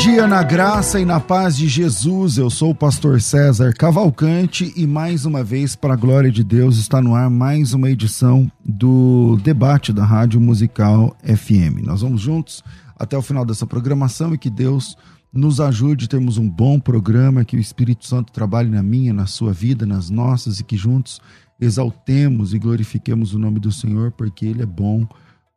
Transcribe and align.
Dia 0.00 0.26
na 0.26 0.42
graça 0.42 0.98
e 0.98 1.04
na 1.04 1.20
paz 1.20 1.54
de 1.54 1.68
Jesus. 1.68 2.38
Eu 2.38 2.48
sou 2.48 2.70
o 2.70 2.74
pastor 2.74 3.20
César 3.20 3.74
Cavalcante 3.74 4.72
e 4.74 4.86
mais 4.86 5.26
uma 5.26 5.44
vez, 5.44 5.76
para 5.76 5.92
a 5.92 5.96
glória 5.96 6.30
de 6.30 6.42
Deus, 6.42 6.78
está 6.78 7.02
no 7.02 7.14
ar 7.14 7.28
mais 7.28 7.74
uma 7.74 7.90
edição 7.90 8.50
do 8.64 9.38
debate 9.44 9.92
da 9.92 10.02
Rádio 10.02 10.40
Musical 10.40 11.14
FM. 11.22 11.84
Nós 11.84 12.00
vamos 12.00 12.22
juntos 12.22 12.64
até 12.98 13.14
o 13.14 13.20
final 13.20 13.44
dessa 13.44 13.66
programação 13.66 14.32
e 14.32 14.38
que 14.38 14.48
Deus 14.48 14.96
nos 15.30 15.60
ajude 15.60 16.06
a 16.06 16.08
termos 16.08 16.38
um 16.38 16.48
bom 16.48 16.80
programa, 16.80 17.44
que 17.44 17.56
o 17.56 17.60
Espírito 17.60 18.06
Santo 18.06 18.32
trabalhe 18.32 18.70
na 18.70 18.82
minha, 18.82 19.12
na 19.12 19.26
sua 19.26 19.52
vida, 19.52 19.84
nas 19.84 20.08
nossas 20.08 20.60
e 20.60 20.64
que 20.64 20.78
juntos 20.78 21.20
exaltemos 21.60 22.54
e 22.54 22.58
glorifiquemos 22.58 23.34
o 23.34 23.38
nome 23.38 23.60
do 23.60 23.70
Senhor, 23.70 24.12
porque 24.12 24.46
Ele 24.46 24.62
é 24.62 24.66
bom, 24.66 25.06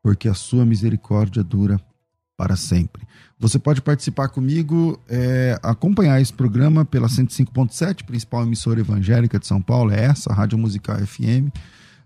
porque 0.02 0.28
a 0.28 0.34
sua 0.34 0.66
misericórdia 0.66 1.42
dura 1.42 1.80
para 2.36 2.58
sempre. 2.58 3.08
Você 3.44 3.60
pode 3.60 3.82
participar 3.82 4.30
comigo, 4.30 4.98
é, 5.10 5.60
acompanhar 5.62 6.22
esse 6.22 6.32
programa 6.32 6.86
pela 6.86 7.10
105.7, 7.10 8.06
principal 8.06 8.44
emissora 8.44 8.80
evangélica 8.80 9.38
de 9.38 9.46
São 9.46 9.62
Paulo, 9.62 9.92
é 9.92 10.06
essa, 10.06 10.32
a 10.32 10.34
Rádio 10.34 10.58
Musical 10.58 10.96
FM. 11.06 11.52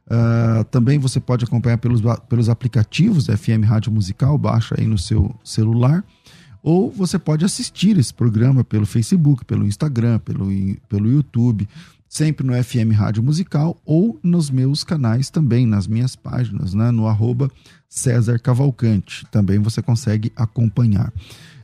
Uh, 0.08 0.64
também 0.72 0.98
você 0.98 1.20
pode 1.20 1.46
acompanhar 1.46 1.78
pelos, 1.78 2.02
pelos 2.28 2.50
aplicativos 2.50 3.28
FM 3.28 3.64
Rádio 3.66 3.92
Musical, 3.92 4.36
baixa 4.36 4.74
aí 4.80 4.88
no 4.88 4.98
seu 4.98 5.36
celular. 5.44 6.04
Ou 6.64 6.92
você 6.92 7.20
pode 7.20 7.46
assistir 7.46 8.00
esse 8.00 8.12
programa 8.12 8.64
pelo 8.64 8.88
Facebook, 8.88 9.46
pelo 9.46 9.64
Instagram, 9.64 10.18
pelo, 10.18 10.48
pelo 10.90 11.08
YouTube 11.08 11.70
sempre 12.10 12.46
no 12.46 12.54
FM 12.64 12.94
Rádio 12.96 13.22
Musical 13.22 13.80
ou 13.86 14.20
nos 14.24 14.50
meus 14.50 14.84
canais 14.84 15.30
também, 15.30 15.66
nas 15.66 15.88
minhas 15.88 16.16
páginas, 16.16 16.74
né? 16.74 16.90
no 16.90 17.06
arroba 17.08 17.52
César 17.90 18.40
Cavalcante. 18.40 19.26
Também 19.32 19.60
você 19.60 19.82
consegue 19.82 20.32
acompanhar. 20.36 21.12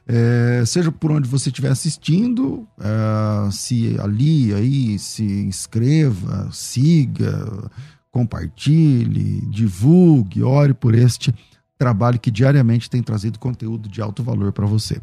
É, 0.05 0.63
seja 0.65 0.91
por 0.91 1.11
onde 1.11 1.29
você 1.29 1.49
estiver 1.49 1.69
assistindo, 1.69 2.67
é, 2.79 3.51
se 3.51 3.97
ali, 3.99 4.53
aí, 4.53 4.99
se 4.99 5.23
inscreva, 5.23 6.49
siga, 6.51 7.71
compartilhe, 8.11 9.41
divulgue, 9.49 10.43
ore 10.43 10.73
por 10.73 10.93
este 10.93 11.33
trabalho 11.77 12.19
que 12.19 12.29
diariamente 12.29 12.89
tem 12.89 13.01
trazido 13.01 13.39
conteúdo 13.39 13.89
de 13.89 14.01
alto 14.01 14.23
valor 14.23 14.51
para 14.51 14.65
você. 14.65 15.01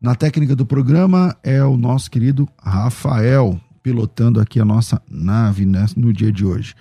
Na 0.00 0.14
técnica 0.16 0.56
do 0.56 0.66
programa 0.66 1.36
é 1.44 1.62
o 1.64 1.76
nosso 1.76 2.10
querido 2.10 2.48
Rafael 2.60 3.60
pilotando 3.82 4.40
aqui 4.40 4.60
a 4.60 4.64
nossa 4.64 5.00
nave 5.08 5.64
né, 5.64 5.86
no 5.96 6.12
dia 6.12 6.32
de 6.32 6.44
hoje. 6.44 6.74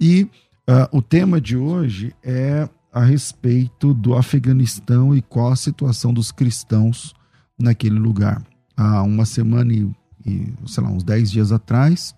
E 0.00 0.28
uh, 0.68 0.96
o 0.96 1.02
tema 1.02 1.40
de 1.40 1.56
hoje 1.56 2.14
é 2.22 2.68
a 2.92 3.04
respeito 3.04 3.92
do 3.92 4.14
Afeganistão 4.14 5.14
e 5.14 5.22
qual 5.22 5.52
a 5.52 5.56
situação 5.56 6.12
dos 6.12 6.32
cristãos 6.32 7.14
naquele 7.58 7.98
lugar. 7.98 8.42
Há 8.76 9.02
uma 9.02 9.24
semana 9.24 9.72
e, 9.72 9.90
e 10.24 10.52
sei 10.66 10.82
lá, 10.82 10.90
uns 10.90 11.02
10 11.02 11.30
dias 11.30 11.52
atrás, 11.52 12.14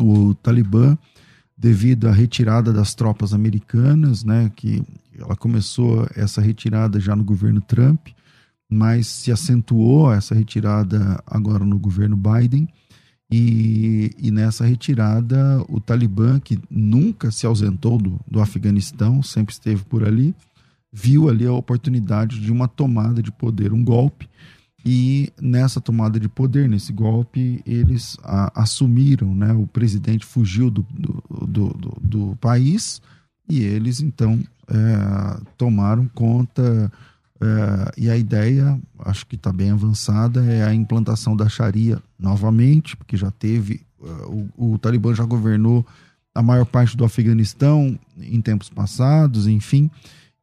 o 0.00 0.34
Talibã, 0.34 0.98
devido 1.56 2.08
à 2.08 2.12
retirada 2.12 2.72
das 2.72 2.94
tropas 2.94 3.32
americanas, 3.32 4.24
né, 4.24 4.50
que 4.54 4.82
ela 5.16 5.36
começou 5.36 6.06
essa 6.14 6.40
retirada 6.40 6.98
já 6.98 7.14
no 7.14 7.24
governo 7.24 7.60
Trump, 7.60 8.08
mas 8.68 9.06
se 9.06 9.30
acentuou 9.30 10.12
essa 10.12 10.34
retirada 10.34 11.22
agora 11.26 11.64
no 11.64 11.78
governo 11.78 12.16
Biden, 12.16 12.68
e, 13.30 14.10
e, 14.18 14.30
nessa 14.30 14.64
retirada, 14.64 15.64
o 15.68 15.80
Talibã, 15.80 16.38
que 16.38 16.58
nunca 16.70 17.30
se 17.30 17.46
ausentou 17.46 17.98
do, 17.98 18.20
do 18.30 18.40
Afeganistão, 18.40 19.22
sempre 19.22 19.52
esteve 19.52 19.82
por 19.84 20.06
ali, 20.06 20.34
viu 20.92 21.28
ali 21.28 21.46
a 21.46 21.52
oportunidade 21.52 22.38
de 22.38 22.52
uma 22.52 22.68
tomada 22.68 23.22
de 23.22 23.32
poder, 23.32 23.72
um 23.72 23.82
golpe. 23.82 24.28
E 24.86 25.32
nessa 25.40 25.80
tomada 25.80 26.20
de 26.20 26.28
poder, 26.28 26.68
nesse 26.68 26.92
golpe, 26.92 27.62
eles 27.66 28.18
a, 28.22 28.62
assumiram, 28.62 29.34
né? 29.34 29.52
O 29.54 29.66
presidente 29.66 30.26
fugiu 30.26 30.70
do, 30.70 30.86
do, 30.92 31.68
do, 31.68 31.98
do 32.02 32.36
país 32.36 33.00
e 33.48 33.62
eles 33.62 34.00
então 34.00 34.42
é, 34.68 35.40
tomaram 35.56 36.06
conta 36.14 36.92
é, 37.40 37.92
e 37.96 38.10
a 38.10 38.16
ideia, 38.16 38.80
acho 39.00 39.26
que 39.26 39.34
está 39.34 39.52
bem 39.52 39.70
avançada, 39.70 40.44
é 40.44 40.62
a 40.62 40.74
implantação 40.74 41.36
da 41.36 41.48
Sharia 41.48 42.00
novamente, 42.18 42.96
porque 42.96 43.16
já 43.16 43.30
teve, 43.30 43.82
uh, 44.00 44.50
o, 44.56 44.74
o 44.74 44.78
Talibã 44.78 45.14
já 45.14 45.24
governou 45.24 45.84
a 46.34 46.42
maior 46.42 46.64
parte 46.64 46.96
do 46.96 47.04
Afeganistão 47.04 47.98
em 48.18 48.40
tempos 48.40 48.68
passados, 48.68 49.46
enfim, 49.46 49.90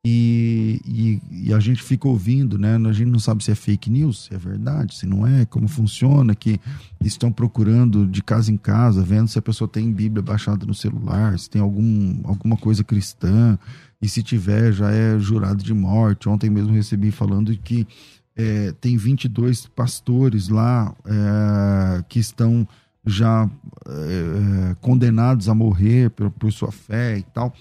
e, 0.04 0.82
e, 0.84 1.22
e, 1.46 1.54
a 1.54 1.60
gente 1.60 1.84
fica 1.84 2.08
ouvindo, 2.08 2.58
né? 2.58 2.76
A 2.76 2.92
gente 2.92 3.10
não 3.10 3.20
sabe 3.20 3.44
se 3.44 3.52
é 3.52 3.56
fake 3.56 3.88
news, 3.88 4.26
se 4.26 4.34
é 4.34 4.38
verdade, 4.38 4.96
se 4.96 5.06
não 5.06 5.28
é, 5.28 5.46
como 5.46 5.68
funciona, 5.68 6.34
que 6.34 6.60
estão 7.04 7.32
procurando 7.32 8.08
de 8.08 8.24
casa 8.24 8.52
em 8.52 8.58
casa, 8.58 9.04
vendo 9.04 9.28
se 9.28 9.38
a 9.38 9.42
pessoa 9.44 9.68
tem 9.68 9.94
Bíblia 9.94 10.24
baixada 10.24 10.66
no 10.66 10.74
celular, 10.74 11.38
se 11.38 11.48
tem 11.48 11.62
algum, 11.62 12.20
alguma 12.24 12.58
coisa 12.58 12.84
cristã, 12.84 13.60
e 14.02 14.10
se 14.10 14.24
tiver, 14.24 14.72
já 14.72 14.90
é 14.90 15.20
jurado 15.20 15.64
de 15.64 15.74
morte. 15.74 16.28
Ontem 16.28 16.50
mesmo 16.50 16.74
recebi 16.74 17.12
falando 17.12 17.56
que 17.56 17.88
é, 18.36 18.74
tem 18.82 18.98
22 18.98 19.68
pastores 19.68 20.50
lá 20.50 20.96
é, 21.06 22.04
que 22.10 22.20
estão 22.20 22.68
já 23.06 23.48
é, 23.88 24.76
condenados 24.82 25.48
a 25.48 25.54
morrer 25.54 26.10
por, 26.10 26.32
por 26.32 26.52
sua 26.52 26.72
fé 26.72 27.20
e 27.20 27.24
tal. 27.24 27.54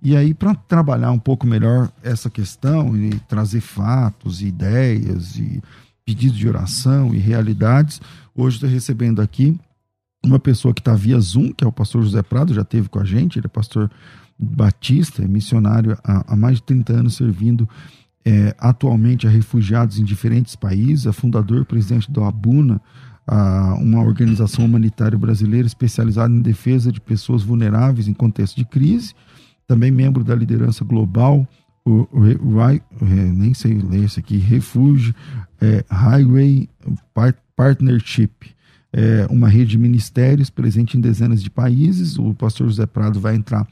E 0.00 0.16
aí, 0.16 0.32
para 0.32 0.54
trabalhar 0.54 1.10
um 1.10 1.18
pouco 1.18 1.46
melhor 1.46 1.90
essa 2.02 2.30
questão 2.30 2.96
e 2.96 3.18
trazer 3.20 3.60
fatos, 3.60 4.42
ideias 4.42 5.36
e 5.36 5.60
pedidos 6.04 6.38
de 6.38 6.48
oração 6.48 7.14
e 7.14 7.18
realidades, 7.18 8.00
hoje 8.34 8.56
estou 8.56 8.70
recebendo 8.70 9.20
aqui 9.20 9.58
uma 10.24 10.38
pessoa 10.38 10.72
que 10.72 10.80
está 10.80 10.94
via 10.94 11.18
Zoom, 11.20 11.52
que 11.52 11.64
é 11.64 11.66
o 11.66 11.72
pastor 11.72 12.02
José 12.02 12.22
Prado, 12.22 12.54
já 12.54 12.64
teve 12.64 12.88
com 12.88 12.98
a 12.98 13.04
gente, 13.04 13.38
ele 13.38 13.46
é 13.46 13.48
pastor 13.48 13.90
batista, 14.38 15.22
é 15.22 15.28
missionário 15.28 15.98
há, 16.04 16.32
há 16.32 16.36
mais 16.36 16.56
de 16.56 16.62
30 16.62 16.92
anos 16.92 17.16
servindo 17.16 17.68
é, 18.24 18.54
atualmente 18.58 19.26
a 19.26 19.30
refugiados 19.30 19.98
em 19.98 20.04
diferentes 20.04 20.54
países, 20.54 21.06
é 21.06 21.12
fundador 21.12 21.64
presidente 21.64 22.10
do 22.10 22.22
Abuna, 22.22 22.80
a, 23.26 23.74
uma 23.74 24.02
organização 24.02 24.64
humanitária 24.64 25.18
brasileira 25.18 25.66
especializada 25.66 26.32
em 26.32 26.40
defesa 26.40 26.92
de 26.92 27.00
pessoas 27.00 27.42
vulneráveis 27.42 28.08
em 28.08 28.14
contexto 28.14 28.56
de 28.56 28.64
crise, 28.64 29.14
também 29.68 29.90
membro 29.90 30.24
da 30.24 30.34
liderança 30.34 30.84
global, 30.84 31.46
o, 31.84 32.08
o, 32.10 32.54
o 32.54 32.60
é, 32.60 32.80
nem 33.00 33.54
sei 33.54 33.74
ler 33.74 34.04
isso 34.04 34.18
aqui, 34.18 34.38
Refúgio 34.38 35.14
é, 35.60 35.84
Highway 35.88 36.68
Partnership, 37.54 38.30
é 38.92 39.26
uma 39.30 39.48
rede 39.48 39.72
de 39.72 39.78
ministérios 39.78 40.48
presente 40.48 40.96
em 40.96 41.00
dezenas 41.00 41.42
de 41.42 41.50
países. 41.50 42.18
O 42.18 42.34
pastor 42.34 42.68
José 42.68 42.86
Prado 42.86 43.20
vai 43.20 43.34
entrar 43.34 43.66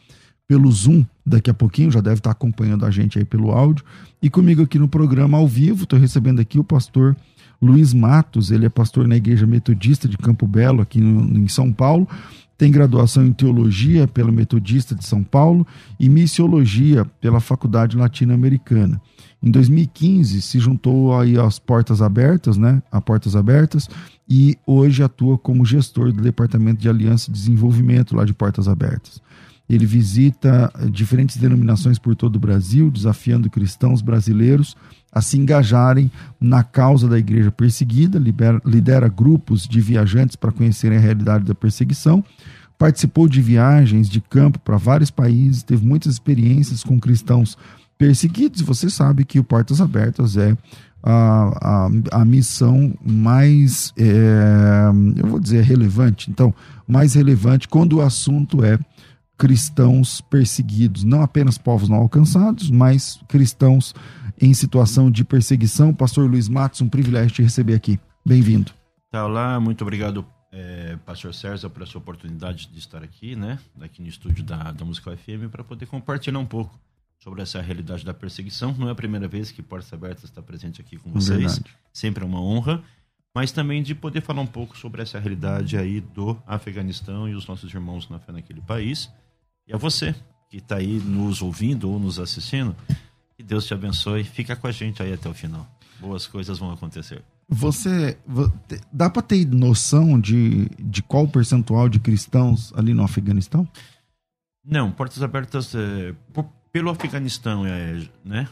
pelo 0.47 0.71
Zoom 0.71 1.05
daqui 1.25 1.51
a 1.51 1.55
pouquinho, 1.55 1.91
já 1.91 2.01
deve 2.01 2.19
estar 2.19 2.31
acompanhando 2.31 2.85
a 2.85 2.91
gente 2.91 3.19
aí 3.19 3.25
pelo 3.25 3.51
áudio. 3.51 3.85
E 4.23 4.29
comigo 4.29 4.63
aqui 4.63 4.79
no 4.79 4.89
programa 4.89 5.39
ao 5.39 5.49
vivo, 5.49 5.85
estou 5.85 5.99
recebendo 5.99 6.41
aqui 6.41 6.59
o 6.59 6.65
pastor 6.65 7.17
Luiz 7.61 7.95
Matos, 7.95 8.51
ele 8.51 8.67
é 8.67 8.69
pastor 8.69 9.09
na 9.09 9.17
Igreja 9.17 9.47
Metodista 9.47 10.07
de 10.07 10.19
Campo 10.19 10.47
Belo, 10.47 10.83
aqui 10.83 11.01
no, 11.01 11.39
em 11.39 11.49
São 11.49 11.73
Paulo. 11.73 12.07
Tem 12.59 12.71
graduação 12.71 13.27
em 13.27 13.33
teologia 13.33 14.09
pela 14.09 14.33
Metodista 14.33 14.95
de 14.95 15.05
São 15.05 15.23
Paulo 15.23 15.67
e 16.01 16.09
missiologia 16.09 17.05
pela 17.21 17.39
Faculdade 17.39 17.97
Latino-Americana. 17.97 19.01
Em 19.43 19.51
2015 19.51 20.41
se 20.41 20.59
juntou 20.59 21.19
aí 21.19 21.39
às 21.39 21.59
Portas 21.59 22.01
Abertas, 22.01 22.57
né? 22.57 22.83
A 22.91 23.01
Portas 23.01 23.37
Abertas 23.37 23.89
e 24.29 24.57
hoje 24.67 25.03
atua 25.03 25.37
como 25.37 25.67
gestor 25.67 26.13
do 26.13 26.23
Departamento 26.23 26.81
de 26.81 26.89
Aliança 26.89 27.31
e 27.31 27.33
Desenvolvimento 27.33 28.17
lá 28.17 28.25
de 28.25 28.33
Portas 28.33 28.67
Abertas. 28.67 29.21
Ele 29.69 29.85
visita 29.85 30.73
diferentes 30.91 31.37
denominações 31.37 31.99
por 31.99 32.15
todo 32.15 32.37
o 32.37 32.41
Brasil, 32.41 32.91
desafiando 32.91 33.51
cristãos 33.51 34.01
brasileiros 34.01 34.77
a 35.17 35.23
se 35.23 35.39
engajarem 35.39 36.11
na 36.39 36.63
causa 36.63 37.09
da 37.09 37.19
igreja 37.19 37.51
perseguida, 37.51 38.19
lidera, 38.19 38.61
lidera 38.67 39.09
grupos 39.09 39.67
de 39.67 39.81
viajantes 39.81 40.37
para 40.37 40.53
conhecerem 40.53 40.99
a 40.99 41.01
realidade 41.01 41.47
da 41.47 41.55
perseguição, 41.55 42.23
participou 42.77 43.27
de 43.27 43.41
viagens 43.41 44.11
de 44.11 44.21
campo 44.21 44.59
para 44.59 44.77
vários 44.77 45.11
países, 45.11 45.63
teve 45.63 45.87
muitas 45.87 46.13
experiências 46.13 46.85
com 46.85 47.01
cristãos 47.01 47.57
perseguidos. 47.97 48.61
Você 48.61 48.91
sabe 48.91 49.25
que 49.25 49.41
o 49.41 49.45
Portas 49.45 49.81
Abertas 49.81 50.37
é 50.37 50.55
a, 51.03 51.87
a, 52.13 52.21
a 52.21 52.25
missão 52.27 52.93
mais, 53.03 53.95
é, 53.97 54.91
eu 55.17 55.29
vou 55.29 55.41
dizer, 55.41 55.65
relevante. 55.65 56.31
Então, 56.31 56.55
mais 56.87 57.15
relevante 57.15 57.69
quando 57.69 57.95
o 57.95 58.03
assunto 58.03 58.63
é 58.63 58.79
cristãos 59.39 60.21
perseguidos, 60.21 61.05
não 61.05 61.23
apenas 61.23 61.57
povos 61.57 61.89
não 61.89 61.97
alcançados, 61.97 62.71
mas 62.71 63.19
cristãos 63.29 63.95
em 64.41 64.53
situação 64.55 65.11
de 65.11 65.25
perseguição. 65.25 65.93
Pastor 65.93 66.29
Luiz 66.29 66.49
Matos, 66.49 66.81
um 66.81 66.89
privilégio 66.89 67.37
te 67.37 67.43
receber 67.43 67.75
aqui. 67.75 67.99
Bem-vindo. 68.25 68.73
Tá, 69.11 69.25
olá, 69.25 69.59
muito 69.61 69.83
obrigado, 69.83 70.27
é, 70.53 70.97
Pastor 71.07 71.33
César, 71.35 71.71
por 71.71 71.83
essa 71.83 71.97
oportunidade 71.97 72.69
de 72.69 72.79
estar 72.79 73.03
aqui, 73.03 73.37
né, 73.37 73.59
aqui 73.81 74.03
no 74.03 74.09
estúdio 74.09 74.45
da, 74.45 74.73
da 74.73 74.85
Musical 74.85 75.17
FM, 75.17 75.51
para 75.51 75.63
poder 75.63 75.87
compartilhar 75.87 76.39
um 76.39 76.47
pouco 76.47 76.79
sobre 77.19 77.43
essa 77.43 77.61
realidade 77.61 78.05
da 78.05 78.13
perseguição. 78.13 78.75
Não 78.79 78.89
é 78.89 78.93
a 78.93 78.95
primeira 78.95 79.27
vez 79.27 79.51
que 79.51 79.63
Portas 79.63 79.93
Abertas 79.93 80.25
está 80.25 80.43
presente 80.43 80.81
aqui 80.81 80.97
com 80.97 81.11
vocês, 81.11 81.39
Verdade. 81.39 81.77
sempre 81.93 82.25
é 82.25 82.27
uma 82.27 82.41
honra, 82.41 82.83
mas 83.35 83.53
também 83.53 83.83
de 83.83 83.95
poder 83.95 84.21
falar 84.21 84.43
um 84.43 84.47
pouco 84.47 84.77
sobre 84.77 85.03
essa 85.03 85.19
realidade 85.19 85.77
aí 85.77 86.01
do 86.01 86.37
Afeganistão 86.47 87.29
e 87.29 87.35
os 87.35 87.47
nossos 87.47 87.73
irmãos 87.73 88.09
na 88.09 88.19
fé 88.19 88.33
naquele 88.33 88.61
país. 88.61 89.11
E 89.67 89.75
a 89.75 89.77
você 89.77 90.15
que 90.49 90.59
está 90.59 90.77
aí 90.77 90.99
nos 90.99 91.43
ouvindo 91.43 91.91
ou 91.91 91.99
nos 91.99 92.19
assistindo, 92.19 92.75
que 93.37 93.43
Deus 93.43 93.67
te 93.67 93.75
abençoe. 93.75 94.25
Fica 94.25 94.57
com 94.57 94.67
a 94.67 94.73
gente 94.73 95.03
aí 95.03 95.13
até 95.13 95.29
o 95.29 95.35
final. 95.35 95.69
Boas 96.01 96.27
coisas 96.27 96.59
vão 96.59 96.73
acontecer. 96.73 97.23
Você 97.49 98.19
dá 98.93 99.09
para 99.09 99.23
ter 99.23 99.47
noção 99.47 100.19
de, 100.21 100.69
de 100.79 101.03
qual 101.03 101.29
percentual 101.29 101.89
de 101.89 102.01
cristãos 102.01 102.73
ali 102.75 102.93
no 102.93 103.05
Afeganistão? 103.05 103.69
Não, 104.65 104.91
Portas 104.91 105.23
Abertas 105.23 105.73
é, 105.75 106.13
por, 106.33 106.45
pelo 106.73 106.91
Afeganistão 106.91 107.65
é, 107.65 108.03
né, 108.25 108.49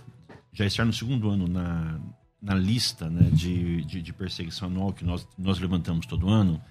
já 0.53 0.65
estar 0.65 0.85
no 0.85 0.93
segundo 0.93 1.29
ano 1.29 1.49
na, 1.49 1.99
na 2.41 2.55
lista 2.55 3.11
né, 3.11 3.29
de, 3.33 3.85
de, 3.85 4.01
de 4.01 4.13
perseguição 4.13 4.69
anual 4.69 4.93
que 4.93 5.05
nós, 5.05 5.27
nós 5.37 5.59
levantamos 5.59 6.07
todo 6.07 6.29
ano 6.29 6.63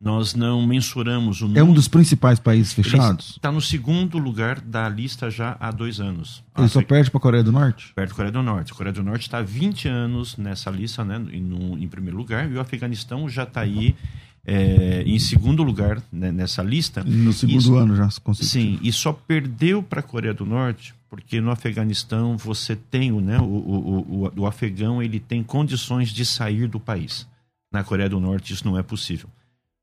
nós 0.00 0.34
não 0.34 0.66
mensuramos 0.66 1.42
o 1.42 1.44
número. 1.46 1.60
É 1.60 1.62
um 1.62 1.74
dos 1.74 1.86
principais 1.86 2.38
países 2.38 2.72
fechados? 2.72 3.32
Está 3.36 3.52
no 3.52 3.60
segundo 3.60 4.16
lugar 4.16 4.58
da 4.60 4.88
lista 4.88 5.30
já 5.30 5.56
há 5.60 5.70
dois 5.70 6.00
anos. 6.00 6.42
Ele 6.56 6.68
só 6.68 6.82
perde 6.82 7.10
para 7.10 7.18
a 7.18 7.20
Coreia 7.20 7.44
do 7.44 7.52
Norte? 7.52 7.92
Perde 7.94 8.12
a 8.12 8.16
Coreia 8.16 8.32
do 8.32 8.42
Norte. 8.42 8.72
A 8.72 8.74
Coreia 8.74 8.94
do 8.94 9.02
Norte 9.02 9.22
está 9.22 9.38
há 9.38 9.42
20 9.42 9.88
anos 9.88 10.36
nessa 10.38 10.70
lista, 10.70 11.04
né, 11.04 11.22
em, 11.30 11.82
em 11.82 11.88
primeiro 11.88 12.16
lugar, 12.16 12.50
e 12.50 12.54
o 12.54 12.60
Afeganistão 12.60 13.28
já 13.28 13.42
está 13.42 13.60
aí 13.60 13.94
é, 14.46 15.02
em 15.04 15.18
segundo 15.18 15.62
lugar 15.62 16.02
né, 16.10 16.32
nessa 16.32 16.62
lista. 16.62 17.04
No 17.04 17.32
segundo 17.32 17.76
ano 17.76 17.94
já. 17.94 18.08
Sim, 18.34 18.78
e 18.82 18.90
só 18.92 19.12
perdeu 19.12 19.82
para 19.82 20.00
a 20.00 20.02
Coreia 20.02 20.32
do 20.32 20.46
Norte 20.46 20.94
porque 21.10 21.40
no 21.40 21.50
Afeganistão 21.50 22.36
você 22.36 22.76
tem 22.76 23.10
né, 23.10 23.38
o, 23.40 23.42
o, 23.42 24.26
o, 24.26 24.40
o 24.42 24.46
afegão 24.46 25.02
ele 25.02 25.18
tem 25.18 25.42
condições 25.42 26.10
de 26.10 26.24
sair 26.24 26.68
do 26.68 26.78
país. 26.78 27.26
Na 27.72 27.82
Coreia 27.82 28.08
do 28.08 28.20
Norte 28.20 28.52
isso 28.52 28.64
não 28.64 28.78
é 28.78 28.82
possível. 28.82 29.28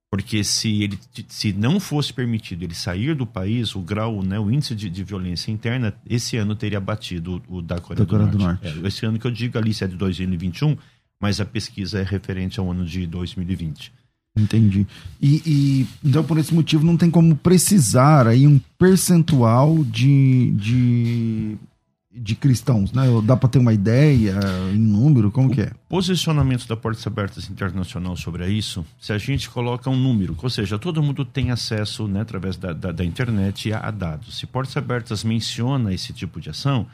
Porque 0.09 0.41
se 0.43 0.83
ele 0.83 0.97
se 1.27 1.51
não 1.51 1.79
fosse 1.79 2.13
permitido 2.13 2.63
ele 2.63 2.73
sair 2.73 3.13
do 3.13 3.25
país, 3.25 3.75
o 3.75 3.81
grau, 3.81 4.23
né, 4.23 4.39
o 4.39 4.49
índice 4.49 4.73
de, 4.73 4.89
de 4.89 5.03
violência 5.03 5.51
interna, 5.51 5.93
esse 6.09 6.37
ano 6.37 6.55
teria 6.55 6.79
batido 6.79 7.43
o, 7.49 7.57
o 7.57 7.61
da 7.61 7.79
Coreia, 7.79 8.05
da 8.05 8.09
Coreia 8.09 8.31
do, 8.31 8.37
Norte. 8.37 8.61
Do 8.61 8.67
Norte. 8.67 8.85
É, 8.85 8.87
esse 8.87 9.05
ano 9.05 9.19
que 9.19 9.27
eu 9.27 9.31
digo 9.31 9.57
ali, 9.57 9.73
se 9.73 9.83
é 9.83 9.87
de 9.87 9.97
2021, 9.97 10.77
mas 11.19 11.41
a 11.41 11.45
pesquisa 11.45 11.99
é 11.99 12.03
referente 12.03 12.59
ao 12.59 12.71
ano 12.71 12.85
de 12.85 13.05
2020. 13.05 13.91
Entendi. 14.37 14.85
E, 15.21 15.41
e, 15.45 15.87
então 16.03 16.23
por 16.23 16.37
esse 16.37 16.53
motivo 16.53 16.85
não 16.85 16.95
tem 16.95 17.09
como 17.09 17.35
precisar 17.35 18.27
aí 18.27 18.47
um 18.47 18.59
percentual 18.77 19.83
de, 19.83 20.51
de 20.51 21.57
de 22.17 22.35
cristãos, 22.35 22.91
né? 22.91 23.03
Dá 23.23 23.37
para 23.37 23.49
ter 23.49 23.59
uma 23.59 23.73
ideia 23.73 24.33
em 24.73 24.79
número? 24.79 25.31
Como 25.31 25.49
o 25.49 25.51
que 25.51 25.61
é? 25.61 25.71
Posicionamento 25.87 26.67
da 26.67 26.75
Portas 26.75 27.05
Abertas 27.05 27.49
Internacional 27.49 28.15
sobre 28.15 28.47
isso, 28.49 28.85
se 28.99 29.13
a 29.13 29.17
gente 29.17 29.49
coloca 29.49 29.89
um 29.89 29.95
número, 29.95 30.35
ou 30.41 30.49
seja, 30.49 30.79
todo 30.79 31.01
mundo 31.01 31.23
tem 31.23 31.51
acesso, 31.51 32.07
né, 32.07 32.21
através 32.21 32.57
da, 32.57 32.73
da, 32.73 32.91
da 32.91 33.05
internet 33.05 33.71
a, 33.71 33.79
a, 33.79 33.91
dados. 33.91 34.37
Se 34.37 34.45
Portas 34.45 34.75
Abertas 34.75 35.23
menciona 35.23 35.93
esse 35.93 36.11
tipo 36.13 36.41
de 36.41 36.49
ação, 36.49 36.87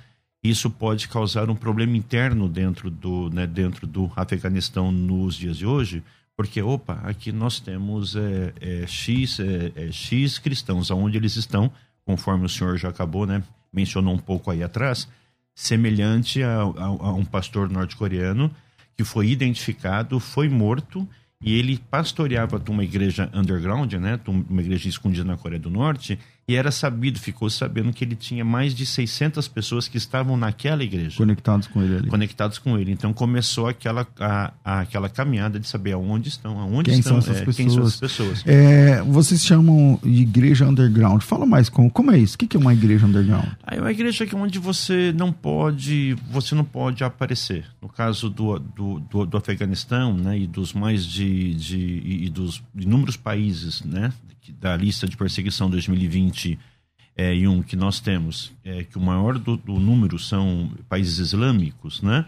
isso 0.44 0.70
pode 0.70 1.08
causar 1.08 1.50
um 1.50 1.56
problema 1.56 1.96
interno 1.96 2.50
dentro 2.50 2.92
do, 2.92 3.30
né, 3.30 3.48
dentro 3.48 3.88
do 3.88 4.12
Afeganistão 4.16 4.92
nos 4.92 5.36
dias 5.36 5.58
de 5.58 5.66
hoje, 5.66 6.04
porque, 6.36 6.62
opa, 6.62 7.00
aqui 7.04 7.32
nós 7.32 7.60
temos 7.60 8.16
é, 8.16 8.54
é, 8.60 8.88
X, 8.88 9.40
é, 9.40 9.72
é 9.76 9.92
X 9.92 10.40
cristãos, 10.40 10.92
aonde 10.92 11.18
eles 11.18 11.36
estão, 11.36 11.72
conforme 12.06 12.46
o 12.46 12.50
senhor 12.50 12.78
já 12.78 12.90
acabou, 12.90 13.26
né? 13.26 13.44
Mencionou 13.74 14.14
um 14.14 14.20
pouco 14.20 14.52
aí 14.52 14.64
atrás, 14.64 15.08
semelhante 15.56 16.44
a, 16.44 16.62
a, 16.62 16.86
a 16.86 17.14
um 17.14 17.26
pastor 17.26 17.70
norte-coreano 17.70 18.54
que 18.96 19.04
foi 19.04 19.30
identificado, 19.30 20.20
foi 20.20 20.48
morto 20.48 21.08
e 21.42 21.58
ele 21.58 21.78
pastoreava 21.90 22.62
uma 22.70 22.84
igreja 22.84 23.30
underground, 23.34 23.94
né, 23.94 24.20
uma 24.28 24.62
igreja 24.62 24.88
escondida 24.88 25.26
na 25.26 25.36
Coreia 25.36 25.60
do 25.60 25.70
Norte, 25.70 26.18
e 26.46 26.56
era 26.56 26.72
sabido, 26.72 27.20
ficou 27.20 27.50
sabendo 27.50 27.94
que 27.94 28.04
ele 28.04 28.16
tinha 28.16 28.44
mais 28.44 28.76
de 28.76 28.86
600 28.86 29.48
pessoas 29.48 29.88
que 29.88 29.98
estavam 29.98 30.36
naquela 30.36 30.84
igreja. 30.84 31.16
Conectados 31.16 31.68
com 31.68 31.82
ele 31.82 31.96
ali. 31.96 32.08
Conectados 32.08 32.58
com 32.58 32.78
ele. 32.78 32.92
Então 32.92 33.14
começou 33.14 33.68
aquela, 33.68 34.06
a, 34.20 34.54
a, 34.64 34.80
aquela 34.82 35.08
caminhada 35.08 35.58
de 35.58 35.68
saber 35.68 35.94
aonde 35.94 36.28
estão, 36.28 36.60
aonde 36.60 36.90
quem 36.90 37.00
estão, 37.00 37.22
são 37.22 37.32
essas 37.32 37.42
é, 37.42 37.46
pessoas. 37.46 37.56
quem 37.56 37.70
são 37.70 37.84
essas 37.84 38.00
pessoas. 38.00 38.44
É, 38.46 39.02
vocês 39.04 39.42
chamam 39.42 39.98
de 40.04 40.22
igreja 40.22 40.68
underground. 40.68 41.22
Fala 41.22 41.46
mais 41.46 41.70
como, 41.70 41.90
como 41.90 42.12
é 42.12 42.18
isso? 42.18 42.36
O 42.36 42.38
que 42.38 42.58
é 42.58 42.60
uma 42.60 42.74
igreja 42.74 43.06
underground? 43.06 43.48
é 43.66 43.80
uma 43.80 43.92
igreja 43.92 44.26
que 44.26 44.36
onde 44.36 44.60
você 44.60 45.14
não 45.16 45.32
pode, 45.32 46.18
você 46.30 46.54
não 46.54 46.66
pode 46.66 47.06
aparecer. 47.06 47.66
No 47.82 47.88
caso 47.88 48.30
do, 48.30 48.60
do, 48.60 49.00
do, 49.00 49.26
do 49.26 49.38
Afeganistão, 49.38 50.14
né, 50.14 50.40
e 50.40 50.48
dos 50.48 50.74
mais 50.74 51.06
de, 51.06 51.54
de 51.54 52.02
e 52.04 52.30
dos 52.30 52.62
inúmeros 52.76 53.16
países, 53.16 53.82
né, 53.82 54.12
da 54.52 54.76
lista 54.76 55.08
de 55.08 55.16
perseguição 55.16 55.70
2020 55.70 56.60
é, 57.16 57.36
e 57.36 57.48
um 57.48 57.62
que 57.62 57.76
nós 57.76 58.00
temos, 58.00 58.52
é, 58.64 58.84
que 58.84 58.98
o 58.98 59.02
maior 59.02 59.38
do, 59.38 59.56
do 59.56 59.80
número 59.80 60.18
são 60.18 60.72
países 60.90 61.20
islâmicos, 61.20 62.02
né? 62.02 62.26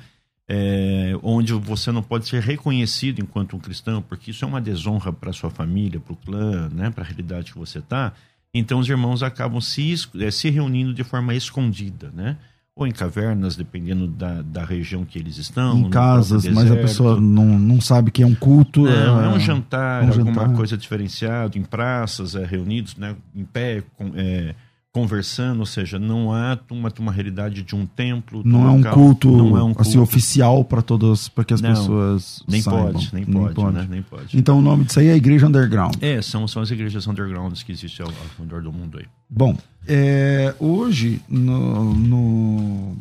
É, 0.48 1.14
onde 1.24 1.54
você 1.54 1.92
não 1.92 2.04
pode 2.04 2.28
ser 2.28 2.40
reconhecido 2.40 3.20
enquanto 3.20 3.56
um 3.56 3.60
cristão, 3.60 4.00
porque 4.00 4.30
isso 4.30 4.46
é 4.46 4.48
uma 4.48 4.62
desonra 4.62 5.12
para 5.12 5.34
sua 5.34 5.50
família, 5.50 6.00
para 6.00 6.14
o 6.14 6.16
clã, 6.16 6.70
né, 6.70 6.92
para 6.92 7.04
a 7.04 7.08
realidade 7.08 7.52
que 7.52 7.58
você 7.58 7.80
está. 7.80 8.14
Então 8.54 8.78
os 8.78 8.88
irmãos 8.88 9.24
acabam 9.24 9.60
se, 9.60 9.96
é, 10.20 10.30
se 10.30 10.52
reunindo 10.52 10.94
de 10.94 11.04
forma 11.04 11.34
escondida, 11.34 12.12
né? 12.12 12.38
Ou 12.78 12.86
em 12.86 12.92
cavernas, 12.92 13.56
dependendo 13.56 14.06
da, 14.06 14.42
da 14.42 14.66
região 14.66 15.06
que 15.06 15.18
eles 15.18 15.38
estão. 15.38 15.80
Em 15.80 15.90
casas, 15.90 16.46
mas 16.46 16.70
a 16.70 16.76
pessoa 16.76 17.20
não, 17.22 17.58
não 17.58 17.80
sabe 17.80 18.12
que 18.12 18.22
é 18.22 18.26
um 18.26 18.36
culto. 18.36 18.82
Não, 18.82 19.22
é, 19.22 19.26
é 19.26 19.30
um 19.30 19.40
jantar, 19.40 20.04
é 20.04 20.06
um 20.08 20.10
alguma 20.10 20.34
jantar. 20.34 20.54
coisa 20.54 20.78
diferenciada, 20.78 21.58
em 21.58 21.64
praças, 21.64 22.36
é, 22.36 22.44
reunidos 22.44 22.98
né, 22.98 23.16
em 23.34 23.46
pé, 23.46 23.82
com, 23.96 24.12
é, 24.16 24.54
conversando, 24.96 25.60
ou 25.60 25.66
seja, 25.66 26.00
não 26.00 26.32
há 26.32 26.58
uma, 26.72 26.90
uma 27.00 27.12
realidade 27.12 27.64
de 27.64 27.76
um 27.76 27.86
templo. 27.86 28.42
Não, 28.46 28.66
é 28.66 28.70
um, 28.70 28.78
local, 28.78 28.94
culto, 28.94 29.30
não 29.30 29.58
é 29.58 29.62
um 29.62 29.74
culto 29.74 29.82
assim 29.82 30.00
oficial 30.00 30.64
para 30.64 30.82
todas, 30.82 31.28
para 31.28 31.44
que 31.44 31.54
as 31.54 31.60
não, 31.60 31.70
pessoas 31.72 32.42
nem 32.48 32.62
saibam. 32.62 32.94
pode, 32.94 33.10
nem, 33.14 33.26
nem 33.26 33.34
pode, 33.34 33.56
pode. 33.56 33.76
Né? 33.76 33.88
nem 33.90 34.02
pode. 34.02 34.38
Então 34.38 34.58
o 34.58 34.62
nome 34.62 34.86
disso 34.86 35.02
aí 35.02 35.08
é 35.08 35.16
Igreja 35.18 35.48
Underground. 35.48 35.98
É, 36.00 36.22
são, 36.22 36.48
são 36.48 36.62
as 36.62 36.72
igrejas 36.72 37.06
undergrounds 37.08 37.62
que 37.62 37.74
existem 37.74 38.06
ao, 38.06 38.10
ao 38.10 38.46
redor 38.46 38.62
do 38.62 38.72
mundo 38.72 38.98
aí. 38.98 39.06
Bom, 39.30 39.58
é, 39.86 40.56
hoje 40.62 41.22
no, 41.28 41.94
no, 41.94 42.96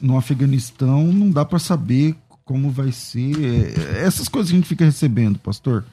no 0.00 0.18
Afeganistão 0.18 1.04
não 1.12 1.30
dá 1.30 1.44
para 1.44 1.60
saber 1.60 2.16
como 2.44 2.72
vai 2.72 2.90
ser 2.90 3.36
é, 3.38 4.04
essas 4.04 4.26
coisas 4.26 4.50
que 4.50 4.56
a 4.56 4.58
gente 4.58 4.68
fica 4.68 4.84
recebendo, 4.84 5.38
pastor. 5.38 5.84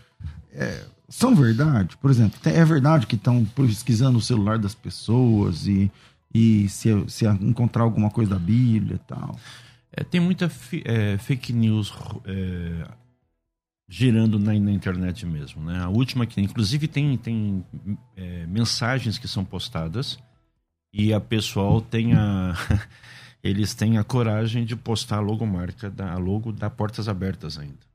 É, 0.51 0.81
são 1.09 1.33
verdade? 1.33 1.95
Por 1.97 2.11
exemplo, 2.11 2.39
é 2.43 2.65
verdade 2.65 3.07
que 3.07 3.15
estão 3.15 3.45
pesquisando 3.45 4.17
o 4.17 4.21
celular 4.21 4.59
das 4.59 4.75
pessoas 4.75 5.65
e, 5.65 5.91
e 6.33 6.67
se, 6.67 6.89
se 7.07 7.25
encontrar 7.25 7.83
alguma 7.83 8.09
coisa 8.09 8.31
da 8.31 8.39
Bíblia 8.39 8.95
e 8.95 9.07
tal? 9.07 9.39
É, 9.91 10.03
tem 10.03 10.19
muita 10.19 10.51
é, 10.83 11.17
fake 11.17 11.53
news 11.53 11.93
é, 12.25 12.87
girando 13.87 14.37
na, 14.37 14.53
na, 14.53 14.71
internet 14.71 15.25
mesmo. 15.25 15.63
Né? 15.63 15.79
A 15.79 15.87
última 15.87 16.25
que 16.25 16.41
inclusive 16.41 16.87
tem, 16.87 17.17
tem 17.17 17.65
é, 18.15 18.45
mensagens 18.45 19.17
que 19.17 19.27
são 19.27 19.45
postadas 19.45 20.19
e 20.93 21.13
a 21.13 21.21
pessoal 21.21 21.79
tem 21.81 22.13
a. 22.13 22.53
eles 23.41 23.73
têm 23.73 23.97
a 23.97 24.03
coragem 24.03 24.65
de 24.65 24.75
postar 24.75 25.17
a 25.17 25.21
logomarca, 25.21 25.89
da, 25.89 26.11
a 26.11 26.17
logo 26.17 26.51
da 26.51 26.69
Portas 26.69 27.07
Abertas 27.07 27.57
ainda. 27.57 27.86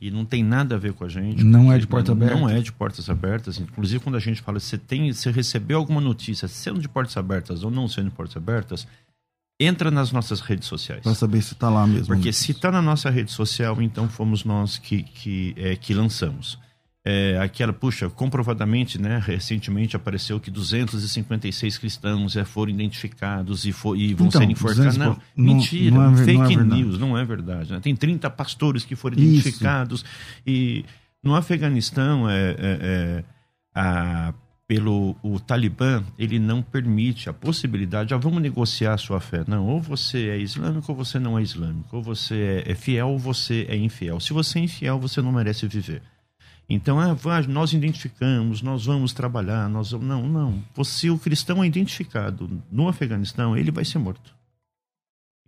E 0.00 0.10
não 0.10 0.24
tem 0.24 0.42
nada 0.42 0.74
a 0.74 0.78
ver 0.78 0.92
com 0.92 1.04
a 1.04 1.08
gente. 1.08 1.44
Não 1.44 1.72
é 1.72 1.78
de 1.78 1.86
portas 1.86 2.10
abertas? 2.10 2.40
Não 2.40 2.48
é 2.48 2.60
de 2.60 2.72
portas 2.72 3.10
abertas. 3.10 3.58
Inclusive, 3.58 4.02
quando 4.02 4.16
a 4.16 4.20
gente 4.20 4.42
fala, 4.42 4.58
você 4.58 4.76
tem, 4.76 5.12
você 5.12 5.30
recebeu 5.30 5.78
alguma 5.78 6.00
notícia, 6.00 6.48
sendo 6.48 6.80
de 6.80 6.88
portas 6.88 7.16
abertas 7.16 7.62
ou 7.62 7.70
não 7.70 7.86
sendo 7.86 8.10
de 8.10 8.16
portas 8.16 8.36
abertas, 8.36 8.86
entra 9.60 9.90
nas 9.90 10.10
nossas 10.10 10.40
redes 10.40 10.66
sociais. 10.66 11.02
Para 11.02 11.14
saber 11.14 11.42
se 11.42 11.52
está 11.52 11.68
lá 11.68 11.86
mesmo. 11.86 12.06
Porque 12.06 12.32
se 12.32 12.52
está 12.52 12.72
na 12.72 12.82
nossa 12.82 13.10
rede 13.10 13.30
social, 13.30 13.80
então 13.80 14.08
fomos 14.08 14.44
nós 14.44 14.78
que, 14.78 15.02
que, 15.02 15.54
é, 15.56 15.76
que 15.76 15.94
lançamos. 15.94 16.58
É, 17.02 17.38
aquela, 17.40 17.72
puxa, 17.72 18.10
comprovadamente, 18.10 19.00
né, 19.00 19.18
recentemente 19.24 19.96
apareceu 19.96 20.38
que 20.38 20.50
256 20.50 21.78
cristãos 21.78 22.36
é, 22.36 22.44
foram 22.44 22.70
identificados 22.70 23.64
e, 23.64 23.72
for, 23.72 23.96
e 23.96 24.12
vão 24.12 24.26
Então, 24.26 24.40
ser 24.42 24.50
enforcados. 24.50 24.96
200 24.96 24.98
Não, 24.98 25.18
não- 25.36 25.54
mentira, 25.54 25.94
não 25.94 26.12
é 26.12 26.16
fake 26.24 26.56
não 26.56 26.62
é 26.62 26.64
news, 26.76 26.98
não 26.98 27.18
é 27.18 27.24
verdade. 27.24 27.72
né? 27.72 27.80
Tem 27.80 27.96
30 27.96 28.28
pastores 28.28 28.84
que 28.84 28.94
foram 28.94 29.16
Isso. 29.16 29.24
identificados 29.48 30.04
e 30.46 30.84
no 31.22 31.34
Afeganistão 31.34 32.28
é, 32.28 32.50
é- 32.50 32.56
é, 32.58 33.24
a- 33.74 34.34
pelo 34.68 35.16
o 35.22 35.40
Talibã 35.40 36.04
ele 36.18 36.38
não 36.38 36.62
permite 36.62 37.28
a 37.28 37.32
possibilidade, 37.32 38.12
ah, 38.14 38.18
vamos 38.18 38.40
negociar 38.42 38.92
a 38.94 38.98
sua 38.98 39.20
fé. 39.20 39.42
Não, 39.48 39.66
ou 39.66 39.80
você 39.80 40.28
é 40.28 40.38
islâmico 40.38 40.92
ou 40.92 40.96
você 40.98 41.18
não 41.18 41.38
é 41.38 41.42
islâmico, 41.42 41.96
ou 41.96 42.02
você 42.02 42.62
é 42.66 42.74
fiel 42.74 43.08
ou 43.08 43.18
você 43.18 43.66
é 43.70 43.76
infiel. 43.76 44.20
Se 44.20 44.32
você 44.34 44.58
é 44.60 44.62
infiel, 44.64 45.00
você 45.00 45.20
não 45.22 45.32
merece 45.32 45.66
viver. 45.66 46.02
Então, 46.72 47.00
ah, 47.00 47.16
nós 47.48 47.72
identificamos, 47.72 48.62
nós 48.62 48.86
vamos 48.86 49.12
trabalhar, 49.12 49.68
nós 49.68 49.90
vamos... 49.90 50.06
Não, 50.06 50.28
não. 50.28 50.84
Se 50.84 51.10
o 51.10 51.18
cristão 51.18 51.64
é 51.64 51.66
identificado 51.66 52.62
no 52.70 52.86
Afeganistão, 52.86 53.56
ele 53.56 53.72
vai 53.72 53.84
ser 53.84 53.98
morto. 53.98 54.32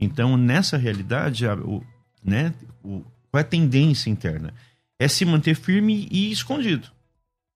Então, 0.00 0.36
nessa 0.36 0.76
realidade, 0.76 1.46
o, 1.46 1.80
né, 2.24 2.52
o, 2.82 3.04
qual 3.30 3.38
é 3.38 3.40
a 3.42 3.44
tendência 3.44 4.10
interna? 4.10 4.52
É 4.98 5.06
se 5.06 5.24
manter 5.24 5.54
firme 5.54 6.08
e 6.10 6.32
escondido, 6.32 6.90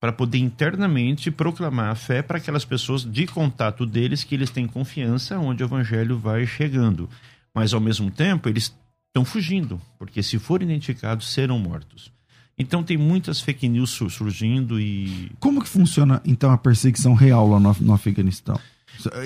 para 0.00 0.12
poder 0.12 0.38
internamente 0.38 1.28
proclamar 1.32 1.90
a 1.90 1.96
fé 1.96 2.22
para 2.22 2.38
aquelas 2.38 2.64
pessoas 2.64 3.02
de 3.02 3.26
contato 3.26 3.84
deles 3.84 4.22
que 4.22 4.36
eles 4.36 4.50
têm 4.50 4.68
confiança 4.68 5.40
onde 5.40 5.64
o 5.64 5.66
evangelho 5.66 6.16
vai 6.16 6.46
chegando. 6.46 7.10
Mas, 7.52 7.74
ao 7.74 7.80
mesmo 7.80 8.12
tempo, 8.12 8.48
eles 8.48 8.72
estão 9.08 9.24
fugindo, 9.24 9.80
porque 9.98 10.22
se 10.22 10.38
forem 10.38 10.68
identificados, 10.68 11.32
serão 11.32 11.58
mortos. 11.58 12.14
Então, 12.58 12.82
tem 12.82 12.96
muitas 12.96 13.40
fake 13.40 13.68
news 13.68 13.90
sur- 13.90 14.10
surgindo 14.10 14.80
e 14.80 15.30
Como 15.38 15.62
que 15.62 15.68
funciona, 15.68 16.22
então, 16.24 16.50
a 16.50 16.56
perseguição 16.56 17.12
real 17.14 17.46
lá 17.48 17.60
no, 17.60 17.76
no 17.80 17.92
Afeganistão? 17.92 18.58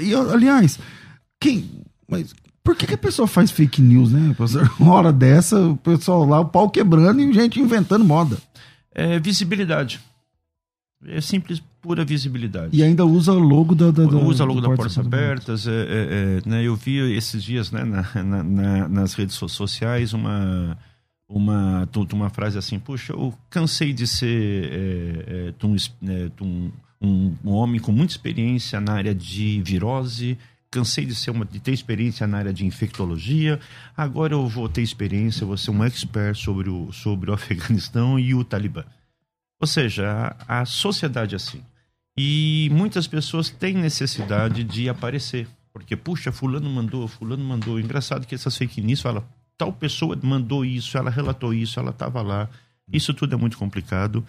E, 0.02 0.12
aliás, 0.14 0.78
quem. 1.40 1.70
Mas 2.08 2.34
por 2.64 2.74
que, 2.74 2.86
que 2.88 2.94
a 2.94 2.98
pessoa 2.98 3.28
faz 3.28 3.50
fake 3.52 3.80
news, 3.80 4.10
né? 4.10 4.34
Uma 4.80 4.94
hora 4.94 5.12
dessa, 5.12 5.60
o 5.60 5.76
pessoal 5.76 6.26
lá, 6.26 6.40
o 6.40 6.46
pau 6.46 6.68
quebrando 6.68 7.20
e 7.20 7.32
gente 7.32 7.60
inventando 7.60 8.04
moda. 8.04 8.36
é 8.92 9.18
visibilidade. 9.20 10.00
É 11.06 11.20
simples, 11.20 11.62
pura 11.80 12.04
visibilidade. 12.04 12.76
E 12.76 12.82
ainda 12.82 13.06
usa 13.06 13.32
o 13.32 13.38
logo 13.38 13.74
da. 13.74 13.90
da, 13.92 14.04
da 14.04 14.16
usa 14.18 14.44
logo 14.44 14.60
da 14.60 14.66
Portas 14.68 14.96
Portas 14.96 15.06
Abertas. 15.06 15.66
é, 15.66 15.70
é, 15.70 15.76
é, 16.44 16.48
né, 16.48 16.62
eu 16.62 16.76
vi 16.76 16.98
esses 17.16 17.42
dias 17.42 17.70
né, 17.70 17.84
na, 17.84 18.22
na- 18.22 18.42
na- 18.42 18.88
nas 18.88 19.14
redes 19.14 19.34
so- 19.36 19.48
sociais 19.48 20.12
uma, 20.12 20.76
uma, 21.30 21.88
uma 22.12 22.28
frase 22.30 22.58
assim: 22.58 22.78
Puxa, 22.78 23.12
eu 23.12 23.32
cansei 23.48 23.92
de 23.92 24.06
ser 24.06 24.64
é, 24.72 25.48
é, 25.48 25.52
tu 25.58 25.68
um, 25.68 25.74
es- 25.76 25.94
né, 26.02 26.30
tu 26.36 26.44
um, 26.44 26.70
um- 27.00 27.36
um 27.44 27.50
homem 27.52 27.80
com 27.80 27.92
muita 27.92 28.12
experiência 28.12 28.80
na 28.80 28.92
área 28.94 29.14
de 29.14 29.62
virose. 29.62 30.36
Cansei 30.72 31.04
de, 31.04 31.16
ser 31.16 31.32
uma, 31.32 31.44
de 31.44 31.58
ter 31.58 31.72
experiência 31.72 32.26
na 32.28 32.38
área 32.38 32.52
de 32.52 32.64
infectologia. 32.64 33.58
Agora 33.96 34.34
eu 34.34 34.46
vou 34.46 34.68
ter 34.68 34.82
experiência, 34.82 35.44
vou 35.44 35.56
ser 35.56 35.72
um 35.72 35.82
expert 35.82 36.36
sobre 36.36 36.68
o, 36.70 36.92
sobre 36.92 37.28
o 37.28 37.34
Afeganistão 37.34 38.18
e 38.20 38.34
o 38.36 38.44
Talibã. 38.44 38.84
Ou 39.60 39.66
seja, 39.66 40.36
a, 40.46 40.60
a 40.60 40.64
sociedade 40.64 41.34
é 41.34 41.36
assim. 41.36 41.60
E 42.16 42.68
muitas 42.72 43.06
pessoas 43.08 43.50
têm 43.50 43.74
necessidade 43.74 44.62
de 44.62 44.88
aparecer. 44.88 45.48
Porque, 45.72 45.96
puxa, 45.96 46.30
fulano 46.30 46.70
mandou, 46.70 47.08
fulano 47.08 47.42
mandou. 47.44 47.80
Engraçado 47.80 48.24
que 48.26 48.34
essas 48.36 48.56
fake 48.56 48.80
news 48.80 49.00
falam, 49.00 49.24
tal 49.60 49.72
pessoa 49.74 50.18
mandou 50.22 50.64
isso, 50.64 50.96
ela 50.96 51.10
relatou 51.10 51.52
isso, 51.52 51.78
ela 51.78 51.90
estava 51.90 52.22
lá. 52.22 52.48
Isso 52.90 53.12
tudo 53.12 53.34
é 53.34 53.36
muito 53.36 53.58
complicado. 53.58 54.24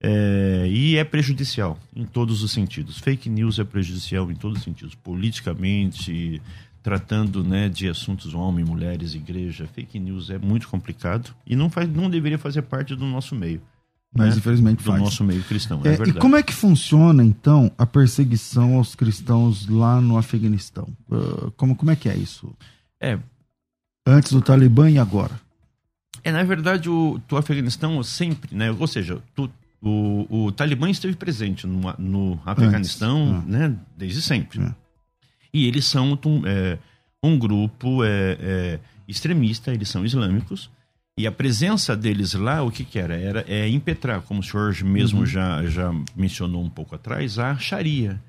é, 0.00 0.68
e 0.70 0.96
é 0.96 1.04
prejudicial 1.04 1.78
em 1.96 2.04
todos 2.04 2.42
os 2.42 2.52
sentidos. 2.52 2.98
Fake 2.98 3.30
news 3.30 3.58
é 3.58 3.64
prejudicial 3.64 4.30
em 4.30 4.34
todos 4.34 4.58
os 4.58 4.64
sentidos. 4.64 4.94
Politicamente, 4.94 6.40
tratando 6.82 7.42
né, 7.42 7.68
de 7.70 7.88
assuntos 7.88 8.34
homem, 8.34 8.62
mulheres, 8.62 9.14
igreja. 9.14 9.66
Fake 9.66 9.98
news 9.98 10.28
é 10.28 10.38
muito 10.38 10.68
complicado 10.68 11.34
e 11.46 11.56
não, 11.56 11.70
faz, 11.70 11.88
não 11.88 12.10
deveria 12.10 12.38
fazer 12.38 12.60
parte 12.62 12.94
do 12.94 13.06
nosso 13.06 13.34
meio. 13.34 13.62
Mas 14.14 14.34
né? 14.34 14.36
infelizmente 14.38 14.78
do 14.78 14.84
faz. 14.84 15.00
nosso 15.00 15.24
meio 15.24 15.42
cristão. 15.44 15.80
É, 15.82 15.88
É, 15.88 15.94
e 15.94 15.96
verdade. 15.96 16.18
como 16.18 16.36
é 16.36 16.42
que 16.42 16.52
funciona, 16.52 17.24
então, 17.24 17.72
a 17.78 17.86
perseguição 17.86 18.76
aos 18.76 18.94
cristãos 18.94 19.66
lá 19.66 20.00
no 20.00 20.18
Afeganistão? 20.18 20.86
Ah, 21.10 21.50
como, 21.56 21.74
como 21.74 21.90
é 21.90 21.96
que 21.96 22.08
é 22.08 22.16
isso? 22.16 22.54
É, 23.00 23.18
Antes 24.08 24.32
do 24.32 24.40
Talibã 24.40 24.90
e 24.90 24.98
agora? 24.98 25.38
É, 26.24 26.32
na 26.32 26.42
verdade, 26.42 26.88
o, 26.88 27.20
o 27.30 27.36
Afeganistão 27.36 28.02
sempre, 28.02 28.54
né? 28.54 28.70
Ou 28.72 28.86
seja, 28.86 29.18
tu- 29.34 29.50
o, 29.80 30.26
o 30.46 30.52
Talibã 30.52 30.90
esteve 30.90 31.14
presente 31.14 31.66
no, 31.66 31.80
no 31.98 32.40
Afeganistão, 32.44 33.36
Antes, 33.36 33.48
né? 33.48 33.76
Desde 33.96 34.20
sempre. 34.22 34.60
É. 34.62 34.74
E 35.52 35.66
eles 35.66 35.84
são 35.84 36.18
um, 36.26 36.42
é, 36.46 36.78
um 37.22 37.38
grupo 37.38 38.02
é, 38.04 38.36
é, 38.40 38.78
extremista, 39.06 39.72
eles 39.72 39.88
são 39.88 40.04
islâmicos. 40.04 40.70
E 41.16 41.26
a 41.26 41.32
presença 41.32 41.96
deles 41.96 42.32
lá, 42.34 42.62
o 42.62 42.70
que 42.70 42.84
que 42.84 42.98
era? 42.98 43.16
Era 43.16 43.44
é, 43.48 43.68
impetrar, 43.68 44.20
como 44.22 44.40
o 44.40 44.42
senhor 44.42 44.74
mesmo 44.84 45.26
já, 45.26 45.64
já 45.66 45.92
mencionou 46.16 46.62
um 46.62 46.70
pouco 46.70 46.94
atrás, 46.94 47.38
a 47.38 47.56
Sharia. 47.58 48.20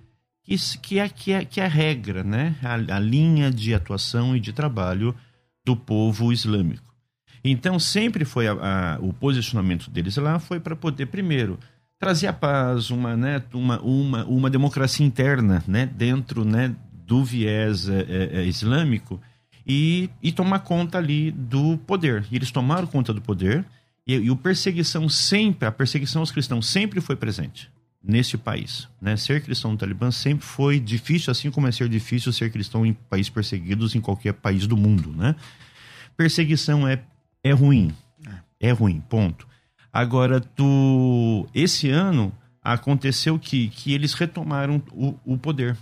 Isso, 0.48 0.80
que, 0.80 0.98
é, 0.98 1.08
que, 1.08 1.32
é, 1.32 1.46
que 1.46 1.62
é 1.62 1.66
a 1.66 1.70
regra, 1.70 2.24
né? 2.24 2.56
A, 2.64 2.96
a 2.96 3.00
linha 3.00 3.52
de 3.52 3.74
atuação 3.76 4.36
e 4.36 4.40
de 4.40 4.52
trabalho 4.52 5.14
do 5.70 5.76
povo 5.76 6.34
islâmico. 6.34 6.84
Então, 7.44 7.78
sempre 7.78 8.26
foi 8.26 8.48
a- 8.48 8.54
a- 8.54 8.98
o 9.00 9.14
posicionamento 9.14 9.88
deles 9.92 10.18
lá 10.18 10.40
foi 10.40 10.60
para 10.60 10.76
poder, 10.76 11.06
primeiro, 11.06 11.60
trazer 12.00 12.26
a 12.26 12.34
paz, 12.34 12.90
uma, 12.90 13.16
né, 13.16 13.40
uma, 13.54 13.80
uma, 13.82 14.26
uma 14.26 14.50
democracia 14.50 15.06
interna 15.06 15.64
né, 15.68 15.86
dentro 15.86 16.44
né, 16.44 16.76
do 17.06 17.24
viés 17.24 17.88
é, 17.88 18.00
é, 18.02 18.30
é, 18.40 18.46
islâmico 18.46 19.22
e, 19.66 20.10
e 20.24 20.32
tomar 20.32 20.60
conta 20.60 20.98
ali 20.98 21.30
do 21.32 21.78
poder. 21.78 22.26
E 22.32 22.36
eles 22.36 22.50
tomaram 22.50 22.88
conta 22.88 23.14
do 23.14 23.22
poder 23.22 23.64
e, 24.08 24.16
e 24.16 24.32
o 24.32 24.36
perseguição 24.36 25.08
sempre, 25.08 25.68
a 25.68 25.72
perseguição 25.72 26.22
aos 26.24 26.32
cristãos 26.32 26.66
sempre 26.68 27.00
foi 27.00 27.16
presente 27.16 27.70
nesse 28.04 28.38
país. 28.38 28.88
Né? 29.02 29.18
Ser 29.18 29.44
cristão 29.44 29.72
no 29.72 29.78
Talibã 29.78 30.12
sempre 30.12 30.46
foi 30.46 30.80
difícil, 30.80 31.32
assim 31.32 31.52
como 31.52 31.68
é 31.68 31.72
ser 31.72 31.90
difícil 31.90 32.32
ser 32.32 32.52
cristão 32.52 32.86
em 32.86 32.94
países 32.94 33.30
perseguidos 33.30 33.96
em 33.96 34.02
qualquer 34.02 34.34
país 34.34 34.66
do 34.66 34.78
mundo. 34.78 35.12
Né? 35.12 35.36
Perseguição 36.16 36.88
é, 36.88 37.02
é 37.44 37.52
ruim. 37.52 37.94
É 38.60 38.72
ruim, 38.72 39.02
ponto. 39.10 39.48
Agora, 39.92 40.40
tu, 40.40 41.48
esse 41.54 41.90
ano 41.90 42.32
aconteceu 42.62 43.40
que, 43.40 43.70
que 43.70 43.94
eles 43.94 44.14
retomaram 44.14 44.82
o, 44.92 45.16
o 45.26 45.38
poder. 45.38 45.78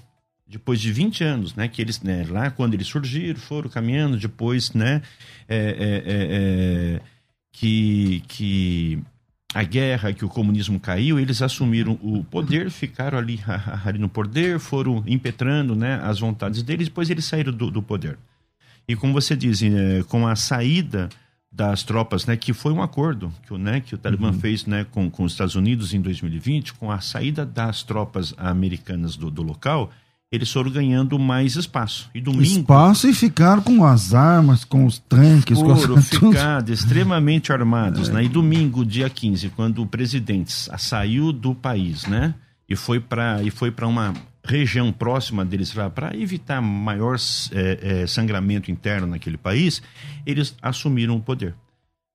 Depois 0.47 0.79
de 0.79 0.93
20 0.93 1.23
anos, 1.23 1.55
né? 1.55 1.67
Que 1.67 1.81
eles, 1.81 2.01
né, 2.01 2.25
lá 2.29 2.49
quando 2.49 2.73
eles 2.73 2.87
surgiram, 2.87 3.37
foram 3.37 3.69
caminhando, 3.69 4.15
depois, 4.17 4.71
né? 4.71 5.01
é, 5.47 5.57
é, 5.57 6.03
é, 6.05 6.27
é, 6.95 7.01
que, 7.51 8.23
que 8.27 9.03
a 9.59 9.63
guerra, 9.63 10.13
que 10.13 10.23
o 10.23 10.29
comunismo 10.29 10.79
caiu, 10.79 11.19
eles 11.19 11.41
assumiram 11.41 11.97
o 12.01 12.23
poder, 12.23 12.69
ficaram 12.69 13.17
ali, 13.17 13.39
ali 13.85 13.97
no 13.97 14.07
poder, 14.09 14.59
foram 14.59 15.03
impetrando 15.07 15.75
né, 15.75 15.99
as 16.03 16.19
vontades 16.19 16.61
deles, 16.61 16.87
depois 16.87 17.09
eles 17.09 17.25
saíram 17.25 17.51
do, 17.51 17.71
do 17.71 17.81
poder. 17.81 18.17
E 18.87 18.95
como 18.95 19.13
você 19.13 19.35
diz, 19.35 19.61
eh, 19.63 20.03
com 20.07 20.27
a 20.27 20.35
saída 20.35 21.09
das 21.51 21.81
tropas, 21.81 22.25
né, 22.27 22.37
que 22.37 22.53
foi 22.53 22.71
um 22.71 22.81
acordo 22.83 23.33
que, 23.45 23.53
o- 23.53 23.57
né, 23.57 23.79
que 23.81 23.95
o 23.95 23.97
Talibã 23.97 24.31
fez 24.31 24.65
né, 24.65 24.85
com, 24.91 25.09
com 25.09 25.23
os 25.23 25.31
Estados 25.31 25.55
Unidos 25.55 25.93
em 25.93 25.99
2020, 26.01 26.73
com 26.75 26.91
a 26.91 26.99
saída 27.01 27.45
das 27.45 27.81
tropas 27.83 28.33
americanas 28.37 29.15
do, 29.17 29.31
do 29.31 29.41
local, 29.41 29.91
eles 30.31 30.51
foram 30.51 30.69
ganhando 30.69 31.17
mais 31.17 31.55
espaço. 31.55 32.09
E 32.13 32.19
domingo 32.19 32.43
Espaço 32.43 33.07
e 33.07 33.13
ficaram 33.13 33.61
com 33.61 33.85
as 33.85 34.13
armas, 34.13 34.65
com 34.65 34.85
os 34.85 34.99
tanques, 34.99 35.57
com 35.57 35.75
foram 35.75 35.95
as... 35.95 36.09
tudo. 36.09 36.31
ficado 36.31 36.71
extremamente 36.71 37.53
armados, 37.53 38.09
né? 38.09 38.23
E 38.23 38.27
domingo, 38.27 38.85
dia 38.85 39.09
15, 39.09 39.49
quando 39.49 39.81
o 39.81 39.87
presidente 39.87 40.51
sa- 40.51 40.77
saiu 40.77 41.31
do 41.31 41.55
país, 41.55 42.05
né? 42.05 42.33
E 42.67 42.75
foi 42.75 42.99
para 42.99 43.41
e 43.41 43.49
foi 43.49 43.71
para 43.71 43.87
uma 43.87 44.13
região 44.43 44.91
próxima 44.91 45.43
deles 45.45 45.73
para 45.93 46.15
evitar 46.17 46.61
maior 46.61 47.17
é, 47.51 48.01
é, 48.03 48.07
sangramento 48.07 48.71
interno 48.71 49.07
naquele 49.07 49.37
país, 49.37 49.81
eles 50.25 50.55
assumiram 50.61 51.15
o 51.15 51.21
poder. 51.21 51.55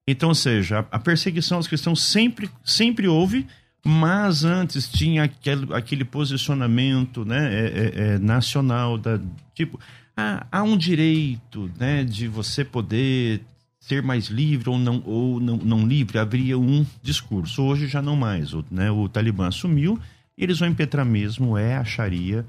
Então, 0.09 0.31
ou 0.31 0.35
seja, 0.35 0.81
a, 0.91 0.97
a 0.97 0.99
perseguição 0.99 1.59
aos 1.59 1.67
cristãos 1.67 2.03
sempre 2.03 2.51
sempre 2.65 3.09
houve, 3.09 3.47
mas 3.85 4.45
antes 4.45 4.89
tinha 4.89 5.25
aquele, 5.25 5.75
aquele 5.75 6.05
posicionamento 6.05 7.25
né, 7.25 7.53
é, 7.53 7.67
é, 7.67 7.93
é, 8.15 8.19
nacional 8.19 8.97
da 8.97 9.21
tipo 9.55 9.79
ah, 10.17 10.47
há 10.53 10.63
um 10.63 10.77
direito 10.77 11.71
né, 11.79 12.05
de 12.05 12.29
você 12.29 12.65
poder 12.65 13.43
ser 13.81 14.01
mais 14.03 14.27
livre 14.27 14.71
ou 14.71 14.79
não 14.79 15.03
ou 15.05 15.41
não, 15.41 15.57
não 15.57 15.87
livre 15.87 16.19
havia 16.19 16.57
um 16.57 16.87
discurso. 17.03 17.63
Hoje 17.63 17.89
já 17.89 18.01
não 18.01 18.15
mais. 18.15 18.55
O, 18.55 18.65
né, 18.71 18.91
o 18.91 19.09
Talibã 19.09 19.49
assumiu, 19.49 19.99
eles 20.39 20.61
vão 20.61 20.69
impetrar 20.69 21.05
mesmo 21.05 21.59
é 21.59 21.77
a 21.77 21.85
Sharia 21.85 22.47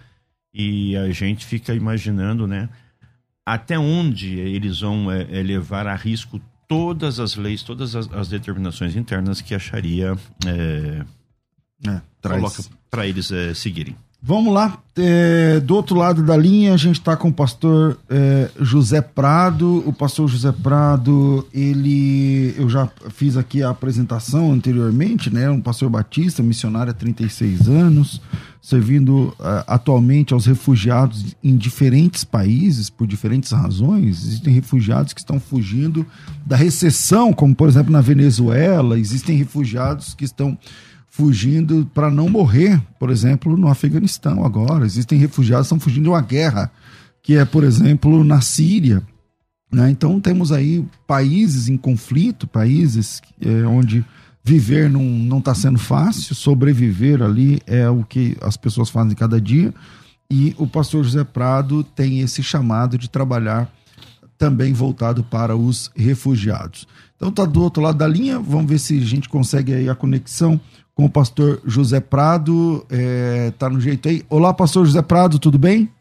e 0.54 0.96
a 0.96 1.12
gente 1.12 1.46
fica 1.46 1.74
imaginando, 1.74 2.46
né? 2.46 2.70
Até 3.46 3.78
onde 3.78 4.40
eles 4.40 4.82
vão 4.82 5.12
é, 5.12 5.24
é 5.32 5.42
levar 5.42 5.88
a 5.88 5.96
risco 5.96 6.40
todas 6.68 7.20
as 7.20 7.36
leis, 7.36 7.64
todas 7.64 7.96
as, 7.96 8.12
as 8.14 8.30
determinações 8.30 8.96
internas 8.96 9.42
que 9.42 9.56
a 9.56 9.60
é, 10.46 11.06
é, 11.88 12.02
coloca 12.22 12.64
para 12.90 13.08
eles 13.08 13.32
é, 13.32 13.54
seguirem. 13.54 13.96
Vamos 14.26 14.54
lá. 14.54 14.80
É, 14.96 15.60
do 15.60 15.76
outro 15.76 15.98
lado 15.98 16.24
da 16.24 16.38
linha, 16.38 16.74
a 16.74 16.78
gente 16.78 16.98
está 16.98 17.18
com 17.18 17.28
o 17.28 17.34
pastor 17.34 18.00
é, 18.10 18.50
José 18.58 19.02
Prado. 19.02 19.84
O 19.86 19.92
pastor 19.92 20.30
José 20.30 20.50
Prado, 20.50 21.46
ele. 21.54 22.56
Eu 22.58 22.70
já 22.70 22.90
fiz 23.10 23.36
aqui 23.36 23.62
a 23.62 23.72
apresentação 23.72 24.54
anteriormente, 24.54 25.30
né? 25.30 25.50
Um 25.50 25.60
pastor 25.60 25.90
batista, 25.90 26.42
missionário 26.42 26.92
há 26.92 26.94
36 26.94 27.68
anos, 27.68 28.22
servindo 28.62 29.36
uh, 29.40 29.66
atualmente 29.68 30.34
aos 30.34 30.46
refugiados 30.46 31.36
em 31.44 31.58
diferentes 31.58 32.24
países, 32.24 32.90
por 32.90 33.06
diferentes 33.06 33.52
razões. 33.52 34.24
Existem 34.24 34.54
refugiados 34.54 35.12
que 35.12 35.20
estão 35.20 35.38
fugindo 35.38 36.06
da 36.46 36.56
recessão, 36.56 37.34
como 37.34 37.54
por 37.54 37.68
exemplo 37.68 37.92
na 37.92 38.00
Venezuela, 38.00 38.98
existem 38.98 39.36
refugiados 39.36 40.14
que 40.14 40.24
estão 40.24 40.58
fugindo 41.16 41.88
para 41.94 42.10
não 42.10 42.28
morrer, 42.28 42.82
por 43.00 43.12
exemplo, 43.12 43.56
no 43.56 43.68
Afeganistão 43.68 44.44
agora. 44.44 44.84
Existem 44.84 45.20
refugiados 45.20 45.68
que 45.68 45.76
estão 45.76 45.80
fugindo 45.80 46.06
de 46.06 46.10
uma 46.10 46.22
guerra, 46.22 46.72
que 47.22 47.36
é, 47.36 47.46
por 47.46 47.64
exemplo, 47.64 48.24
na 48.24 48.42
Síria. 48.42 49.04
Né? 49.72 49.92
Então 49.92 50.20
temos 50.20 50.52
aí 50.52 50.84
países 51.06 51.70
em 51.70 51.78
conflito, 51.78 52.48
países 52.48 53.22
é, 53.40 53.64
onde 53.64 54.04
viver 54.44 54.90
não 54.90 55.38
está 55.38 55.54
sendo 55.54 55.78
fácil, 55.78 56.34
sobreviver 56.34 57.22
ali 57.22 57.62
é 57.68 57.88
o 57.88 58.04
que 58.04 58.36
as 58.42 58.58
pessoas 58.58 58.90
fazem 58.90 59.16
cada 59.16 59.40
dia. 59.40 59.72
E 60.32 60.56
o 60.58 60.66
pastor 60.66 61.04
José 61.04 61.24
Prado 61.24 61.84
tem 61.84 62.22
esse 62.22 62.42
chamado 62.42 62.98
de 62.98 63.08
trabalhar 63.08 63.72
também 64.36 64.74
voltado 64.74 65.24
para 65.24 65.56
os 65.56 65.92
refugiados. 65.96 66.88
Então 67.16 67.32
tá 67.32 67.46
do 67.46 67.62
outro 67.62 67.84
lado 67.84 68.00
da 68.00 68.08
linha, 68.08 68.40
vamos 68.40 68.66
ver 68.66 68.80
se 68.80 68.98
a 68.98 69.06
gente 69.06 69.30
consegue 69.30 69.76
aí 69.76 69.88
a 69.88 69.94
conexão 69.94 70.60
com 70.96 71.06
o 71.06 71.10
pastor 71.10 71.62
José 71.66 72.00
Prado. 72.00 72.86
É, 72.90 73.52
tá 73.58 73.70
no 73.70 73.80
jeito 73.80 74.08
aí. 74.08 74.26
Olá, 74.30 74.54
pastor 74.54 74.86
José 74.86 75.02
Prado, 75.02 75.40
tudo 75.40 75.58
bem? 75.58 75.92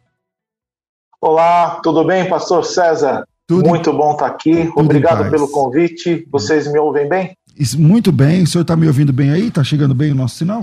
Olá, 1.20 1.80
tudo 1.82 2.04
bem, 2.04 2.28
pastor 2.28 2.64
César? 2.64 3.26
Tudo 3.46 3.68
Muito 3.68 3.92
bom 3.92 4.12
estar 4.12 4.28
tá 4.28 4.34
aqui. 4.34 4.66
Tudo 4.66 4.80
Obrigado 4.80 5.30
pelo 5.30 5.48
convite. 5.48 6.26
Vocês 6.30 6.70
me 6.70 6.78
ouvem 6.78 7.08
bem? 7.08 7.36
Muito 7.78 8.10
bem. 8.10 8.42
O 8.42 8.46
senhor 8.46 8.62
está 8.62 8.76
me 8.76 8.86
ouvindo 8.86 9.12
bem 9.12 9.30
aí? 9.30 9.48
Está 9.48 9.62
chegando 9.62 9.94
bem 9.94 10.10
o 10.10 10.14
nosso 10.14 10.36
sinal? 10.36 10.62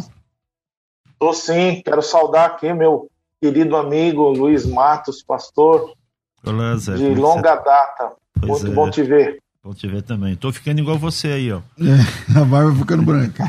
Estou 1.14 1.34
sim. 1.34 1.82
Quero 1.84 2.02
saudar 2.02 2.46
aqui 2.46 2.74
meu 2.74 3.10
querido 3.42 3.76
amigo 3.78 4.30
Luiz 4.30 4.66
Matos, 4.66 5.22
pastor. 5.22 5.94
Olá, 6.46 6.76
Zé. 6.78 6.96
De 6.96 7.16
longa 7.16 7.56
data. 7.56 8.14
Pois 8.40 8.64
Muito 8.64 8.68
é. 8.68 8.76
bom 8.76 8.90
te 8.90 9.04
ver. 9.04 9.40
Bom 9.62 9.74
te 9.74 9.88
ver 9.88 10.02
também. 10.02 10.38
Tô 10.38 10.54
ficando 10.54 10.80
igual 10.80 10.98
você 10.98 11.28
aí, 11.28 11.52
ó. 11.52 11.60
É, 11.78 12.40
a 12.40 12.46
barba 12.46 12.74
ficando 12.74 13.04
branca. 13.04 13.44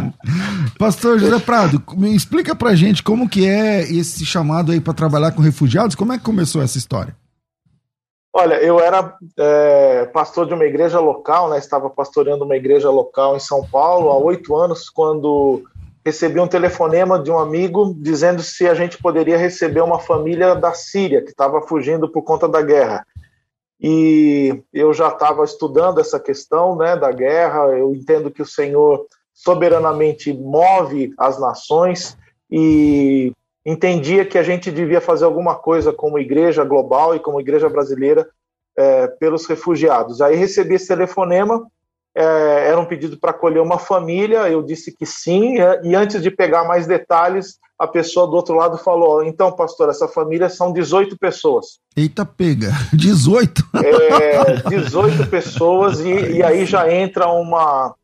Pastor 0.78 1.18
José 1.18 1.38
Prado, 1.38 1.82
me 1.98 2.16
explica 2.16 2.56
pra 2.56 2.74
gente 2.74 3.02
como 3.02 3.28
que 3.28 3.46
é 3.46 3.82
esse 3.82 4.24
chamado 4.24 4.72
aí 4.72 4.80
para 4.80 4.94
trabalhar 4.94 5.32
com 5.32 5.42
refugiados. 5.42 5.94
Como 5.94 6.14
é 6.14 6.18
que 6.18 6.24
começou 6.24 6.62
essa 6.62 6.78
história? 6.78 7.14
Olha, 8.32 8.54
eu 8.54 8.80
era 8.80 9.16
é, 9.38 10.06
pastor 10.06 10.46
de 10.46 10.54
uma 10.54 10.64
igreja 10.64 10.98
local, 10.98 11.50
né? 11.50 11.58
Estava 11.58 11.90
pastoreando 11.90 12.46
uma 12.46 12.56
igreja 12.56 12.88
local 12.88 13.36
em 13.36 13.40
São 13.40 13.62
Paulo 13.66 14.08
há 14.08 14.16
oito 14.16 14.56
anos, 14.56 14.88
quando 14.88 15.62
recebi 16.04 16.40
um 16.40 16.48
telefonema 16.48 17.22
de 17.22 17.30
um 17.30 17.38
amigo 17.38 17.94
dizendo 17.98 18.42
se 18.42 18.66
a 18.66 18.74
gente 18.74 18.96
poderia 18.96 19.36
receber 19.36 19.82
uma 19.82 19.98
família 19.98 20.54
da 20.54 20.72
Síria 20.72 21.22
que 21.22 21.30
estava 21.30 21.60
fugindo 21.60 22.08
por 22.08 22.22
conta 22.22 22.48
da 22.48 22.62
guerra 22.62 23.06
e 23.86 24.62
eu 24.72 24.94
já 24.94 25.08
estava 25.08 25.44
estudando 25.44 26.00
essa 26.00 26.18
questão 26.18 26.74
né, 26.74 26.96
da 26.96 27.12
guerra. 27.12 27.66
Eu 27.76 27.94
entendo 27.94 28.30
que 28.30 28.40
o 28.40 28.46
Senhor 28.46 29.06
soberanamente 29.34 30.32
move 30.32 31.12
as 31.18 31.38
nações 31.38 32.16
e 32.50 33.30
entendia 33.66 34.24
que 34.24 34.38
a 34.38 34.42
gente 34.42 34.72
devia 34.72 35.02
fazer 35.02 35.26
alguma 35.26 35.54
coisa 35.54 35.92
como 35.92 36.18
igreja 36.18 36.64
global 36.64 37.14
e 37.14 37.20
como 37.20 37.38
igreja 37.38 37.68
brasileira 37.68 38.26
é, 38.74 39.06
pelos 39.06 39.44
refugiados. 39.44 40.22
Aí 40.22 40.34
recebi 40.34 40.76
esse 40.76 40.88
telefonema 40.88 41.70
é, 42.14 42.68
era 42.68 42.78
um 42.78 42.84
pedido 42.84 43.18
para 43.18 43.30
acolher 43.30 43.60
uma 43.60 43.78
família, 43.78 44.48
eu 44.48 44.62
disse 44.62 44.92
que 44.96 45.04
sim, 45.04 45.60
é, 45.60 45.80
e 45.82 45.94
antes 45.94 46.22
de 46.22 46.30
pegar 46.30 46.64
mais 46.64 46.86
detalhes, 46.86 47.58
a 47.78 47.88
pessoa 47.88 48.26
do 48.26 48.34
outro 48.34 48.54
lado 48.54 48.78
falou: 48.78 49.24
então, 49.24 49.50
pastor, 49.50 49.88
essa 49.88 50.06
família 50.06 50.48
são 50.48 50.72
18 50.72 51.18
pessoas. 51.18 51.78
Eita, 51.96 52.24
pega, 52.24 52.70
18? 52.94 53.64
É, 53.84 54.68
18 54.68 55.26
pessoas, 55.26 56.00
e, 56.00 56.36
e 56.36 56.42
aí 56.42 56.64
já 56.64 56.92
entra 56.92 57.26
uma, 57.28 57.94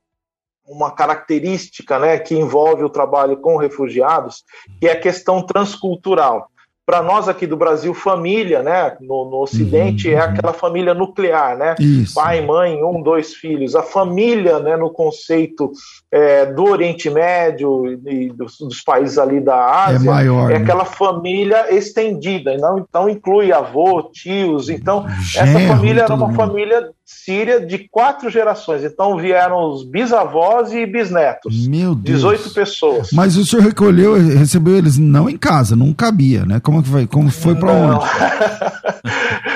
uma 0.67 0.91
característica 0.91 1.99
né, 1.99 2.19
que 2.19 2.35
envolve 2.35 2.83
o 2.83 2.91
trabalho 2.91 3.37
com 3.37 3.57
refugiados, 3.57 4.43
que 4.81 4.89
é 4.89 4.93
a 4.93 5.01
questão 5.01 5.41
transcultural 5.41 6.51
para 6.91 7.05
nós 7.05 7.29
aqui 7.29 7.47
do 7.47 7.57
Brasil, 7.57 7.95
família, 7.95 8.65
né, 8.65 8.97
no, 9.01 9.31
no 9.31 9.43
Ocidente, 9.43 10.09
uhum. 10.09 10.15
é 10.15 10.19
aquela 10.19 10.53
família 10.53 10.93
nuclear, 10.93 11.57
né? 11.57 11.77
Isso. 11.79 12.15
Pai, 12.15 12.45
mãe, 12.45 12.83
um, 12.83 13.01
dois 13.01 13.33
filhos. 13.33 13.77
A 13.77 13.83
família, 13.85 14.59
né, 14.59 14.77
no 14.77 14.91
conceito 14.91 15.71
é, 16.11 16.47
do 16.47 16.65
Oriente 16.65 17.09
Médio 17.09 17.87
e 18.09 18.31
dos, 18.31 18.59
dos, 18.59 18.83
países 18.83 19.19
ali 19.19 19.41
da 19.41 19.55
é 19.55 19.95
Ásia, 19.95 20.11
é, 20.11 20.13
maior, 20.13 20.51
é 20.51 20.59
né? 20.59 20.65
aquela 20.65 20.85
família 20.85 21.73
estendida, 21.73 22.57
não, 22.57 22.81
então 22.81 23.09
inclui 23.09 23.53
avô, 23.53 24.11
tios. 24.13 24.69
Então, 24.69 25.07
Genro, 25.21 25.49
essa 25.49 25.69
família 25.69 26.03
era 26.03 26.15
uma 26.15 26.33
família 26.33 26.91
síria 27.25 27.65
de 27.65 27.89
quatro 27.91 28.31
gerações. 28.31 28.85
Então 28.85 29.17
vieram 29.17 29.71
os 29.71 29.85
bisavós 29.85 30.73
e 30.73 30.87
bisnetos. 30.87 31.67
Meu 31.67 31.95
Deus. 31.95 32.19
18 32.19 32.51
pessoas. 32.51 33.09
Mas 33.13 33.37
o 33.37 33.45
senhor 33.45 33.63
recolheu, 33.63 34.15
recebeu 34.15 34.77
eles 34.77 34.97
não 34.97 35.29
em 35.29 35.37
casa, 35.37 35.75
não 35.75 35.93
cabia, 35.93 36.45
né? 36.45 36.61
Como 36.61 36.83
que 36.83 36.89
foi? 36.89 37.07
Como 37.07 37.31
foi 37.31 37.55
para 37.55 37.73
onde? 37.73 38.05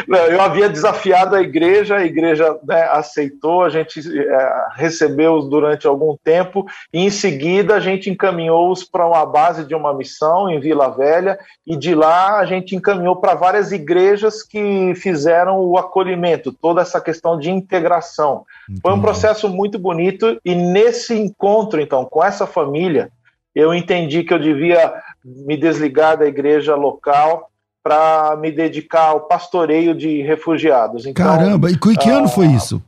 não, 0.09 0.18
eu 0.18 0.40
havia 0.40 0.68
desafiado 0.68 1.37
a 1.37 1.40
igreja, 1.40 1.97
a 1.97 2.05
igreja 2.05 2.59
né, 2.66 2.83
aceitou, 2.90 3.62
a 3.62 3.68
gente 3.68 4.01
é, 4.18 4.66
recebeu-os 4.75 5.49
durante 5.49 5.87
algum 5.87 6.16
tempo 6.16 6.66
e 6.92 7.07
em 7.07 7.11
seguida 7.11 7.77
a 7.77 7.81
gente 7.81 8.11
encaminhou-os 8.11 8.83
para 8.83 9.07
uma 9.07 9.25
base 9.25 9.64
de 9.64 9.77
uma 9.77 9.94
missão 9.94 10.51
em 10.51 10.59
Vila 10.59 10.88
Velha 10.88 11.38
e 11.64 11.77
de 11.77 11.94
lá 11.94 12.38
a 12.38 12.44
gente 12.44 12.75
encaminhou 12.75 13.16
para 13.16 13.35
várias 13.35 13.70
igrejas 13.70 14.42
que 14.42 14.92
fizeram 14.97 15.61
o 15.61 15.79
acolhimento, 15.79 16.53
toda 16.53 16.83
essa 16.83 17.01
questão 17.01 17.38
de 17.38 17.44
de 17.44 17.51
integração. 17.51 18.44
Entendi. 18.64 18.81
Foi 18.81 18.92
um 18.92 19.01
processo 19.01 19.49
muito 19.49 19.79
bonito 19.79 20.40
e 20.44 20.55
nesse 20.55 21.14
encontro, 21.14 21.81
então, 21.81 22.05
com 22.07 22.25
essa 22.25 22.47
família, 22.47 23.11
eu 23.55 23.75
entendi 23.75 24.25
que 24.25 24.33
eu 24.33 24.38
devia 24.38 24.94
me 25.23 25.57
desligar 25.57 26.16
da 26.16 26.27
igreja 26.27 26.75
local 26.75 27.51
para 27.85 28.35
me 28.37 28.51
dedicar 28.51 29.09
ao 29.09 29.29
pastoreio 29.29 29.94
de 29.94 30.23
refugiados. 30.23 31.05
Então, 31.05 31.25
Caramba, 31.25 31.70
e 31.70 31.77
que 31.77 32.09
ano 32.09 32.27
foi 32.27 32.47
ah, 32.47 32.53
isso? 32.53 32.83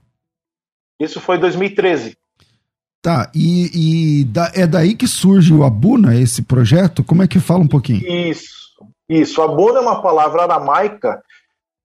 Isso 0.99 1.21
foi 1.21 1.37
2013. 1.37 2.17
Tá, 3.03 3.31
e, 3.35 4.21
e 4.21 4.25
da, 4.25 4.51
é 4.55 4.67
daí 4.67 4.95
que 4.95 5.07
surge 5.07 5.53
o 5.53 5.63
Abuna, 5.63 6.19
esse 6.19 6.43
projeto? 6.43 7.05
Como 7.05 7.23
é 7.23 7.29
que 7.29 7.39
fala 7.39 7.61
um 7.61 7.69
pouquinho? 7.69 8.01
Isso, 8.05 8.81
isso. 9.07 9.43
Abuna 9.43 9.79
é 9.79 9.83
uma 9.83 10.01
palavra 10.01 10.45
aramaica 10.45 11.23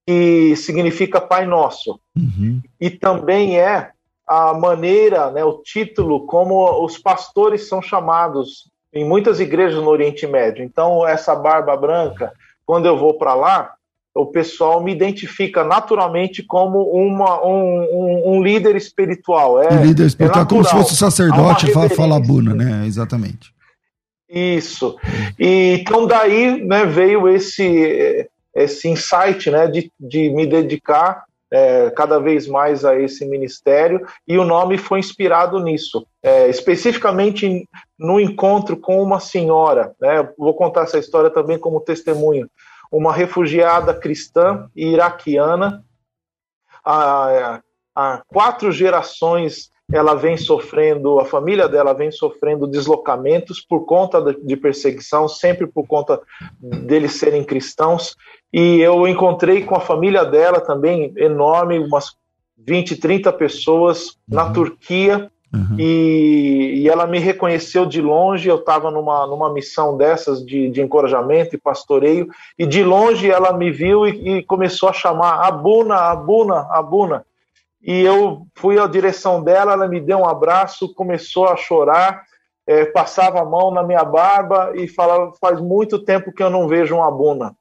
que 0.06 0.56
significa 0.56 1.20
Pai 1.20 1.46
Nosso. 1.46 2.00
Uhum. 2.16 2.62
E 2.80 2.88
também 2.88 3.60
é 3.60 3.90
a 4.26 4.54
maneira, 4.54 5.30
né, 5.30 5.44
o 5.44 5.62
título 5.62 6.26
como 6.26 6.82
os 6.82 6.96
pastores 6.96 7.68
são 7.68 7.82
chamados 7.82 8.70
em 8.92 9.04
muitas 9.04 9.38
igrejas 9.38 9.82
no 9.82 9.90
Oriente 9.90 10.26
Médio. 10.26 10.64
Então, 10.64 11.06
essa 11.06 11.36
barba 11.36 11.76
branca, 11.76 12.32
quando 12.72 12.86
eu 12.86 12.96
vou 12.96 13.12
para 13.12 13.34
lá, 13.34 13.74
o 14.14 14.24
pessoal 14.24 14.82
me 14.82 14.90
identifica 14.90 15.62
naturalmente 15.62 16.42
como 16.42 16.80
uma, 16.90 17.46
um, 17.46 17.82
um, 17.82 18.32
um 18.32 18.42
líder 18.42 18.76
espiritual. 18.76 19.62
É, 19.62 19.74
um 19.74 19.84
líder 19.84 20.06
espiritual, 20.06 20.40
é, 20.40 20.46
é 20.46 20.48
como 20.48 20.64
se 20.64 20.70
fosse 20.70 20.96
sacerdote 20.96 21.70
fala, 21.70 21.90
fala 21.90 22.18
Buna, 22.18 22.54
né? 22.54 22.86
Exatamente. 22.86 23.52
Isso. 24.26 24.96
E, 25.38 25.80
então 25.82 26.06
daí 26.06 26.64
né, 26.64 26.86
veio 26.86 27.28
esse 27.28 28.26
esse 28.54 28.88
insight 28.88 29.50
né, 29.50 29.66
de, 29.66 29.92
de 30.00 30.30
me 30.30 30.46
dedicar 30.46 31.24
é, 31.52 31.90
cada 31.90 32.18
vez 32.18 32.48
mais 32.48 32.86
a 32.86 32.98
esse 32.98 33.26
ministério 33.26 34.06
e 34.26 34.38
o 34.38 34.44
nome 34.44 34.78
foi 34.78 34.98
inspirado 34.98 35.60
nisso, 35.60 36.06
é, 36.22 36.48
especificamente 36.48 37.68
no 38.02 38.20
encontro 38.20 38.76
com 38.76 39.02
uma 39.02 39.20
senhora. 39.20 39.94
Né, 40.00 40.28
vou 40.36 40.54
contar 40.54 40.82
essa 40.82 40.98
história 40.98 41.30
também 41.30 41.58
como 41.58 41.80
testemunho. 41.80 42.50
Uma 42.90 43.12
refugiada 43.12 43.94
cristã 43.94 44.68
iraquiana, 44.76 45.84
a, 46.84 47.60
há 47.94 48.22
quatro 48.26 48.70
gerações 48.72 49.70
ela 49.92 50.14
vem 50.14 50.38
sofrendo, 50.38 51.20
a 51.20 51.24
família 51.24 51.68
dela 51.68 51.92
vem 51.92 52.10
sofrendo 52.10 52.66
deslocamentos 52.66 53.60
por 53.60 53.84
conta 53.84 54.22
de 54.42 54.56
perseguição, 54.56 55.28
sempre 55.28 55.66
por 55.66 55.86
conta 55.86 56.20
deles 56.58 57.16
serem 57.16 57.44
cristãos. 57.44 58.16
E 58.50 58.80
eu 58.80 59.06
encontrei 59.06 59.62
com 59.64 59.74
a 59.74 59.80
família 59.80 60.24
dela 60.24 60.60
também, 60.60 61.12
enorme, 61.16 61.78
umas 61.78 62.16
20, 62.56 62.96
30 62.96 63.32
pessoas 63.34 64.08
uhum. 64.08 64.14
na 64.28 64.50
Turquia. 64.50 65.30
Uhum. 65.52 65.76
E, 65.78 66.82
e, 66.82 66.88
ela 66.88 67.06
me 67.06 67.18
reconheceu 67.18 67.84
de 67.84 68.00
longe. 68.00 68.48
Eu 68.48 68.56
estava 68.56 68.90
numa, 68.90 69.26
numa 69.26 69.52
missão 69.52 69.96
dessas 69.96 70.44
de, 70.44 70.70
de 70.70 70.80
encorajamento 70.80 71.54
e 71.54 71.60
pastoreio, 71.60 72.28
e 72.58 72.64
de 72.64 72.82
longe 72.82 73.30
ela 73.30 73.52
me 73.52 73.70
viu 73.70 74.06
e, 74.06 74.38
e 74.38 74.42
começou 74.42 74.88
a 74.88 74.92
chamar 74.92 75.46
Abuna, 75.46 75.96
Abuna, 75.96 76.66
Abuna 76.70 77.24
e 77.82 78.00
eu 78.00 78.46
fui 78.54 78.78
à 78.78 78.86
direção 78.86 79.42
dela, 79.42 79.72
ela 79.72 79.88
me 79.88 80.00
deu 80.00 80.18
um 80.18 80.28
abraço, 80.28 80.94
começou 80.94 81.48
a 81.48 81.56
chorar, 81.56 82.22
é, 82.64 82.84
passava 82.84 83.40
a 83.40 83.44
mão 83.44 83.72
na 83.72 83.82
minha 83.82 84.04
barba 84.04 84.72
e 84.76 84.86
falava: 84.86 85.32
faz 85.40 85.60
muito 85.60 85.98
tempo 85.98 86.32
que 86.32 86.42
eu 86.42 86.48
não 86.48 86.68
vejo 86.68 86.94
uma 86.94 87.08
abuna. 87.08 87.56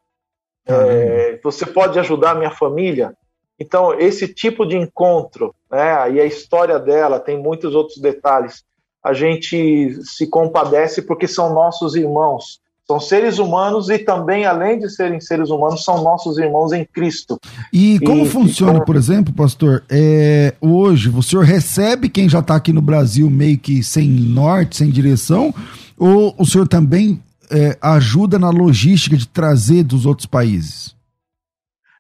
É, 0.64 1.40
você 1.44 1.66
pode 1.66 1.98
ajudar 1.98 2.32
a 2.32 2.36
minha 2.36 2.52
família? 2.52 3.16
Então, 3.60 3.94
esse 4.00 4.28
tipo 4.28 4.66
de 4.66 4.76
encontro, 4.76 5.54
né, 5.70 6.12
e 6.14 6.20
a 6.20 6.26
história 6.26 6.80
dela 6.80 7.20
tem 7.20 7.42
muitos 7.42 7.76
outros 7.76 8.00
detalhes, 8.00 8.64
a 9.04 9.14
gente 9.14 9.98
se 10.04 10.28
compadece 10.28 11.02
porque 11.02 11.28
são 11.28 11.54
nossos 11.54 11.96
irmãos. 11.96 12.60
São 12.88 13.00
seres 13.00 13.40
humanos 13.40 13.90
e 13.90 13.98
também, 13.98 14.46
além 14.46 14.78
de 14.78 14.90
serem 14.90 15.22
seres 15.22 15.50
humanos, 15.50 15.84
são 15.84 16.04
nossos 16.04 16.38
irmãos 16.38 16.74
em 16.74 16.84
Cristo. 16.84 17.40
E 17.72 18.00
como 18.00 18.26
e, 18.26 18.30
funciona, 18.30 18.80
e 18.80 18.86
por 18.86 18.96
exemplo, 18.96 19.34
pastor? 19.34 19.84
É, 19.90 20.54
hoje, 20.60 21.10
o 21.10 21.24
senhor 21.24 21.46
recebe 21.46 22.10
quem 22.10 22.28
já 22.28 22.40
está 22.40 22.56
aqui 22.56 22.74
no 22.74 22.82
Brasil 22.82 23.30
meio 23.30 23.58
que 23.58 23.82
sem 23.82 24.10
norte, 24.10 24.76
sem 24.76 24.90
direção, 24.90 25.54
ou 25.98 26.36
o 26.38 26.46
senhor 26.46 26.68
também 26.68 27.22
é, 27.50 27.78
ajuda 27.82 28.38
na 28.38 28.50
logística 28.50 29.16
de 29.16 29.28
trazer 29.28 29.84
dos 29.84 30.06
outros 30.06 30.26
países? 30.26 30.94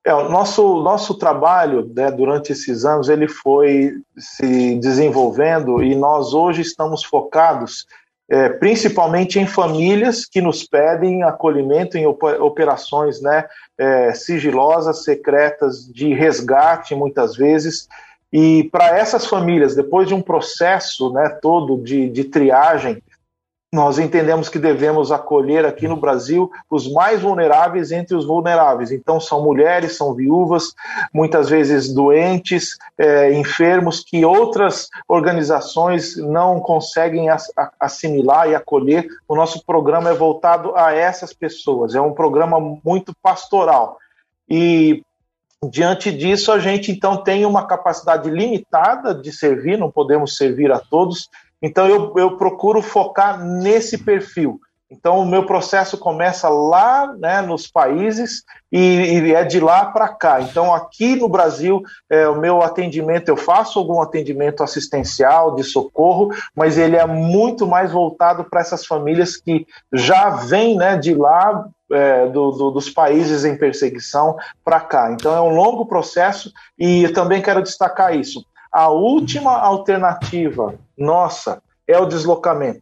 É, 0.03 0.13
o 0.13 0.29
nosso, 0.29 0.81
nosso 0.81 1.15
trabalho 1.15 1.91
né, 1.95 2.09
durante 2.09 2.51
esses 2.51 2.85
anos 2.85 3.07
ele 3.07 3.27
foi 3.27 3.93
se 4.17 4.75
desenvolvendo 4.79 5.83
e 5.83 5.95
nós 5.95 6.33
hoje 6.33 6.61
estamos 6.61 7.03
focados 7.03 7.85
é, 8.31 8.47
principalmente 8.47 9.37
em 9.39 9.45
famílias 9.45 10.25
que 10.25 10.39
nos 10.39 10.63
pedem 10.63 11.21
acolhimento 11.21 11.97
em 11.97 12.05
operações 12.07 13.21
né, 13.21 13.45
é, 13.77 14.13
sigilosas, 14.13 15.03
secretas, 15.03 15.85
de 15.85 16.13
resgate, 16.13 16.95
muitas 16.95 17.35
vezes. 17.35 17.89
E 18.31 18.69
para 18.71 18.97
essas 18.97 19.25
famílias, 19.25 19.75
depois 19.75 20.07
de 20.07 20.13
um 20.13 20.21
processo 20.21 21.11
né, 21.11 21.27
todo 21.41 21.83
de, 21.83 22.07
de 22.09 22.23
triagem, 22.23 23.03
nós 23.73 23.97
entendemos 23.97 24.49
que 24.49 24.59
devemos 24.59 25.13
acolher 25.13 25.65
aqui 25.65 25.87
no 25.87 25.95
Brasil 25.95 26.51
os 26.69 26.91
mais 26.91 27.21
vulneráveis 27.21 27.91
entre 27.93 28.15
os 28.15 28.25
vulneráveis. 28.25 28.91
Então, 28.91 29.17
são 29.17 29.41
mulheres, 29.41 29.95
são 29.95 30.13
viúvas, 30.13 30.73
muitas 31.13 31.49
vezes 31.49 31.93
doentes, 31.93 32.77
é, 32.97 33.33
enfermos, 33.33 34.01
que 34.01 34.25
outras 34.25 34.89
organizações 35.07 36.17
não 36.17 36.59
conseguem 36.59 37.27
assimilar 37.79 38.49
e 38.49 38.55
acolher. 38.55 39.07
O 39.25 39.35
nosso 39.37 39.65
programa 39.65 40.09
é 40.09 40.13
voltado 40.13 40.75
a 40.75 40.93
essas 40.93 41.31
pessoas, 41.31 41.95
é 41.95 42.01
um 42.01 42.13
programa 42.13 42.59
muito 42.83 43.15
pastoral. 43.23 43.97
E 44.49 45.01
Diante 45.69 46.11
disso, 46.11 46.51
a 46.51 46.57
gente 46.57 46.91
então 46.91 47.23
tem 47.23 47.45
uma 47.45 47.67
capacidade 47.67 48.27
limitada 48.27 49.13
de 49.13 49.31
servir, 49.31 49.77
não 49.77 49.91
podemos 49.91 50.35
servir 50.35 50.71
a 50.71 50.79
todos, 50.79 51.29
então 51.61 51.87
eu, 51.87 52.13
eu 52.17 52.37
procuro 52.37 52.81
focar 52.81 53.43
nesse 53.43 53.97
perfil. 53.97 54.59
Então 54.91 55.19
o 55.19 55.25
meu 55.25 55.45
processo 55.45 55.97
começa 55.97 56.49
lá 56.49 57.15
né, 57.17 57.41
nos 57.41 57.65
países 57.65 58.43
e, 58.69 59.21
e 59.21 59.33
é 59.33 59.45
de 59.45 59.57
lá 59.57 59.85
para 59.85 60.09
cá. 60.09 60.41
Então 60.41 60.73
aqui 60.73 61.15
no 61.15 61.29
Brasil 61.29 61.81
é, 62.09 62.27
o 62.27 62.37
meu 62.37 62.61
atendimento 62.61 63.29
eu 63.29 63.37
faço 63.37 63.79
algum 63.79 64.01
atendimento 64.01 64.61
assistencial 64.61 65.55
de 65.55 65.63
socorro, 65.63 66.31
mas 66.53 66.77
ele 66.77 66.97
é 66.97 67.07
muito 67.07 67.65
mais 67.65 67.93
voltado 67.93 68.43
para 68.43 68.59
essas 68.59 68.85
famílias 68.85 69.37
que 69.37 69.65
já 69.93 70.29
vêm 70.29 70.75
né, 70.75 70.97
de 70.97 71.13
lá 71.13 71.65
é, 71.89 72.27
do, 72.27 72.51
do, 72.51 72.71
dos 72.71 72.89
países 72.89 73.45
em 73.45 73.57
perseguição 73.57 74.35
para 74.63 74.81
cá. 74.81 75.09
Então 75.13 75.33
é 75.33 75.41
um 75.41 75.55
longo 75.55 75.85
processo 75.85 76.51
e 76.77 77.07
também 77.09 77.41
quero 77.41 77.63
destacar 77.63 78.13
isso. 78.13 78.45
A 78.71 78.89
última 78.89 79.57
alternativa 79.57 80.75
nossa 80.97 81.61
é 81.87 81.97
o 81.97 82.05
deslocamento. 82.05 82.81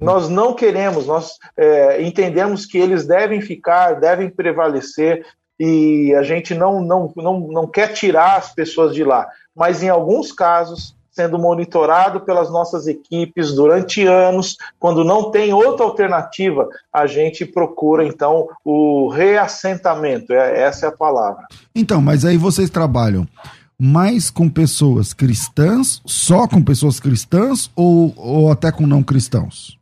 Nós 0.00 0.28
não 0.28 0.52
queremos, 0.52 1.06
nós 1.06 1.38
é, 1.56 2.02
entendemos 2.02 2.66
que 2.66 2.76
eles 2.76 3.06
devem 3.06 3.40
ficar, 3.40 4.00
devem 4.00 4.28
prevalecer 4.28 5.24
e 5.60 6.12
a 6.14 6.24
gente 6.24 6.54
não, 6.54 6.82
não, 6.82 7.12
não, 7.16 7.40
não 7.40 7.66
quer 7.68 7.92
tirar 7.92 8.36
as 8.36 8.52
pessoas 8.52 8.92
de 8.94 9.04
lá. 9.04 9.28
Mas 9.54 9.80
em 9.80 9.88
alguns 9.88 10.32
casos, 10.32 10.96
sendo 11.12 11.38
monitorado 11.38 12.20
pelas 12.20 12.50
nossas 12.50 12.86
equipes 12.86 13.54
durante 13.54 14.04
anos. 14.06 14.56
Quando 14.80 15.04
não 15.04 15.30
tem 15.30 15.52
outra 15.52 15.84
alternativa, 15.84 16.68
a 16.92 17.06
gente 17.06 17.44
procura 17.44 18.04
então 18.04 18.48
o 18.64 19.08
reassentamento. 19.08 20.32
É, 20.32 20.62
essa 20.62 20.86
é 20.86 20.88
a 20.88 20.92
palavra. 20.92 21.44
Então, 21.74 22.00
mas 22.00 22.24
aí 22.24 22.36
vocês 22.36 22.70
trabalham 22.70 23.28
mais 23.84 24.30
com 24.30 24.48
pessoas 24.48 25.12
cristãs, 25.12 26.00
só 26.06 26.46
com 26.46 26.62
pessoas 26.62 27.00
cristãs 27.00 27.68
ou, 27.74 28.14
ou 28.16 28.52
até 28.52 28.70
com 28.70 28.86
não 28.86 29.02
cristãos? 29.02 29.76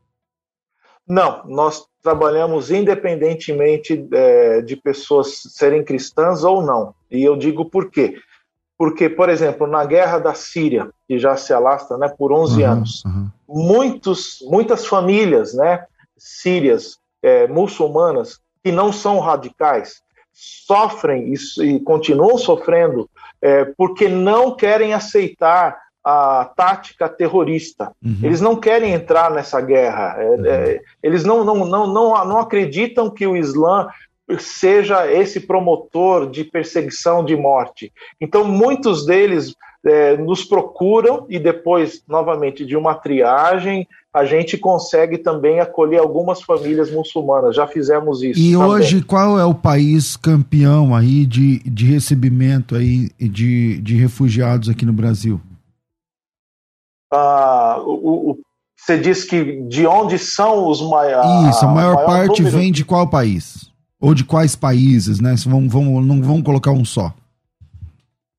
Não, 1.07 1.45
nós 1.45 1.85
trabalhamos 2.03 2.71
independentemente 2.71 4.09
é, 4.11 4.63
de 4.63 4.75
pessoas 4.75 5.43
serem 5.51 5.85
cristãs 5.85 6.45
ou 6.45 6.63
não. 6.63 6.95
E 7.11 7.23
eu 7.23 7.37
digo 7.37 7.67
por 7.67 7.91
quê? 7.91 8.17
Porque, 8.79 9.07
por 9.11 9.29
exemplo, 9.29 9.67
na 9.67 9.85
guerra 9.85 10.19
da 10.19 10.33
Síria, 10.33 10.89
que 11.07 11.19
já 11.19 11.37
se 11.37 11.53
alastra 11.53 11.99
né, 11.99 12.09
por 12.09 12.33
11 12.33 12.63
uhum, 12.63 12.71
anos, 12.71 13.05
uhum. 13.05 13.29
Muitos, 13.47 14.39
muitas 14.49 14.87
famílias 14.87 15.53
né, 15.53 15.85
sírias, 16.17 16.99
é, 17.23 17.47
muçulmanas, 17.47 18.41
que 18.65 18.73
não 18.73 18.95
são 18.95 19.19
radicais, 19.19 20.01
sofrem 20.33 21.35
e, 21.35 21.75
e 21.75 21.81
continuam 21.81 22.39
sofrendo 22.39 23.11
é, 23.43 23.65
porque 23.77 24.09
não 24.09 24.55
querem 24.55 24.93
aceitar 24.93 25.79
a 26.03 26.51
tática 26.57 27.09
terrorista. 27.09 27.93
Uhum. 28.03 28.19
Eles 28.23 28.41
não 28.41 28.57
querem 28.57 28.93
entrar 28.93 29.31
nessa 29.31 29.61
guerra. 29.61 30.17
É, 30.19 30.29
uhum. 30.29 30.47
é, 30.47 30.81
eles 31.03 31.25
não, 31.25 31.45
não, 31.45 31.65
não, 31.67 31.87
não, 31.87 32.25
não 32.25 32.39
acreditam 32.39 33.11
que 33.11 33.27
o 33.27 33.37
Islã 33.37 33.89
seja 34.39 35.11
esse 35.11 35.41
promotor 35.41 36.31
de 36.31 36.45
perseguição 36.45 37.25
de 37.25 37.37
morte. 37.37 37.93
Então, 38.21 38.45
muitos 38.45 39.05
deles 39.05 39.55
é, 39.85 40.17
nos 40.17 40.45
procuram 40.45 41.27
e 41.29 41.39
depois, 41.39 42.03
novamente, 42.07 42.65
de 42.65 42.77
uma 42.77 42.95
triagem, 42.95 43.89
a 44.15 44.25
gente 44.25 44.59
consegue 44.59 45.19
também 45.19 45.61
acolher 45.61 46.01
algumas 46.01 46.43
famílias 46.43 46.91
muçulmanas. 46.91 47.55
Já 47.55 47.67
fizemos 47.67 48.23
isso. 48.23 48.41
E 48.41 48.53
também. 48.53 48.69
hoje, 48.69 49.03
qual 49.03 49.39
é 49.39 49.45
o 49.45 49.55
país 49.55 50.17
campeão 50.17 50.95
aí 50.95 51.25
de, 51.25 51.61
de 51.61 51.87
recebimento 51.87 52.75
aí 52.75 53.11
de, 53.19 53.81
de 53.81 53.95
refugiados 53.97 54.69
aqui 54.69 54.85
no 54.85 54.93
Brasil? 54.93 55.41
Ah, 57.13 57.81
o, 57.85 58.31
o, 58.31 58.39
você 58.77 58.99
diz 58.99 59.25
que 59.25 59.63
de 59.63 59.87
onde 59.87 60.19
são 60.19 60.69
os 60.69 60.81
maiores. 60.83 61.55
Isso, 61.55 61.65
a 61.65 61.69
maior, 61.69 61.95
maior 61.95 62.07
parte 62.07 62.43
número... 62.43 62.59
vem 62.59 62.73
de 62.73 62.85
qual 62.85 63.09
país? 63.09 63.71
Ou 64.01 64.15
de 64.15 64.25
quais 64.25 64.57
países, 64.57 65.21
né? 65.21 65.35
Vamos, 65.47 65.73
vamos, 65.73 66.05
não 66.05 66.23
vamos 66.23 66.43
colocar 66.43 66.73
um 66.73 66.85
só. 66.85 67.13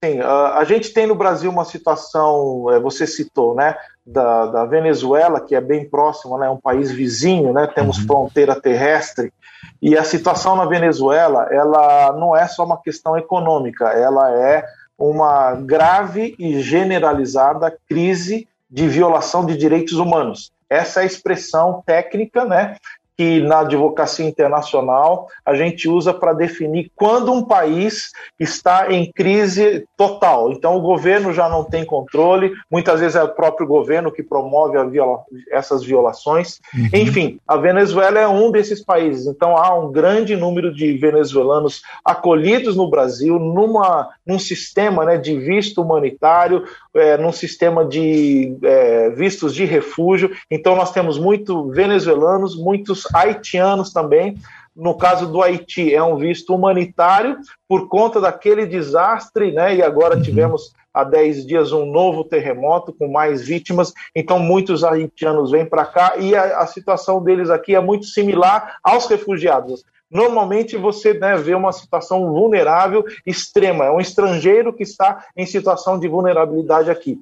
Sim, 0.03 0.19
a 0.19 0.63
gente 0.63 0.93
tem 0.93 1.05
no 1.05 1.13
Brasil 1.13 1.51
uma 1.51 1.63
situação, 1.63 2.71
é, 2.71 2.79
você 2.79 3.05
citou, 3.05 3.53
né, 3.53 3.77
da, 4.03 4.47
da 4.47 4.65
Venezuela, 4.65 5.39
que 5.39 5.53
é 5.53 5.61
bem 5.61 5.87
próxima, 5.87 6.39
né, 6.39 6.49
um 6.49 6.57
país 6.57 6.91
vizinho, 6.91 7.53
né, 7.53 7.67
temos 7.67 7.99
uhum. 7.99 8.07
fronteira 8.07 8.59
terrestre, 8.59 9.31
e 9.79 9.95
a 9.95 10.03
situação 10.03 10.55
na 10.55 10.65
Venezuela, 10.65 11.47
ela 11.51 12.13
não 12.13 12.35
é 12.35 12.47
só 12.47 12.65
uma 12.65 12.81
questão 12.81 13.15
econômica, 13.15 13.89
ela 13.89 14.31
é 14.31 14.65
uma 14.97 15.53
grave 15.53 16.35
e 16.39 16.59
generalizada 16.61 17.77
crise 17.87 18.47
de 18.67 18.87
violação 18.87 19.45
de 19.45 19.55
direitos 19.55 19.93
humanos. 19.93 20.51
Essa 20.67 21.01
é 21.01 21.03
a 21.03 21.05
expressão 21.05 21.83
técnica, 21.85 22.43
né, 22.43 22.75
que 23.21 23.39
na 23.39 23.59
advocacia 23.59 24.25
internacional 24.25 25.27
a 25.45 25.53
gente 25.53 25.87
usa 25.87 26.11
para 26.11 26.33
definir 26.33 26.91
quando 26.95 27.31
um 27.31 27.43
país 27.43 28.11
está 28.39 28.91
em 28.91 29.11
crise 29.11 29.85
total. 29.95 30.51
Então 30.51 30.75
o 30.75 30.81
governo 30.81 31.31
já 31.31 31.47
não 31.47 31.63
tem 31.63 31.85
controle, 31.85 32.51
muitas 32.71 32.99
vezes 32.99 33.15
é 33.15 33.21
o 33.21 33.29
próprio 33.29 33.67
governo 33.67 34.11
que 34.11 34.23
promove 34.23 34.83
viola 34.89 35.19
essas 35.51 35.83
violações. 35.83 36.59
Uhum. 36.73 36.89
Enfim, 36.93 37.39
a 37.47 37.57
Venezuela 37.57 38.17
é 38.17 38.27
um 38.27 38.49
desses 38.49 38.83
países. 38.83 39.27
Então 39.27 39.55
há 39.55 39.77
um 39.77 39.91
grande 39.91 40.35
número 40.35 40.73
de 40.73 40.97
venezuelanos 40.97 41.83
acolhidos 42.03 42.75
no 42.75 42.89
Brasil 42.89 43.37
numa, 43.37 44.09
num 44.25 44.39
sistema 44.39 45.05
né, 45.05 45.17
de 45.17 45.37
visto 45.37 45.83
humanitário, 45.83 46.63
é, 46.95 47.17
num 47.17 47.31
sistema 47.31 47.85
de 47.85 48.57
é, 48.63 49.11
vistos 49.11 49.53
de 49.53 49.63
refúgio. 49.63 50.31
Então 50.49 50.75
nós 50.75 50.91
temos 50.91 51.19
muito 51.19 51.69
venezuelanos, 51.69 52.57
muitos 52.57 53.10
haitianos 53.13 53.91
também. 53.91 54.37
No 54.75 54.95
caso 54.95 55.27
do 55.27 55.41
Haiti, 55.41 55.93
é 55.93 56.01
um 56.01 56.15
visto 56.15 56.55
humanitário 56.55 57.37
por 57.67 57.89
conta 57.89 58.21
daquele 58.21 58.65
desastre, 58.65 59.51
né? 59.51 59.75
E 59.75 59.83
agora 59.83 60.15
uhum. 60.15 60.21
tivemos 60.21 60.71
há 60.93 61.03
10 61.03 61.45
dias 61.45 61.71
um 61.71 61.85
novo 61.85 62.23
terremoto 62.23 62.93
com 62.93 63.07
mais 63.07 63.45
vítimas, 63.45 63.93
então 64.15 64.39
muitos 64.39 64.83
haitianos 64.83 65.51
vêm 65.51 65.65
para 65.65 65.85
cá 65.85 66.13
e 66.17 66.35
a, 66.35 66.59
a, 66.59 66.67
situação 66.67 67.23
deles 67.23 67.49
aqui 67.49 67.75
é 67.75 67.79
muito 67.79 68.05
similar 68.05 68.77
aos 68.83 69.07
refugiados. 69.07 69.83
Normalmente 70.09 70.75
você 70.75 71.13
né, 71.13 71.37
vê 71.37 71.55
uma 71.55 71.71
situação 71.71 72.29
vulnerável 72.31 73.05
extrema, 73.25 73.85
é 73.85 73.91
um 73.91 74.01
estrangeiro 74.01 74.73
que 74.73 74.83
está 74.83 75.25
em 75.35 75.45
situação 75.45 75.97
de 75.97 76.07
vulnerabilidade 76.07 76.91
aqui. 76.91 77.19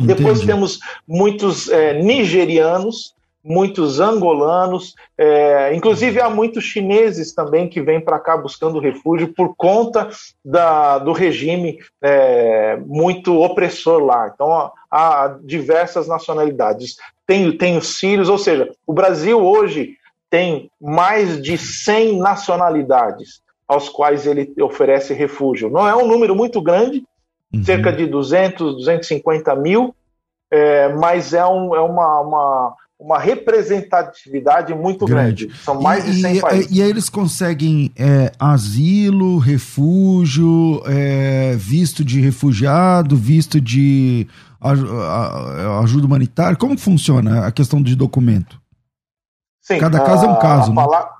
Entendi. 0.00 0.14
Depois 0.14 0.40
temos 0.40 0.78
muitos 1.06 1.68
é, 1.68 1.92
nigerianos 2.02 3.13
muitos 3.44 4.00
angolanos, 4.00 4.94
é, 5.18 5.74
inclusive 5.74 6.18
há 6.18 6.30
muitos 6.30 6.64
chineses 6.64 7.34
também 7.34 7.68
que 7.68 7.82
vêm 7.82 8.00
para 8.00 8.18
cá 8.18 8.36
buscando 8.36 8.80
refúgio 8.80 9.34
por 9.34 9.54
conta 9.54 10.08
da, 10.42 10.98
do 10.98 11.12
regime 11.12 11.78
é, 12.02 12.78
muito 12.86 13.38
opressor 13.38 14.02
lá. 14.02 14.30
Então 14.34 14.50
há, 14.50 14.72
há 14.90 15.38
diversas 15.42 16.08
nacionalidades. 16.08 16.96
Tem, 17.26 17.56
tem 17.56 17.76
os 17.76 17.98
sírios, 17.98 18.30
ou 18.30 18.38
seja, 18.38 18.70
o 18.86 18.94
Brasil 18.94 19.38
hoje 19.38 19.98
tem 20.30 20.70
mais 20.80 21.40
de 21.40 21.58
100 21.58 22.18
nacionalidades 22.18 23.42
aos 23.68 23.88
quais 23.88 24.26
ele 24.26 24.52
oferece 24.60 25.12
refúgio. 25.12 25.70
Não 25.70 25.86
é 25.86 25.94
um 25.94 26.06
número 26.06 26.34
muito 26.34 26.62
grande, 26.62 27.04
uhum. 27.52 27.62
cerca 27.62 27.92
de 27.92 28.06
200, 28.06 28.76
250 28.76 29.54
mil, 29.56 29.94
é, 30.50 30.88
mas 30.88 31.32
é, 31.34 31.44
um, 31.44 31.74
é 31.74 31.80
uma, 31.80 32.20
uma 32.20 32.76
uma 32.98 33.18
representatividade 33.18 34.74
muito 34.74 35.04
grande. 35.04 35.46
grande. 35.46 35.62
São 35.62 35.80
mais 35.80 36.06
e, 36.06 36.12
de 36.12 36.20
100 36.22 36.36
e, 36.36 36.40
países. 36.40 36.70
E 36.70 36.82
aí 36.82 36.88
eles 36.88 37.08
conseguem 37.08 37.90
é, 37.96 38.32
asilo, 38.38 39.38
refúgio, 39.38 40.82
é, 40.86 41.54
visto 41.56 42.04
de 42.04 42.20
refugiado, 42.20 43.16
visto 43.16 43.60
de 43.60 44.26
ajuda 45.82 46.06
humanitária. 46.06 46.56
Como 46.56 46.78
funciona 46.78 47.46
a 47.46 47.52
questão 47.52 47.82
de 47.82 47.94
documento? 47.94 48.60
Sim, 49.60 49.78
Cada 49.78 50.00
caso 50.00 50.26
é 50.26 50.28
um 50.28 50.38
caso, 50.38 50.72
a, 50.72 50.74
né? 50.74 51.13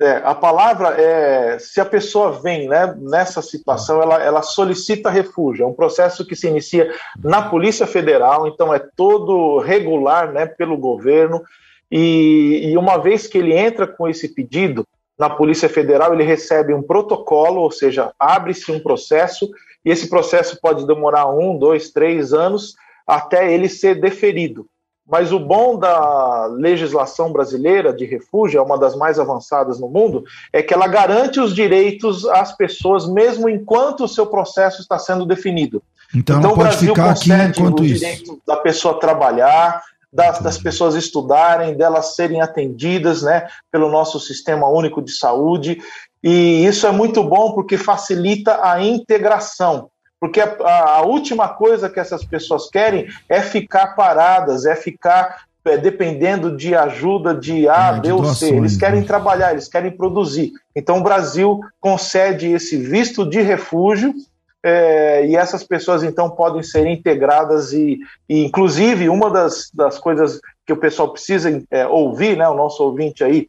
É, 0.00 0.20
a 0.24 0.34
palavra 0.34 1.00
é, 1.00 1.58
se 1.58 1.80
a 1.80 1.84
pessoa 1.84 2.32
vem 2.32 2.68
né, 2.68 2.94
nessa 2.98 3.40
situação, 3.40 4.02
ela, 4.02 4.22
ela 4.22 4.42
solicita 4.42 5.10
refúgio. 5.10 5.64
É 5.64 5.66
um 5.66 5.74
processo 5.74 6.26
que 6.26 6.34
se 6.34 6.48
inicia 6.48 6.92
na 7.22 7.42
Polícia 7.48 7.86
Federal, 7.86 8.48
então 8.48 8.74
é 8.74 8.80
todo 8.96 9.58
regular 9.58 10.32
né, 10.32 10.46
pelo 10.46 10.76
governo. 10.76 11.42
E, 11.90 12.70
e 12.70 12.76
uma 12.76 12.98
vez 12.98 13.26
que 13.26 13.38
ele 13.38 13.54
entra 13.54 13.86
com 13.86 14.08
esse 14.08 14.28
pedido 14.28 14.86
na 15.18 15.30
Polícia 15.30 15.68
Federal, 15.68 16.12
ele 16.12 16.24
recebe 16.24 16.74
um 16.74 16.82
protocolo, 16.82 17.60
ou 17.60 17.70
seja, 17.70 18.12
abre-se 18.18 18.72
um 18.72 18.80
processo, 18.80 19.48
e 19.84 19.90
esse 19.90 20.08
processo 20.08 20.58
pode 20.60 20.86
demorar 20.86 21.28
um, 21.30 21.56
dois, 21.56 21.90
três 21.90 22.32
anos 22.32 22.74
até 23.06 23.52
ele 23.52 23.68
ser 23.68 24.00
deferido. 24.00 24.66
Mas 25.08 25.32
o 25.32 25.38
bom 25.38 25.78
da 25.78 26.46
legislação 26.46 27.32
brasileira 27.32 27.92
de 27.92 28.04
refúgio, 28.04 28.58
é 28.58 28.62
uma 28.62 28.78
das 28.78 28.94
mais 28.94 29.18
avançadas 29.18 29.80
no 29.80 29.88
mundo, 29.88 30.24
é 30.52 30.62
que 30.62 30.72
ela 30.72 30.86
garante 30.86 31.40
os 31.40 31.54
direitos 31.54 32.24
às 32.26 32.56
pessoas, 32.56 33.08
mesmo 33.08 33.48
enquanto 33.48 34.04
o 34.04 34.08
seu 34.08 34.26
processo 34.26 34.80
está 34.80 34.98
sendo 34.98 35.26
definido. 35.26 35.82
Então, 36.14 36.38
então 36.38 36.52
o 36.52 36.56
Brasil 36.56 36.94
concede 36.94 37.62
o 37.62 37.70
direito 37.74 38.40
da 38.46 38.56
pessoa 38.56 39.00
trabalhar, 39.00 39.82
das, 40.12 40.38
das, 40.40 40.58
pessoas 40.58 40.94
estudarem, 40.94 41.74
delas 41.74 42.14
serem 42.14 42.42
atendidas 42.42 43.22
né, 43.22 43.48
pelo 43.70 43.90
nosso 43.90 44.20
sistema 44.20 44.68
único 44.68 45.00
de 45.00 45.10
saúde. 45.10 45.78
E 46.22 46.64
isso 46.64 46.86
é 46.86 46.92
muito 46.92 47.24
bom 47.24 47.52
porque 47.52 47.78
facilita 47.78 48.60
a 48.62 48.82
integração 48.82 49.90
porque 50.22 50.40
a, 50.40 50.98
a, 50.98 51.02
última 51.02 51.48
coisa 51.48 51.90
que 51.90 51.98
essas 51.98 52.24
pessoas 52.24 52.70
querem 52.70 53.08
é 53.28 53.40
ficar 53.40 53.96
paradas, 53.96 54.64
é 54.64 54.76
ficar 54.76 55.46
é, 55.64 55.76
dependendo 55.76 56.56
de 56.56 56.76
ajuda 56.76 57.34
de 57.34 57.68
A, 57.68 57.96
é, 57.96 58.00
B 58.00 58.12
ou 58.12 58.24
C. 58.26 58.50
Eles 58.50 58.76
querem 58.76 59.00
né? 59.00 59.06
trabalhar, 59.06 59.50
eles 59.50 59.66
querem 59.66 59.90
produzir. 59.90 60.52
Então 60.76 60.98
o 60.98 61.02
Brasil 61.02 61.58
concede 61.80 62.52
esse 62.52 62.76
visto 62.76 63.28
de 63.28 63.40
refúgio 63.40 64.14
é, 64.62 65.26
e 65.26 65.34
essas 65.34 65.64
pessoas 65.64 66.04
então 66.04 66.30
podem 66.30 66.62
ser 66.62 66.86
integradas 66.86 67.72
e, 67.72 67.98
e 68.28 68.44
inclusive 68.44 69.08
uma 69.08 69.28
das, 69.28 69.72
das 69.74 69.98
coisas 69.98 70.40
que 70.64 70.72
o 70.72 70.76
pessoal 70.76 71.08
precisa 71.08 71.60
é, 71.68 71.84
ouvir, 71.84 72.36
né, 72.36 72.48
o 72.48 72.54
nosso 72.54 72.84
ouvinte 72.84 73.24
aí 73.24 73.48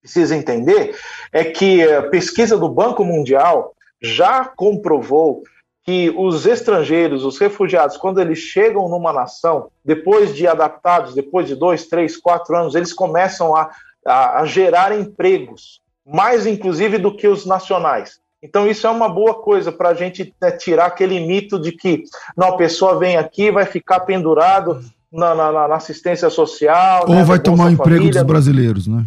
precisa 0.00 0.36
entender, 0.36 0.94
é 1.32 1.42
que 1.42 1.82
a 1.82 2.02
pesquisa 2.04 2.56
do 2.56 2.68
Banco 2.68 3.04
Mundial 3.04 3.74
já 4.00 4.44
comprovou 4.44 5.42
que 5.86 6.12
os 6.16 6.46
estrangeiros, 6.46 7.24
os 7.24 7.38
refugiados, 7.38 7.96
quando 7.96 8.20
eles 8.20 8.38
chegam 8.38 8.88
numa 8.88 9.12
nação, 9.12 9.68
depois 9.84 10.34
de 10.34 10.46
adaptados, 10.46 11.14
depois 11.14 11.46
de 11.46 11.54
dois, 11.54 11.86
três, 11.86 12.16
quatro 12.16 12.56
anos, 12.56 12.74
eles 12.74 12.92
começam 12.92 13.54
a, 13.54 13.70
a, 14.04 14.40
a 14.40 14.44
gerar 14.44 14.98
empregos, 14.98 15.80
mais 16.04 16.44
inclusive 16.44 16.98
do 16.98 17.16
que 17.16 17.28
os 17.28 17.46
nacionais. 17.46 18.18
Então, 18.42 18.66
isso 18.66 18.86
é 18.86 18.90
uma 18.90 19.08
boa 19.08 19.34
coisa 19.34 19.70
para 19.70 19.90
a 19.90 19.94
gente 19.94 20.34
né, 20.40 20.50
tirar 20.50 20.86
aquele 20.86 21.20
mito 21.20 21.58
de 21.58 21.70
que 21.72 22.02
não, 22.36 22.48
a 22.48 22.56
pessoa 22.56 22.98
vem 22.98 23.16
aqui 23.16 23.50
vai 23.50 23.64
ficar 23.64 24.00
pendurado 24.00 24.80
na, 25.12 25.34
na, 25.34 25.68
na 25.68 25.74
assistência 25.76 26.28
social. 26.28 27.04
Ou 27.08 27.14
né, 27.14 27.24
vai 27.24 27.38
tomar 27.38 27.66
o 27.66 27.70
emprego 27.70 28.10
dos 28.10 28.22
brasileiros, 28.22 28.86
né? 28.88 29.04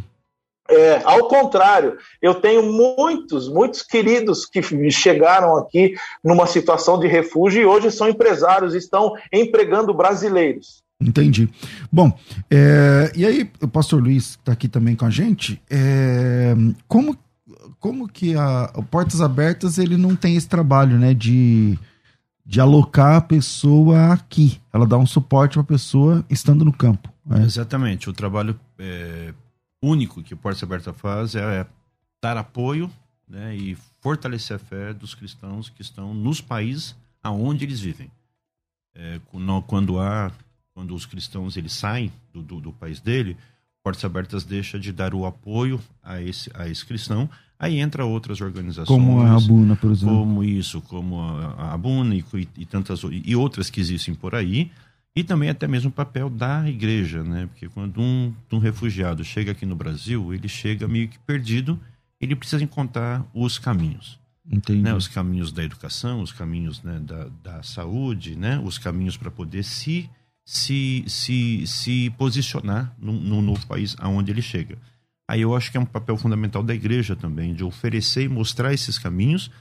É, 0.70 1.02
ao 1.04 1.28
contrário, 1.28 1.98
eu 2.22 2.36
tenho 2.36 2.64
muitos, 2.64 3.50
muitos 3.50 3.82
queridos 3.82 4.46
que 4.46 4.62
chegaram 4.92 5.58
aqui 5.58 5.96
numa 6.24 6.46
situação 6.46 7.00
de 7.00 7.08
refúgio 7.08 7.62
e 7.62 7.66
hoje 7.66 7.90
são 7.92 8.08
empresários, 8.08 8.76
estão 8.76 9.14
empregando 9.34 9.94
brasileiros. 9.94 10.84
Entendi. 11.02 11.50
Bom, 11.92 12.16
é, 12.52 13.12
e 13.16 13.26
aí 13.26 13.50
o 13.62 13.68
pastor 13.68 14.02
Luiz 14.02 14.32
está 14.32 14.52
aqui 14.52 14.68
também 14.68 14.96
com 14.96 15.06
a 15.06 15.10
gente. 15.10 15.60
É, 15.70 16.54
como, 16.88 17.18
como 17.80 18.08
que 18.08 18.36
a, 18.36 18.66
a 18.66 18.82
Portas 18.82 19.22
Abertas 19.22 19.78
ele 19.78 19.98
não 19.98 20.16
tem 20.16 20.36
esse 20.36 20.48
trabalho 20.48 21.00
né, 21.00 21.14
de, 21.14 21.80
de 22.46 22.60
alocar 22.60 23.16
a 23.16 23.22
pessoa 23.22 24.12
aqui? 24.12 24.60
Ela 24.74 24.86
dá 24.86 24.98
um 24.98 25.06
suporte 25.06 25.54
para 25.54 25.62
a 25.62 25.66
pessoa 25.66 26.24
estando 26.30 26.66
no 26.66 26.74
campo. 26.74 27.10
Né? 27.26 27.44
Exatamente. 27.44 28.10
O 28.10 28.14
trabalho 28.14 28.60
é, 28.78 29.34
único 29.82 30.22
que 30.22 30.36
Porta 30.36 30.66
Aberta 30.66 30.94
faz 30.94 31.36
é, 31.36 31.66
dar 32.22 32.38
apoio 32.38 32.92
né, 33.28 33.56
e 33.56 33.78
fortalecer 34.02 34.56
a 34.56 34.60
fé 34.60 34.94
dos 34.94 35.14
cristãos 35.14 35.70
que 35.70 35.82
estão 35.82 36.14
nos 36.14 36.42
países 36.42 36.96
aonde 37.22 37.66
eles 37.66 37.80
vivem. 37.80 38.12
É, 38.96 39.20
quando 39.68 40.00
há, 40.00 40.32
quando 40.74 40.96
os 40.96 41.06
cristãos 41.06 41.56
eles 41.56 41.74
saem 41.74 42.12
do, 42.34 42.42
do, 42.42 42.60
do, 42.60 42.74
país 42.74 43.00
dele, 43.00 43.38
Portas 43.84 44.04
Abertas 44.04 44.44
deixa 44.44 44.80
de 44.80 44.92
dar 44.92 45.14
o 45.14 45.26
apoio 45.26 45.80
a 46.04 46.22
esse, 46.22 46.50
a 46.54 46.68
esse 46.68 46.86
cristão, 46.86 47.30
aí 47.58 47.80
entra 47.80 48.04
outras 48.04 48.42
organizações. 48.42 48.88
Como 48.88 49.22
a 49.22 49.36
Abuna, 49.36 49.76
por 49.76 49.92
exemplo. 49.92 50.18
Como 50.18 50.44
isso, 50.44 50.82
como 50.82 51.22
a, 51.22 51.54
a 51.54 51.74
Abuna 51.74 52.16
e, 52.16 52.24
e, 52.58 52.66
tantas 52.66 53.02
e 53.04 53.36
outras 53.36 53.70
que 53.70 53.80
existem 53.80 54.14
por 54.14 54.36
aí, 54.36 54.72
e 55.16 55.24
também 55.24 55.50
até 55.50 55.68
mesmo 55.68 55.90
o 55.90 55.94
papel 55.94 56.30
da 56.30 56.68
igreja, 56.70 57.24
né? 57.24 57.48
Porque 57.48 57.68
quando 57.68 58.00
um, 58.00 58.34
um 58.52 58.60
refugiado 58.60 59.24
chega 59.24 59.52
aqui 59.52 59.66
no 59.66 59.76
Brasil, 59.76 60.34
ele 60.34 60.48
chega 60.48 60.88
meio 60.88 61.08
que 61.08 61.20
perdido, 61.20 61.80
ele 62.22 62.36
precisa 62.36 62.64
encontrar 62.64 63.26
os 63.34 63.58
caminhos. 63.58 64.20
Entendi. 64.50 64.82
Né? 64.82 64.94
Os 64.94 65.08
caminhos 65.08 65.52
da 65.52 65.64
educação, 65.64 66.22
os 66.22 66.32
caminhos 66.32 66.82
né, 66.82 67.00
da, 67.00 67.28
da 67.44 67.64
saúde, 67.64 68.36
né? 68.36 68.60
os 68.60 68.78
caminhos 68.78 69.16
para 69.16 69.30
poder 69.30 69.64
se, 69.64 70.10
se, 70.44 71.04
se, 71.08 71.68
se 71.68 72.10
posicionar 72.18 72.96
no, 72.98 73.14
no 73.14 73.42
novo 73.42 73.66
país 73.68 73.96
aonde 74.00 74.32
ele 74.32 74.42
chega. 74.42 74.78
Aí 75.28 75.42
eu 75.42 75.56
acho 75.56 75.70
que 75.70 75.78
é 75.78 75.80
um 75.80 75.86
papel 75.86 76.18
fundamental 76.18 76.64
da 76.64 76.74
igreja 76.74 77.16
também, 77.16 77.54
de 77.54 77.64
oferecer 77.64 78.24
e 78.24 78.30
mostrar 78.30 78.74
esses 78.74 78.98
caminhos 78.98 79.52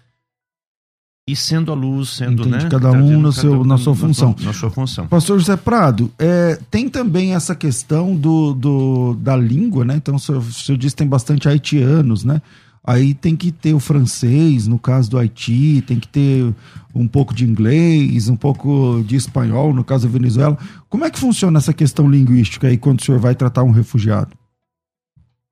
e 1.31 1.37
sendo 1.37 1.71
a 1.71 1.75
luz, 1.75 2.09
sendo, 2.17 2.43
Entendi, 2.47 2.64
né? 2.64 2.71
cada 2.71 2.91
um 2.93 3.21
no 3.21 3.33
seu- 3.33 3.64
na 3.64 3.77
sua 3.77 3.95
função. 3.95 4.35
Na 4.43 4.53
sua 4.53 4.71
função. 4.71 5.07
Pastor 5.07 5.38
José 5.38 5.57
Prado, 5.57 6.11
é, 6.19 6.59
tem 6.71 6.88
também 6.88 7.35
essa 7.35 7.55
questão 7.55 8.17
do, 8.17 8.55
do- 8.55 9.14
da 9.21 9.37
língua, 9.37 9.85
né? 9.85 9.95
Então, 9.97 10.14
o 10.14 10.19
senhor, 10.19 10.38
o 10.41 10.53
senhor 10.53 10.79
disse 10.79 10.95
que 10.95 10.99
tem 11.01 11.07
bastante 11.09 11.49
haitianos, 11.49 12.25
né? 12.25 12.41
Aí 12.83 13.12
tem 13.12 13.37
que 13.37 13.53
ter 13.53 13.75
o 13.75 13.81
francês, 13.81 14.67
no 14.67 14.79
caso 14.79 15.11
do 15.11 15.19
Haiti, 15.19 15.83
tem 15.87 16.01
que 16.01 16.09
ter 16.09 16.55
um 16.95 17.07
pouco 17.07 17.35
de 17.35 17.45
inglês, 17.45 18.31
um 18.31 18.37
pouco 18.37 19.03
de 19.07 19.14
espanhol, 19.14 19.75
no 19.75 19.85
caso 19.85 20.07
da 20.07 20.12
Venezuela. 20.12 20.57
Como 20.88 21.05
é 21.05 21.11
que 21.11 21.19
funciona 21.19 21.59
essa 21.59 21.75
questão 21.75 22.09
linguística 22.09 22.67
aí 22.67 22.79
quando 22.79 23.01
o 23.01 23.05
senhor 23.05 23.21
vai 23.21 23.35
tratar 23.35 23.62
um 23.62 23.73
refugiado? 23.73 24.31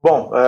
Bom, 0.03 0.31
é, 0.35 0.39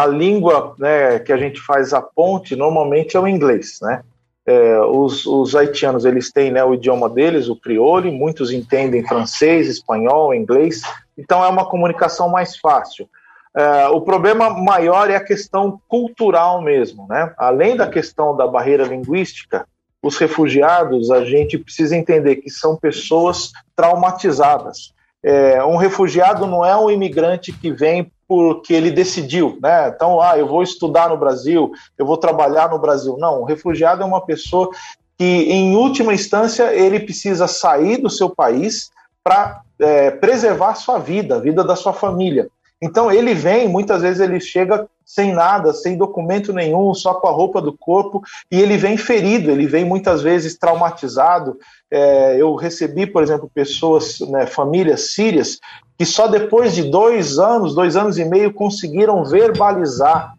a 0.00 0.06
língua 0.06 0.74
né, 0.78 1.18
que 1.18 1.32
a 1.32 1.36
gente 1.36 1.60
faz 1.60 1.92
a 1.92 2.00
ponte 2.00 2.54
normalmente 2.56 3.16
é 3.16 3.20
o 3.20 3.26
inglês, 3.28 3.78
né? 3.82 4.00
É, 4.50 4.80
os, 4.80 5.26
os 5.26 5.54
haitianos 5.54 6.06
eles 6.06 6.32
têm 6.32 6.50
né, 6.50 6.64
o 6.64 6.72
idioma 6.72 7.06
deles, 7.06 7.50
o 7.50 7.54
crioulo, 7.54 8.10
muitos 8.10 8.50
entendem 8.50 9.06
francês, 9.06 9.68
espanhol, 9.68 10.34
inglês, 10.34 10.80
então 11.18 11.44
é 11.44 11.48
uma 11.48 11.68
comunicação 11.68 12.30
mais 12.30 12.56
fácil. 12.56 13.06
É, 13.54 13.88
o 13.88 14.00
problema 14.00 14.48
maior 14.48 15.10
é 15.10 15.16
a 15.16 15.24
questão 15.24 15.78
cultural 15.86 16.62
mesmo, 16.62 17.06
né? 17.06 17.30
Além 17.36 17.76
da 17.76 17.86
questão 17.86 18.34
da 18.34 18.46
barreira 18.46 18.84
linguística, 18.84 19.66
os 20.02 20.16
refugiados 20.16 21.10
a 21.10 21.22
gente 21.26 21.58
precisa 21.58 21.94
entender 21.94 22.36
que 22.36 22.48
são 22.48 22.74
pessoas 22.74 23.52
traumatizadas. 23.76 24.94
É, 25.22 25.64
um 25.64 25.76
refugiado 25.76 26.46
não 26.46 26.64
é 26.64 26.76
um 26.76 26.90
imigrante 26.90 27.52
que 27.52 27.70
vem 27.72 28.10
porque 28.26 28.74
ele 28.74 28.90
decidiu, 28.90 29.58
né? 29.62 29.88
Então, 29.88 30.20
ah, 30.20 30.38
eu 30.38 30.46
vou 30.46 30.62
estudar 30.62 31.08
no 31.08 31.16
Brasil, 31.16 31.72
eu 31.96 32.04
vou 32.04 32.16
trabalhar 32.16 32.70
no 32.70 32.78
Brasil. 32.78 33.16
Não, 33.18 33.40
um 33.40 33.44
refugiado 33.44 34.02
é 34.02 34.06
uma 34.06 34.24
pessoa 34.24 34.70
que, 35.16 35.24
em 35.24 35.74
última 35.74 36.12
instância, 36.12 36.72
ele 36.74 37.00
precisa 37.00 37.48
sair 37.48 37.96
do 37.96 38.10
seu 38.10 38.28
país 38.28 38.90
para 39.24 39.62
é, 39.80 40.10
preservar 40.10 40.74
sua 40.74 40.98
vida, 40.98 41.36
a 41.36 41.40
vida 41.40 41.64
da 41.64 41.74
sua 41.74 41.92
família. 41.92 42.48
Então, 42.80 43.10
ele 43.10 43.34
vem, 43.34 43.66
muitas 43.66 44.02
vezes 44.02 44.20
ele 44.20 44.38
chega 44.38 44.86
sem 45.08 45.32
nada, 45.32 45.72
sem 45.72 45.96
documento 45.96 46.52
nenhum, 46.52 46.92
só 46.92 47.14
com 47.14 47.28
a 47.28 47.30
roupa 47.30 47.62
do 47.62 47.72
corpo, 47.72 48.22
e 48.50 48.60
ele 48.60 48.76
vem 48.76 48.98
ferido, 48.98 49.50
ele 49.50 49.66
vem 49.66 49.82
muitas 49.82 50.20
vezes 50.20 50.58
traumatizado. 50.58 51.58
É, 51.90 52.36
eu 52.36 52.54
recebi, 52.54 53.06
por 53.06 53.22
exemplo, 53.22 53.50
pessoas, 53.52 54.20
né, 54.20 54.44
famílias 54.44 55.14
sírias, 55.14 55.58
que 55.96 56.04
só 56.04 56.28
depois 56.28 56.74
de 56.74 56.90
dois 56.90 57.38
anos, 57.38 57.74
dois 57.74 57.96
anos 57.96 58.18
e 58.18 58.24
meio, 58.26 58.52
conseguiram 58.52 59.24
verbalizar 59.24 60.34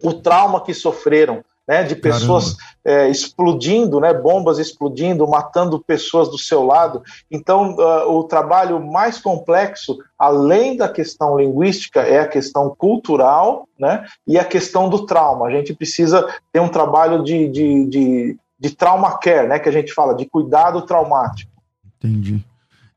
o 0.00 0.12
trauma 0.12 0.60
que 0.60 0.72
sofreram, 0.72 1.44
né, 1.66 1.82
de 1.82 1.96
pessoas 1.96 2.56
é, 2.84 3.08
explodindo, 3.08 3.98
né, 3.98 4.12
bombas 4.12 4.58
explodindo, 4.58 5.26
matando 5.26 5.80
pessoas 5.80 6.28
do 6.28 6.38
seu 6.38 6.64
lado. 6.64 7.02
Então, 7.30 7.74
uh, 7.76 8.10
o 8.12 8.24
trabalho 8.24 8.84
mais 8.84 9.18
complexo, 9.18 9.98
além 10.18 10.76
da 10.76 10.88
questão 10.88 11.38
linguística, 11.38 12.00
é 12.02 12.20
a 12.20 12.28
questão 12.28 12.74
cultural, 12.76 13.66
né, 13.78 14.04
e 14.26 14.38
a 14.38 14.44
questão 14.44 14.88
do 14.88 15.06
trauma. 15.06 15.46
A 15.46 15.50
gente 15.50 15.74
precisa 15.74 16.28
ter 16.52 16.60
um 16.60 16.68
trabalho 16.68 17.22
de, 17.24 17.48
de, 17.48 17.86
de, 17.86 18.36
de 18.58 18.70
trauma 18.70 19.18
care, 19.18 19.48
né, 19.48 19.58
que 19.58 19.68
a 19.68 19.72
gente 19.72 19.92
fala, 19.92 20.14
de 20.14 20.26
cuidado 20.26 20.82
traumático. 20.82 21.50
Entendi. 21.96 22.44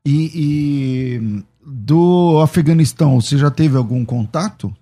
E, 0.04 0.30
e 0.34 1.44
do 1.64 2.40
Afeganistão, 2.42 3.20
você 3.20 3.36
já 3.36 3.50
teve 3.50 3.76
algum 3.76 4.04
contato? 4.04 4.72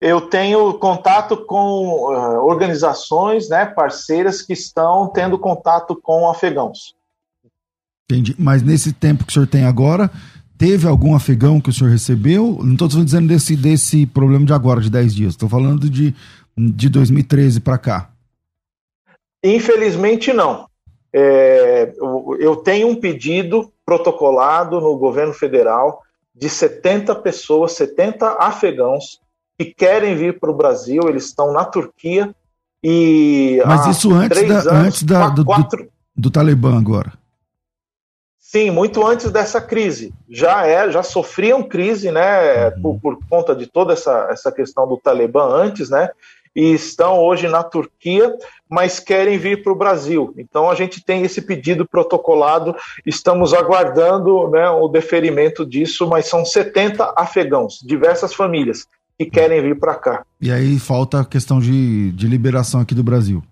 Eu 0.00 0.20
tenho 0.22 0.74
contato 0.74 1.36
com 1.36 2.06
uh, 2.06 2.44
organizações, 2.44 3.48
né, 3.48 3.66
parceiras 3.66 4.42
que 4.42 4.52
estão 4.52 5.08
tendo 5.08 5.38
contato 5.38 5.96
com 5.96 6.28
afegãos. 6.28 6.94
Entendi. 8.10 8.34
Mas 8.38 8.62
nesse 8.62 8.92
tempo 8.92 9.24
que 9.24 9.30
o 9.30 9.34
senhor 9.34 9.48
tem 9.48 9.64
agora, 9.64 10.10
teve 10.56 10.86
algum 10.86 11.14
afegão 11.14 11.60
que 11.60 11.70
o 11.70 11.72
senhor 11.72 11.90
recebeu? 11.90 12.58
Não 12.62 12.74
estou 12.74 12.88
dizendo 12.88 13.26
desse, 13.26 13.56
desse 13.56 14.06
problema 14.06 14.46
de 14.46 14.52
agora, 14.52 14.80
de 14.80 14.88
10 14.88 15.14
dias. 15.14 15.34
Estou 15.34 15.48
falando 15.48 15.90
de, 15.90 16.14
de 16.56 16.88
2013 16.88 17.60
para 17.60 17.76
cá. 17.76 18.10
Infelizmente, 19.44 20.32
não. 20.32 20.68
É, 21.12 21.92
eu 22.38 22.56
tenho 22.56 22.88
um 22.88 22.94
pedido 22.94 23.72
protocolado 23.84 24.80
no 24.80 24.96
governo 24.96 25.32
federal 25.32 26.02
de 26.34 26.48
70 26.48 27.14
pessoas, 27.16 27.72
70 27.72 28.36
afegãos 28.38 29.20
que 29.58 29.66
querem 29.66 30.14
vir 30.14 30.38
para 30.38 30.50
o 30.50 30.54
Brasil, 30.54 31.02
eles 31.08 31.24
estão 31.24 31.52
na 31.52 31.64
Turquia 31.64 32.34
e. 32.82 33.60
Mas 33.66 33.86
isso 33.86 34.12
antes, 34.12 34.46
da, 34.46 34.54
anos, 34.54 34.66
antes 34.66 35.02
da, 35.02 35.28
do, 35.28 35.44
quatro... 35.44 35.84
do, 35.84 35.90
do 36.16 36.30
Talibã 36.30 36.78
agora. 36.78 37.12
Sim, 38.38 38.70
muito 38.70 39.06
antes 39.06 39.30
dessa 39.30 39.60
crise. 39.60 40.14
Já 40.26 40.66
é, 40.66 40.90
já 40.90 41.02
sofriam 41.02 41.62
crise, 41.62 42.10
né, 42.10 42.68
uhum. 42.68 42.80
por, 42.80 43.00
por, 43.00 43.18
conta 43.28 43.54
de 43.54 43.66
toda 43.66 43.92
essa, 43.92 44.28
essa 44.30 44.50
questão 44.50 44.88
do 44.88 44.96
Talibã 44.96 45.44
antes, 45.44 45.90
né, 45.90 46.08
e 46.56 46.72
estão 46.72 47.18
hoje 47.18 47.46
na 47.46 47.62
Turquia, 47.62 48.34
mas 48.66 48.98
querem 48.98 49.36
vir 49.36 49.62
para 49.62 49.72
o 49.72 49.76
Brasil. 49.76 50.32
Então 50.38 50.70
a 50.70 50.74
gente 50.74 51.04
tem 51.04 51.22
esse 51.22 51.42
pedido 51.42 51.86
protocolado, 51.86 52.74
estamos 53.04 53.52
aguardando 53.52 54.48
né, 54.48 54.70
o 54.70 54.88
deferimento 54.88 55.66
disso, 55.66 56.06
mas 56.08 56.26
são 56.26 56.42
70 56.42 57.12
afegãos, 57.16 57.78
diversas 57.84 58.32
famílias, 58.32 58.86
que 59.18 59.26
querem 59.26 59.60
vir 59.60 59.78
para 59.78 59.96
cá. 59.96 60.24
E 60.40 60.52
aí 60.52 60.78
falta 60.78 61.20
a 61.20 61.24
questão 61.24 61.58
de, 61.58 62.12
de 62.12 62.28
liberação 62.28 62.80
aqui 62.80 62.94
do 62.94 63.02
Brasil. 63.02 63.42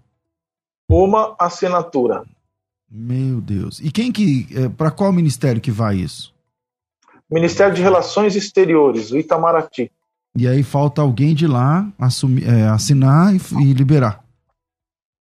Uma 0.89 1.35
assinatura. 1.39 2.23
Meu 2.89 3.41
Deus. 3.41 3.81
E 3.81 3.91
quem 3.91 4.13
que. 4.13 4.47
É, 4.55 4.69
para 4.69 4.93
qual 4.93 5.13
ministério 5.13 5.61
que 5.61 5.73
vai 5.73 5.97
isso? 5.97 6.33
Ministério 7.29 7.75
de 7.75 7.83
Relações 7.83 8.37
Exteriores, 8.37 9.11
o 9.11 9.19
Itamaraty. 9.19 9.91
E 10.37 10.47
aí 10.47 10.63
falta 10.63 11.03
alguém 11.03 11.35
de 11.35 11.47
lá 11.49 11.89
assumir, 11.99 12.49
é, 12.49 12.69
assinar 12.69 13.35
e, 13.35 13.41
e, 13.63 13.73
liberar. 13.73 14.23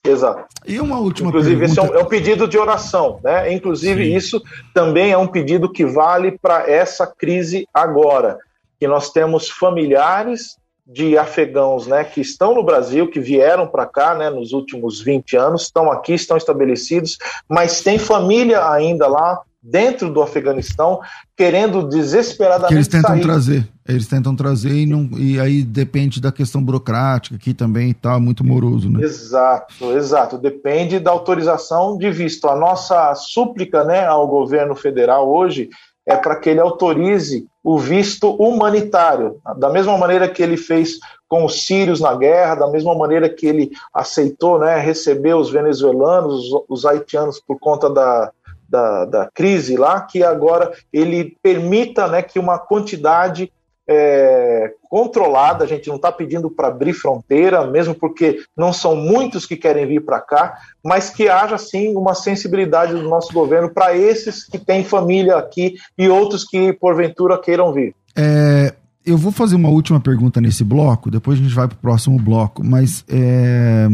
Exato. 0.06 0.46
E 0.68 0.82
uma 0.82 1.00
última 1.00 1.30
Inclusive, 1.30 1.56
pergunta. 1.56 1.80
esse 1.82 1.92
é 1.92 1.94
um, 1.94 2.00
é 2.00 2.04
um, 2.04 2.08
pedido 2.08 2.46
de 2.46 2.58
oração, 2.58 3.22
né? 3.24 3.54
Inclusive, 3.54 4.04
Sim. 4.04 4.16
isso 4.16 4.44
também 4.74 5.12
é 5.12 5.18
um 5.18 5.28
pedido 5.28 5.72
que 5.72 5.86
vale 5.86 6.38
para 6.38 6.70
essa 6.70 7.08
crise 7.08 7.66
agora. 7.74 8.38
Que 8.84 8.88
nós 8.90 9.12
temos 9.12 9.50
familiares 9.50 10.58
de 10.86 11.18
afegãos 11.18 11.88
né, 11.88 12.04
que 12.04 12.20
estão 12.20 12.54
no 12.54 12.66
Brasil, 12.66 13.10
que 13.10 13.18
vieram 13.18 13.66
para 13.66 13.86
cá 13.86 14.14
né, 14.14 14.30
nos 14.30 14.52
últimos 14.52 15.02
20 15.02 15.38
anos, 15.38 15.62
estão 15.62 15.90
aqui, 15.90 16.12
estão 16.12 16.36
estabelecidos, 16.36 17.18
mas 17.48 17.80
tem 17.80 17.98
família 17.98 18.70
ainda 18.70 19.08
lá 19.08 19.40
dentro 19.62 20.12
do 20.12 20.22
Afeganistão 20.22 21.00
querendo 21.38 21.88
desesperadamente 21.88 22.68
que 22.68 22.74
eles 22.74 22.90
tentam 22.90 23.12
sair. 23.12 23.22
trazer 23.22 23.74
eles 23.88 24.08
tentam 24.08 24.36
trazer 24.36 24.74
e, 24.74 24.86
não, 24.86 25.10
e 25.18 25.40
aí 25.40 25.62
depende 25.62 26.22
da 26.22 26.32
questão 26.32 26.64
burocrática 26.64 27.36
aqui 27.36 27.54
também 27.54 27.90
e 27.90 27.94
tal, 27.94 28.20
muito 28.20 28.44
moroso, 28.44 28.90
né? 28.90 29.04
Exato, 29.04 29.92
exato. 29.98 30.38
Depende 30.38 31.00
da 31.00 31.12
autorização 31.12 31.98
de 31.98 32.10
visto. 32.10 32.48
A 32.48 32.56
nossa 32.56 33.14
súplica 33.16 33.84
né, 33.84 34.06
ao 34.06 34.26
governo 34.28 34.74
federal 34.74 35.30
hoje 35.30 35.70
é 36.06 36.16
para 36.16 36.36
que 36.36 36.50
ele 36.50 36.60
autorize 36.60 37.48
o 37.64 37.80
visto 37.80 38.30
humanitário, 38.36 39.40
da 39.58 39.70
mesma 39.70 39.98
maneira 39.98 40.28
que 40.28 40.44
ele 40.44 40.58
fez 40.58 41.00
com 41.30 41.46
os 41.46 41.66
sírios 41.66 42.02
na 42.02 42.14
guerra, 42.14 42.56
da 42.56 42.68
mesma 42.68 42.94
maneira 42.94 43.30
que 43.30 43.48
ele 43.48 43.72
aceitou 43.94 44.60
né, 44.60 44.78
receber 44.78 45.34
os 45.34 45.50
venezuelanos, 45.50 46.52
os, 46.52 46.64
os 46.68 46.86
haitianos 46.86 47.40
por 47.40 47.58
conta 47.58 47.90
da, 47.90 48.32
da, 48.68 49.06
da, 49.06 49.30
crise 49.34 49.78
lá, 49.78 50.02
que 50.02 50.24
agora 50.24 50.74
ele 50.92 51.38
permita 51.42 52.08
né, 52.08 52.22
que 52.22 52.38
uma 52.38 52.60
quantidade 52.60 53.52
é, 53.88 54.74
controlada, 54.90 55.64
a 55.64 55.68
gente 55.68 55.88
não 55.90 55.98
está 55.98 56.12
pedindo 56.12 56.50
para 56.50 56.68
abrir 56.68 56.94
fronteira, 56.94 57.66
mesmo 57.68 57.94
porque 57.94 58.42
não 58.56 58.72
são 58.72 58.96
muitos 58.96 59.46
que 59.46 59.58
querem 59.58 59.86
vir 59.86 60.06
para 60.06 60.22
cá, 60.22 60.58
mas 60.84 61.10
que 61.10 61.28
haja 61.28 61.58
sim 61.58 61.96
uma 61.96 62.14
sensibilidade 62.14 62.94
do 62.94 63.10
nosso 63.10 63.34
governo 63.34 63.70
para 63.70 63.96
esses 63.96 64.46
que 64.46 64.58
têm 64.58 64.84
família 64.84 65.38
aqui 65.38 65.76
e 65.98 66.08
outros 66.08 66.44
que 66.44 66.74
porventura 66.74 67.40
queiram 67.40 67.74
vir. 67.74 67.94
É, 68.16 68.74
eu 69.06 69.18
vou 69.18 69.32
fazer 69.32 69.56
uma 69.56 69.70
última 69.70 70.00
pergunta 70.00 70.40
nesse 70.40 70.64
bloco, 70.64 71.12
depois 71.12 71.40
a 71.40 71.42
gente 71.44 71.54
vai 71.54 71.68
para 71.68 71.76
o 71.76 71.80
próximo 71.80 72.18
bloco, 72.18 72.64
mas 72.64 73.04
é, 73.10 73.88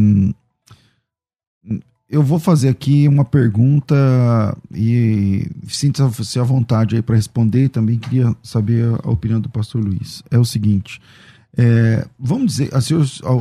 eu 2.10 2.24
vou 2.24 2.40
fazer 2.40 2.70
aqui 2.70 3.08
uma 3.08 3.24
pergunta 3.24 3.96
e 4.74 5.48
sinta-se 5.68 6.40
à 6.40 6.44
vontade 6.44 6.96
aí 6.96 7.02
para 7.04 7.16
responder. 7.16 7.70
Também 7.70 8.00
queria 8.00 8.36
saber 8.42 8.86
a 9.04 9.12
opinião 9.12 9.40
do 9.40 9.48
pastor 9.48 9.84
Luiz. 9.84 10.24
É 10.32 10.40
o 10.40 10.44
seguinte: 10.44 11.00
é, 11.56 12.08
vamos 12.18 12.56
dizer, 12.56 12.72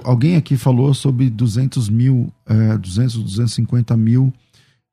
alguém 0.04 0.36
aqui 0.36 0.56
falou 0.56 0.92
sobre 0.92 1.30
200 1.30 1.88
mil, 1.88 2.30
é, 2.46 2.76
200, 2.76 3.22
250 3.22 3.96
mil 3.96 4.32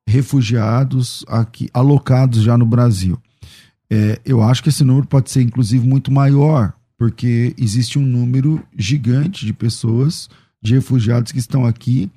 refugiados 0.08 1.26
aqui 1.28 1.70
alocados 1.74 2.44
já 2.44 2.58
no 2.58 2.66
Brasil. 2.66 3.20
É, 3.90 4.20
eu 4.24 4.42
acho 4.42 4.64
que 4.64 4.70
esse 4.70 4.86
número 4.86 5.06
pode 5.06 5.30
ser 5.30 5.42
inclusive 5.42 5.86
muito 5.86 6.12
maior, 6.12 6.74
porque 6.98 7.54
existe 7.58 8.00
um 8.00 8.06
número 8.06 8.64
gigante 8.78 9.46
de 9.46 9.52
pessoas, 9.52 10.30
de 10.62 10.76
refugiados 10.76 11.34
que 11.34 11.40
estão 11.40 11.66
aqui 11.66 12.10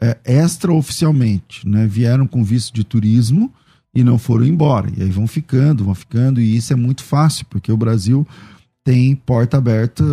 é, 0.00 0.16
extraoficialmente, 0.24 1.66
né? 1.68 1.86
Vieram 1.86 2.26
com 2.26 2.44
visto 2.44 2.72
de 2.74 2.84
turismo 2.84 3.52
e 3.94 4.04
não 4.04 4.18
foram 4.18 4.46
embora. 4.46 4.90
E 4.96 5.02
aí 5.02 5.10
vão 5.10 5.26
ficando, 5.26 5.84
vão 5.84 5.94
ficando, 5.94 6.40
e 6.40 6.56
isso 6.56 6.72
é 6.72 6.76
muito 6.76 7.02
fácil, 7.02 7.46
porque 7.50 7.72
o 7.72 7.76
Brasil 7.76 8.26
tem 8.84 9.14
porta 9.14 9.58
aberta 9.58 10.04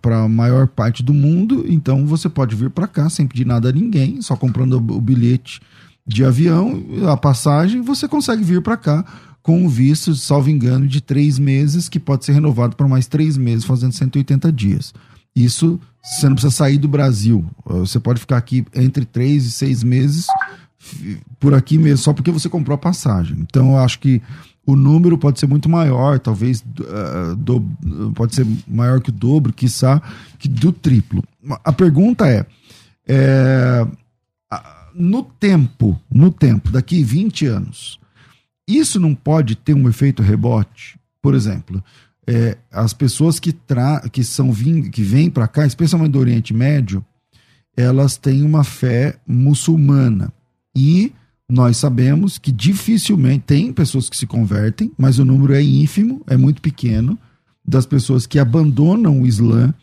para 0.00 0.22
a 0.22 0.28
maior 0.28 0.66
parte 0.66 1.02
do 1.02 1.12
mundo, 1.12 1.66
então 1.68 2.06
você 2.06 2.28
pode 2.28 2.56
vir 2.56 2.70
para 2.70 2.86
cá 2.86 3.10
sem 3.10 3.26
pedir 3.26 3.46
nada 3.46 3.68
a 3.68 3.72
ninguém, 3.72 4.22
só 4.22 4.36
comprando 4.36 4.74
o 4.76 5.00
bilhete 5.00 5.60
de 6.06 6.24
avião, 6.24 6.82
a 7.10 7.16
passagem, 7.16 7.82
você 7.82 8.08
consegue 8.08 8.42
vir 8.42 8.62
para 8.62 8.76
cá 8.76 9.04
com 9.42 9.64
um 9.64 9.68
visto, 9.68 10.14
salvo 10.14 10.48
engano, 10.48 10.86
de 10.86 11.00
três 11.00 11.38
meses, 11.38 11.88
que 11.88 12.00
pode 12.00 12.24
ser 12.24 12.32
renovado 12.32 12.76
por 12.76 12.88
mais 12.88 13.06
três 13.06 13.36
meses, 13.36 13.64
fazendo 13.64 13.92
180 13.92 14.52
dias. 14.52 14.94
Isso 15.34 15.80
você 16.02 16.26
não 16.26 16.34
precisa 16.34 16.54
sair 16.54 16.78
do 16.78 16.88
Brasil. 16.88 17.44
Você 17.64 18.00
pode 18.00 18.20
ficar 18.20 18.36
aqui 18.36 18.66
entre 18.74 19.04
três 19.04 19.44
e 19.44 19.52
seis 19.52 19.82
meses 19.82 20.26
por 21.38 21.54
aqui 21.54 21.78
mesmo, 21.78 21.98
só 21.98 22.12
porque 22.12 22.30
você 22.30 22.48
comprou 22.48 22.74
a 22.74 22.78
passagem. 22.78 23.38
Então, 23.38 23.72
eu 23.72 23.78
acho 23.78 24.00
que 24.00 24.20
o 24.66 24.74
número 24.76 25.16
pode 25.16 25.38
ser 25.38 25.46
muito 25.46 25.68
maior, 25.68 26.18
talvez 26.18 26.60
uh, 26.60 27.36
do, 27.36 27.60
pode 28.14 28.34
ser 28.34 28.46
maior 28.66 29.00
que 29.00 29.10
o 29.10 29.12
dobro, 29.12 29.52
quiçá, 29.52 30.02
que 30.38 30.48
do 30.48 30.72
triplo. 30.72 31.22
A 31.64 31.72
pergunta 31.72 32.28
é, 32.28 32.46
é 33.06 33.86
no 34.94 35.22
tempo, 35.22 36.00
no 36.10 36.30
tempo, 36.30 36.70
daqui 36.70 37.02
20 37.02 37.46
anos, 37.46 37.98
isso 38.68 39.00
não 39.00 39.14
pode 39.14 39.56
ter 39.56 39.74
um 39.74 39.88
efeito 39.88 40.22
rebote? 40.22 40.98
Por 41.20 41.34
exemplo, 41.34 41.82
é, 42.32 42.56
as 42.70 42.94
pessoas 42.94 43.38
que, 43.38 43.52
tra 43.52 44.00
que 44.10 44.24
são 44.24 44.50
vim 44.50 44.88
que 44.90 45.02
vêm 45.02 45.28
para 45.28 45.46
cá, 45.46 45.66
especialmente 45.66 46.12
do 46.12 46.18
Oriente 46.18 46.54
Médio, 46.54 47.04
elas 47.76 48.16
têm 48.16 48.42
uma 48.42 48.64
fé 48.64 49.16
muçulmana. 49.26 50.32
E 50.74 51.12
nós 51.46 51.76
sabemos 51.76 52.38
que 52.38 52.50
dificilmente 52.50 53.44
tem 53.46 53.70
pessoas 53.70 54.08
que 54.08 54.16
se 54.16 54.26
convertem, 54.26 54.90
mas 54.96 55.18
o 55.18 55.26
número 55.26 55.52
é 55.52 55.62
ínfimo, 55.62 56.22
é 56.26 56.34
muito 56.34 56.62
pequeno, 56.62 57.18
das 57.62 57.84
pessoas 57.84 58.26
que 58.26 58.38
abandonam 58.38 59.20
o 59.20 59.26
Islã 59.26 59.74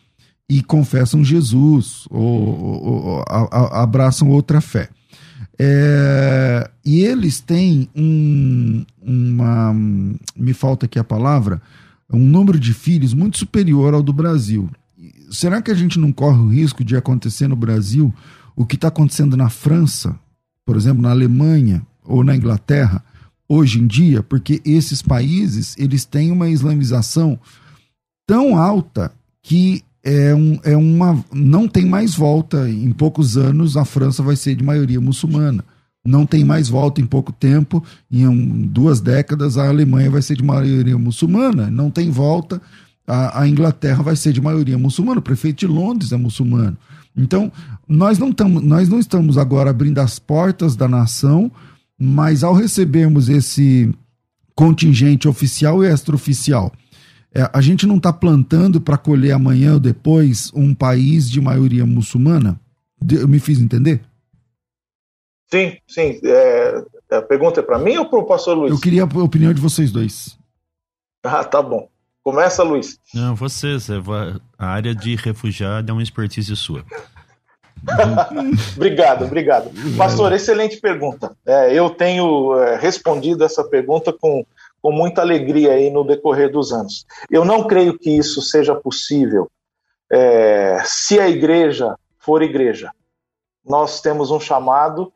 e 0.48 0.60
confessam 0.60 1.22
Jesus 1.22 2.04
ou, 2.10 2.20
ou, 2.20 3.04
ou 3.04 3.24
a, 3.28 3.42
a, 3.42 3.82
abraçam 3.84 4.28
outra 4.28 4.60
fé. 4.60 4.88
É, 5.56 6.68
e 6.84 7.00
eles 7.00 7.38
têm 7.38 7.88
um, 7.94 8.84
uma. 9.00 9.72
Me 10.34 10.52
falta 10.52 10.86
aqui 10.86 10.98
a 10.98 11.04
palavra 11.04 11.62
um 12.16 12.26
número 12.26 12.58
de 12.58 12.74
filhos 12.74 13.14
muito 13.14 13.38
superior 13.38 13.94
ao 13.94 14.02
do 14.02 14.12
Brasil. 14.12 14.68
Será 15.30 15.62
que 15.62 15.70
a 15.70 15.74
gente 15.74 15.98
não 15.98 16.12
corre 16.12 16.38
o 16.38 16.48
risco 16.48 16.84
de 16.84 16.96
acontecer 16.96 17.48
no 17.48 17.56
Brasil 17.56 18.12
o 18.56 18.66
que 18.66 18.74
está 18.74 18.88
acontecendo 18.88 19.36
na 19.36 19.48
França, 19.48 20.18
por 20.64 20.76
exemplo, 20.76 21.02
na 21.02 21.10
Alemanha 21.10 21.86
ou 22.04 22.24
na 22.24 22.34
Inglaterra, 22.34 23.04
hoje 23.48 23.80
em 23.80 23.86
dia? 23.86 24.22
Porque 24.22 24.60
esses 24.64 25.02
países 25.02 25.76
eles 25.78 26.04
têm 26.04 26.32
uma 26.32 26.48
islamização 26.48 27.38
tão 28.26 28.56
alta 28.56 29.12
que 29.42 29.82
é, 30.02 30.34
um, 30.34 30.58
é 30.64 30.76
uma. 30.76 31.24
não 31.32 31.68
tem 31.68 31.86
mais 31.86 32.14
volta. 32.14 32.68
Em 32.68 32.90
poucos 32.92 33.36
anos, 33.36 33.76
a 33.76 33.84
França 33.84 34.22
vai 34.22 34.34
ser 34.34 34.54
de 34.54 34.64
maioria 34.64 35.00
muçulmana 35.00 35.64
não 36.04 36.24
tem 36.24 36.44
mais 36.44 36.68
volta 36.68 37.00
em 37.00 37.06
pouco 37.06 37.32
tempo, 37.32 37.84
em 38.10 38.26
um, 38.26 38.66
duas 38.66 39.00
décadas 39.00 39.58
a 39.58 39.68
Alemanha 39.68 40.10
vai 40.10 40.22
ser 40.22 40.36
de 40.36 40.42
maioria 40.42 40.96
muçulmana, 40.96 41.70
não 41.70 41.90
tem 41.90 42.10
volta, 42.10 42.60
a, 43.06 43.42
a, 43.42 43.48
Inglaterra 43.48 44.02
vai 44.02 44.16
ser 44.16 44.32
de 44.32 44.40
maioria 44.40 44.78
muçulmana, 44.78 45.20
o 45.20 45.22
prefeito 45.22 45.60
de 45.60 45.66
Londres 45.66 46.12
é 46.12 46.16
muçulmano. 46.16 46.76
Então, 47.16 47.50
nós 47.88 48.18
não, 48.18 48.32
nós 48.62 48.88
não 48.88 48.98
estamos 48.98 49.36
agora 49.36 49.70
abrindo 49.70 49.98
as 49.98 50.18
portas 50.18 50.76
da 50.76 50.88
nação, 50.88 51.50
mas 51.98 52.42
ao 52.42 52.54
recebermos 52.54 53.28
esse 53.28 53.92
contingente 54.54 55.28
oficial 55.28 55.84
e 55.84 55.88
extraoficial, 55.88 56.72
é, 57.34 57.48
a 57.52 57.60
gente 57.60 57.86
não 57.86 57.96
está 57.96 58.12
plantando 58.12 58.80
para 58.80 58.96
colher 58.96 59.32
amanhã 59.32 59.74
ou 59.74 59.80
depois 59.80 60.50
um 60.54 60.74
país 60.74 61.30
de 61.30 61.40
maioria 61.40 61.84
muçulmana? 61.84 62.58
Eu 63.08 63.28
me 63.28 63.38
fiz 63.38 63.60
entender? 63.60 64.02
Sim, 65.52 65.76
sim. 65.86 66.20
É, 66.24 66.84
a 67.10 67.22
pergunta 67.22 67.60
é 67.60 67.62
para 67.62 67.78
mim 67.78 67.96
ou 67.96 68.08
para 68.08 68.18
o 68.18 68.26
pastor 68.26 68.56
Luiz? 68.56 68.72
Eu 68.72 68.80
queria 68.80 69.02
a 69.02 69.22
opinião 69.22 69.52
de 69.52 69.60
vocês 69.60 69.90
dois. 69.90 70.38
Ah, 71.24 71.44
tá 71.44 71.60
bom. 71.60 71.88
Começa, 72.22 72.62
Luiz. 72.62 72.98
Não, 73.14 73.34
vocês. 73.34 73.88
A 74.58 74.66
área 74.66 74.94
de 74.94 75.16
refugiado 75.16 75.90
é 75.90 75.92
uma 75.92 76.02
expertise 76.02 76.54
sua. 76.54 76.84
obrigado, 78.76 79.24
obrigado. 79.24 79.70
Pastor, 79.96 80.32
excelente 80.32 80.78
pergunta. 80.78 81.34
É, 81.46 81.72
eu 81.72 81.90
tenho 81.90 82.56
é, 82.58 82.76
respondido 82.76 83.42
essa 83.42 83.64
pergunta 83.64 84.12
com, 84.12 84.44
com 84.82 84.92
muita 84.92 85.22
alegria 85.22 85.72
aí 85.72 85.90
no 85.90 86.04
decorrer 86.04 86.50
dos 86.50 86.72
anos. 86.72 87.06
Eu 87.30 87.44
não 87.44 87.66
creio 87.66 87.98
que 87.98 88.10
isso 88.10 88.42
seja 88.42 88.74
possível 88.74 89.50
é, 90.12 90.82
se 90.84 91.18
a 91.18 91.28
igreja 91.28 91.96
for 92.18 92.42
igreja. 92.42 92.90
Nós 93.64 94.00
temos 94.00 94.30
um 94.30 94.40
chamado 94.40 95.12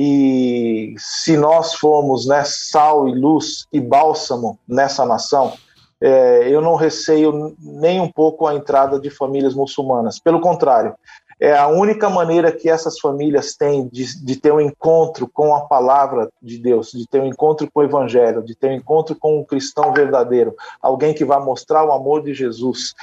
e 0.00 0.94
se 0.96 1.36
nós 1.36 1.74
formos 1.74 2.24
né, 2.24 2.44
sal 2.44 3.08
e 3.08 3.12
luz 3.12 3.66
e 3.72 3.80
bálsamo 3.80 4.56
nessa 4.68 5.04
nação, 5.04 5.52
é, 6.00 6.48
eu 6.48 6.60
não 6.60 6.76
receio 6.76 7.56
nem 7.58 8.00
um 8.00 8.06
pouco 8.06 8.46
a 8.46 8.54
entrada 8.54 9.00
de 9.00 9.10
famílias 9.10 9.56
muçulmanas. 9.56 10.20
Pelo 10.20 10.40
contrário, 10.40 10.94
é 11.40 11.56
a 11.56 11.68
única 11.68 12.10
maneira 12.10 12.50
que 12.50 12.68
essas 12.68 12.98
famílias 12.98 13.54
têm 13.54 13.88
de, 13.88 14.24
de, 14.24 14.36
ter 14.36 14.52
um 14.52 14.60
encontro 14.60 15.28
com 15.28 15.54
a 15.54 15.60
palavra 15.66 16.28
de 16.42 16.58
Deus, 16.58 16.90
de 16.90 17.06
ter 17.06 17.20
um 17.20 17.26
encontro 17.26 17.68
com 17.72 17.80
o 17.80 17.84
Evangelho, 17.84 18.42
de 18.42 18.54
ter 18.54 18.70
um 18.70 18.74
encontro 18.74 19.14
com 19.14 19.38
um 19.38 19.44
cristão 19.44 19.92
verdadeiro, 19.92 20.54
alguém 20.82 21.14
que 21.14 21.24
vai 21.24 21.40
mostrar 21.40 21.84
o 21.84 21.92
amor 21.92 22.22
de 22.22 22.34
Jesus. 22.34 22.94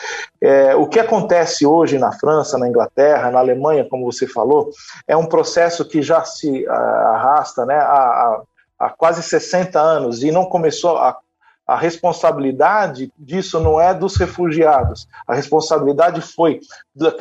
É, 0.42 0.76
o 0.76 0.88
que 0.88 1.00
acontece 1.00 1.66
hoje 1.66 1.98
na 1.98 2.12
França, 2.12 2.58
na 2.58 2.68
Inglaterra, 2.68 3.32
na 3.32 3.40
Alemanha, 3.40 3.88
como 3.90 4.12
você 4.12 4.28
falou, 4.28 4.70
é 5.08 5.16
um 5.16 5.26
processo 5.26 5.86
que 5.86 6.02
já 6.02 6.24
se 6.24 6.68
arrasta 6.68 7.66
né, 7.66 7.78
há 7.78 8.90
quase 8.98 9.24
60 9.24 9.80
anos 9.80 10.24
e 10.24 10.32
não 10.32 10.46
começou 10.46 10.98
a 10.98 11.18
a 11.68 11.76
responsabilidade 11.76 13.12
disso 13.18 13.60
não 13.60 13.80
é 13.82 13.94
dos 13.94 14.16
refugiados, 14.16 15.08
a 15.28 15.34
responsabilidade 15.34 16.22
foi 16.22 16.60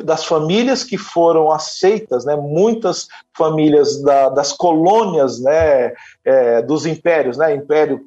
das 0.03 0.23
famílias 0.23 0.83
que 0.83 0.97
foram 0.97 1.51
aceitas, 1.51 2.25
né, 2.25 2.35
muitas 2.35 3.07
famílias 3.33 4.01
da, 4.03 4.29
das 4.29 4.53
colônias 4.53 5.39
né, 5.39 5.93
é, 6.23 6.61
dos 6.61 6.85
impérios, 6.85 7.37
né, 7.37 7.55
Império 7.55 8.05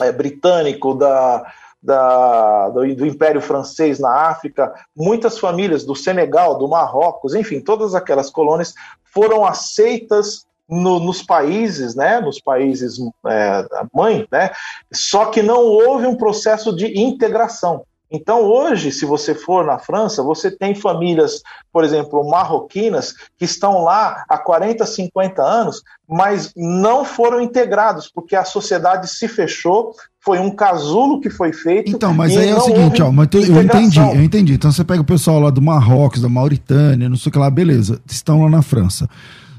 é, 0.00 0.12
Britânico, 0.12 0.94
da, 0.94 1.50
da, 1.82 2.68
do, 2.68 2.94
do, 2.94 3.06
Império 3.06 3.40
Francês 3.40 3.98
na 3.98 4.28
África, 4.28 4.74
muitas 4.94 5.38
famílias 5.38 5.84
do 5.84 5.96
Senegal, 5.96 6.58
do 6.58 6.68
Marrocos, 6.68 7.34
enfim, 7.34 7.60
todas 7.60 7.94
aquelas 7.94 8.28
colônias 8.28 8.74
foram 9.02 9.46
aceitas 9.46 10.46
no, 10.70 11.00
nos 11.00 11.22
países, 11.22 11.94
né, 11.94 12.20
nos 12.20 12.40
países 12.40 12.98
é, 13.26 13.66
mãe, 13.92 14.26
né, 14.30 14.50
só 14.92 15.26
que 15.26 15.42
não 15.42 15.60
houve 15.60 16.06
um 16.06 16.16
processo 16.16 16.74
de 16.74 16.98
integração. 16.98 17.84
Então, 18.12 18.42
hoje, 18.42 18.90
se 18.90 19.06
você 19.06 19.34
for 19.34 19.64
na 19.64 19.78
França, 19.78 20.20
você 20.20 20.50
tem 20.50 20.74
famílias, 20.74 21.42
por 21.72 21.84
exemplo, 21.84 22.28
marroquinas, 22.28 23.14
que 23.38 23.44
estão 23.44 23.84
lá 23.84 24.24
há 24.28 24.36
40, 24.36 24.84
50 24.84 25.40
anos, 25.40 25.80
mas 26.08 26.52
não 26.56 27.04
foram 27.04 27.40
integrados, 27.40 28.10
porque 28.12 28.34
a 28.34 28.44
sociedade 28.44 29.08
se 29.08 29.28
fechou, 29.28 29.94
foi 30.18 30.40
um 30.40 30.50
casulo 30.50 31.20
que 31.20 31.30
foi 31.30 31.52
feito. 31.52 31.88
Então, 31.88 32.12
mas 32.12 32.36
aí 32.36 32.48
é 32.48 32.56
o 32.56 32.60
seguinte, 32.60 33.00
ó, 33.00 33.12
mas 33.12 33.28
eu 33.32 33.62
entendi, 33.62 34.00
eu 34.00 34.22
entendi. 34.22 34.54
Então 34.54 34.72
você 34.72 34.82
pega 34.82 35.00
o 35.00 35.04
pessoal 35.04 35.38
lá 35.38 35.50
do 35.50 35.62
Marrocos, 35.62 36.20
da 36.20 36.28
Mauritânia, 36.28 37.08
não 37.08 37.16
sei 37.16 37.30
o 37.30 37.32
que 37.32 37.38
lá, 37.38 37.48
beleza, 37.48 38.00
estão 38.10 38.42
lá 38.42 38.50
na 38.50 38.60
França. 38.60 39.08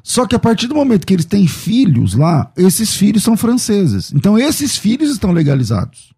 Só 0.04 0.26
que 0.26 0.36
a 0.36 0.40
partir 0.40 0.68
do 0.68 0.76
momento 0.76 1.06
que 1.06 1.14
eles 1.14 1.26
têm 1.26 1.48
filhos 1.48 2.16
lá, 2.16 2.52
esses 2.58 2.96
filhos 2.96 3.24
são 3.24 3.38
franceses. 3.38 4.12
Então 4.14 4.38
esses 4.38 4.78
filhos 4.78 5.12
estão 5.12 5.32
legalizados. 5.32 6.14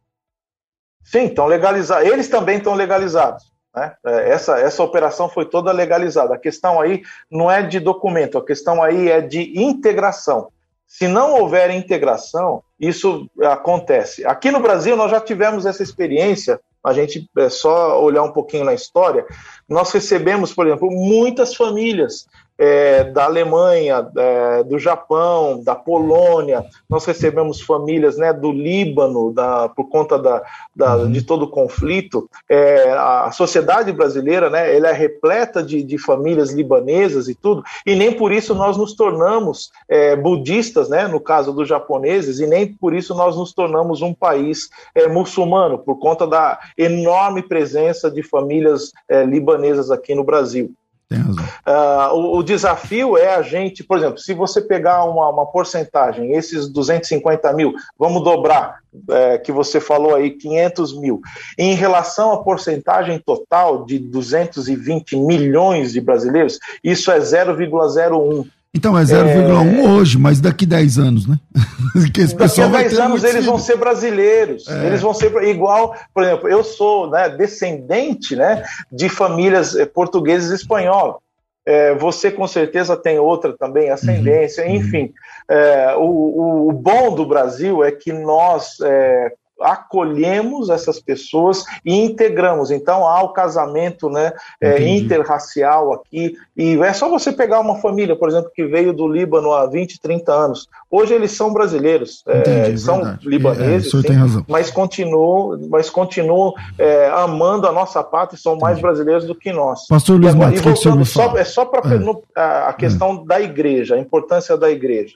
Sim, 1.03 1.25
estão 1.25 1.45
legalizados. 1.45 2.07
Eles 2.07 2.27
também 2.27 2.57
estão 2.57 2.73
legalizados. 2.73 3.53
Né? 3.75 3.93
É, 4.05 4.29
essa, 4.29 4.59
essa 4.59 4.83
operação 4.83 5.27
foi 5.27 5.45
toda 5.45 5.71
legalizada. 5.71 6.33
A 6.33 6.39
questão 6.39 6.79
aí 6.79 7.01
não 7.29 7.49
é 7.49 7.61
de 7.61 7.79
documento, 7.79 8.37
a 8.37 8.45
questão 8.45 8.81
aí 8.81 9.09
é 9.09 9.21
de 9.21 9.59
integração. 9.59 10.49
Se 10.87 11.07
não 11.07 11.33
houver 11.33 11.71
integração, 11.71 12.63
isso 12.79 13.27
acontece. 13.41 14.25
Aqui 14.25 14.51
no 14.51 14.59
Brasil, 14.59 14.95
nós 14.95 15.09
já 15.09 15.19
tivemos 15.19 15.65
essa 15.65 15.81
experiência. 15.81 16.59
A 16.83 16.93
gente 16.93 17.27
é 17.37 17.49
só 17.49 17.99
olhar 17.99 18.21
um 18.21 18.31
pouquinho 18.31 18.65
na 18.65 18.73
história. 18.73 19.25
Nós 19.67 19.91
recebemos, 19.91 20.53
por 20.53 20.67
exemplo, 20.67 20.91
muitas 20.91 21.55
famílias 21.55 22.27
é, 22.63 23.03
da 23.03 23.25
Alemanha, 23.25 24.09
é, 24.15 24.63
do 24.63 24.79
Japão, 24.79 25.61
da 25.61 25.75
Polônia, 25.75 26.63
nós 26.89 27.03
recebemos 27.03 27.59
famílias 27.59 28.17
né, 28.17 28.31
do 28.31 28.53
Líbano, 28.53 29.33
da, 29.33 29.67
por 29.67 29.89
conta 29.89 30.17
da, 30.17 30.41
da 30.73 30.95
uhum. 30.95 31.11
de 31.11 31.23
todo 31.23 31.43
o 31.43 31.49
conflito. 31.49 32.29
É, 32.47 32.93
a 32.93 33.31
sociedade 33.33 33.91
brasileira 33.91 34.49
né, 34.49 34.73
ela 34.73 34.87
é 34.87 34.93
repleta 34.93 35.61
de, 35.61 35.83
de, 35.83 35.97
famílias 35.97 36.53
libanesas 36.53 37.27
e 37.27 37.35
tudo, 37.35 37.63
e 37.85 37.95
nem 37.95 38.13
por 38.13 38.31
isso 38.31 38.55
nós 38.55 38.77
nos 38.77 38.95
tornamos 38.95 39.69
é, 39.89 40.15
budistas, 40.15 40.87
né, 40.87 41.05
no 41.05 41.19
caso 41.19 41.51
dos 41.51 41.67
japoneses, 41.67 42.39
e 42.39 42.47
nem 42.47 42.73
por 42.73 42.93
isso 42.93 43.13
nós 43.13 43.35
nos 43.35 43.51
tornamos 43.51 44.01
um 44.01 44.13
país 44.13 44.69
é, 44.95 45.09
muçulmano, 45.09 45.79
por 45.79 45.99
conta 45.99 46.25
da 46.25 46.57
enorme 46.77 47.43
presença 47.43 48.09
de 48.09 48.23
famílias 48.23 48.93
é, 49.09 49.25
libanesas 49.25 49.91
aqui 49.91 50.15
no 50.15 50.23
Brasil. 50.23 50.73
Uh, 51.17 52.15
o, 52.15 52.37
o, 52.37 52.43
desafio 52.43 53.17
é 53.17 53.35
a 53.35 53.41
gente, 53.41 53.83
por 53.83 53.97
exemplo, 53.97 54.17
se 54.17 54.33
você 54.33 54.61
pegar 54.61 55.03
uma, 55.05 55.29
uma 55.29 55.45
porcentagem, 55.45 56.33
esses 56.33 56.69
250 56.69 57.53
mil, 57.53 57.73
vamos 57.97 58.23
dobrar, 58.23 58.79
é, 59.09 59.37
que 59.37 59.51
você 59.51 59.79
falou 59.79 60.15
aí, 60.15 60.31
500 60.31 60.99
mil, 60.99 61.21
em 61.57 61.73
relação 61.73 62.31
à 62.31 62.43
porcentagem 62.43 63.19
total 63.19 63.85
de 63.85 63.97
220 63.97 65.15
milhões 65.17 65.93
de 65.93 66.01
brasileiros, 66.01 66.59
isso 66.83 67.11
é 67.11 67.19
0,01. 67.19 68.47
Então 68.75 68.97
é 68.97 69.03
0,1 69.03 69.77
é... 69.77 69.87
hoje, 69.87 70.17
mas 70.17 70.41
daqui 70.41 70.65
10 70.65 70.97
anos, 70.97 71.27
né? 71.27 71.39
que 72.13 72.21
esse 72.21 72.35
daqui 72.35 72.59
a 72.59 72.67
10 72.67 72.99
anos 72.99 73.23
eles 73.23 73.45
vão 73.45 73.59
ser 73.59 73.77
brasileiros. 73.77 74.67
É. 74.67 74.87
Eles 74.87 75.01
vão 75.01 75.13
ser 75.13 75.31
igual, 75.43 75.95
por 76.13 76.23
exemplo, 76.23 76.49
eu 76.49 76.63
sou 76.63 77.09
né, 77.09 77.29
descendente 77.29 78.35
né, 78.35 78.63
de 78.91 79.09
famílias 79.09 79.75
eh, 79.75 79.85
portuguesas 79.85 80.51
e 80.51 80.55
espanholas. 80.55 81.17
É, 81.65 81.93
você 81.93 82.29
com 82.29 82.45
certeza 82.45 82.97
tem 82.97 83.19
outra 83.19 83.55
também, 83.57 83.89
ascendência, 83.89 84.65
uhum. 84.65 84.75
enfim. 84.75 85.13
É, 85.49 85.95
o, 85.95 86.69
o, 86.69 86.71
bom 86.73 87.15
do 87.15 87.25
Brasil 87.25 87.83
é 87.83 87.91
que 87.91 88.11
nós 88.11 88.77
é, 88.83 89.31
acolhemos 89.63 90.69
essas 90.69 90.99
pessoas 90.99 91.63
e 91.85 91.95
integramos. 91.95 92.71
Então 92.71 93.07
há 93.07 93.23
o 93.23 93.29
casamento 93.29 94.09
né, 94.09 94.31
é, 94.61 94.87
interracial 94.87 95.93
aqui. 95.93 96.35
E 96.55 96.77
é 96.77 96.93
só 96.93 97.09
você 97.09 97.31
pegar 97.31 97.59
uma 97.59 97.79
família, 97.79 98.15
por 98.15 98.29
exemplo, 98.29 98.51
que 98.53 98.65
veio 98.65 98.93
do 98.93 99.07
Líbano 99.07 99.53
há 99.53 99.65
20, 99.65 99.99
30 99.99 100.31
anos. 100.31 100.69
Hoje 100.89 101.13
eles 101.13 101.31
são 101.31 101.51
brasileiros, 101.51 102.23
é, 102.27 102.75
são 102.77 102.97
verdade. 102.97 103.27
libaneses, 103.27 103.93
é, 103.93 104.01
sim, 104.01 104.45
mas 104.47 104.69
continuam, 104.69 105.59
mas 105.69 105.89
continuam 105.89 106.53
é, 106.77 107.09
amando 107.09 107.67
a 107.67 107.71
nossa 107.71 108.03
pátria 108.03 108.37
e 108.37 108.41
são 108.41 108.57
mais 108.57 108.79
brasileiros 108.79 109.25
do 109.25 109.33
que 109.33 109.51
nós. 109.51 109.87
Pastor 109.87 110.19
Luiz 110.19 110.35
Matos, 110.35 110.59
e 110.59 110.63
voltando, 110.63 111.05
só, 111.05 111.35
é 111.37 111.43
só 111.43 111.65
para 111.65 111.81
é. 111.93 112.39
a, 112.39 112.69
a 112.69 112.73
questão 112.73 113.25
da 113.25 113.41
igreja, 113.41 113.95
a 113.95 113.99
importância 113.99 114.55
da 114.55 114.69
igreja. 114.69 115.15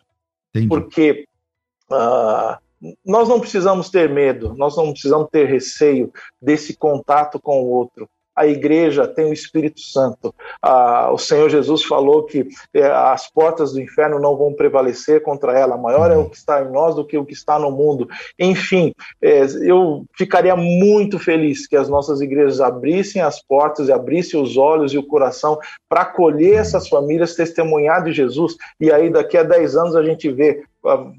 Entendi. 0.50 0.68
Porque 0.68 1.26
uh, 1.92 2.58
nós 3.06 3.28
não 3.28 3.40
precisamos 3.40 3.90
ter 3.90 4.10
medo, 4.10 4.54
nós 4.56 4.76
não 4.78 4.92
precisamos 4.92 5.28
ter 5.32 5.46
receio 5.46 6.12
desse 6.42 6.76
contato 6.76 7.40
com 7.40 7.64
o 7.64 7.68
outro. 7.68 8.08
A 8.38 8.46
igreja 8.46 9.08
tem 9.08 9.26
o 9.26 9.34
Espírito 9.34 9.82
Santo. 9.82 10.34
Ah, 10.62 11.10
o 11.12 11.18
Senhor 11.18 11.50
Jesus 11.50 11.84
falou 11.84 12.24
que 12.24 12.48
eh, 12.72 12.86
as 12.86 13.28
portas 13.28 13.74
do 13.74 13.82
inferno 13.82 14.20
não 14.20 14.38
vão 14.38 14.54
prevalecer 14.54 15.24
contra 15.24 15.58
ela. 15.58 15.76
Maior 15.76 16.12
é 16.12 16.18
o 16.18 16.30
que 16.30 16.38
está 16.38 16.62
em 16.62 16.72
nós 16.72 16.94
do 16.94 17.04
que 17.04 17.18
o 17.18 17.26
que 17.26 17.34
está 17.34 17.58
no 17.58 17.72
mundo. 17.72 18.08
Enfim, 18.38 18.94
eh, 19.24 19.48
eu 19.64 20.06
ficaria 20.16 20.56
muito 20.56 21.18
feliz 21.18 21.66
que 21.66 21.76
as 21.76 21.90
nossas 21.90 22.22
igrejas 22.22 22.62
abrissem 22.62 23.24
as 23.24 23.42
portas 23.42 23.88
e 23.88 23.92
abrissem 23.92 24.40
os 24.40 24.56
olhos 24.56 24.94
e 24.94 25.00
o 25.00 25.08
coração 25.08 25.58
para 25.90 26.02
acolher 26.02 26.60
essas 26.60 26.88
famílias, 26.88 27.34
testemunhar 27.34 28.04
de 28.04 28.14
Jesus. 28.14 28.56
E 28.80 28.92
aí, 28.92 29.10
daqui 29.10 29.36
a 29.36 29.42
10 29.42 29.76
anos, 29.76 29.96
a 29.96 30.04
gente 30.04 30.30
vê 30.30 30.64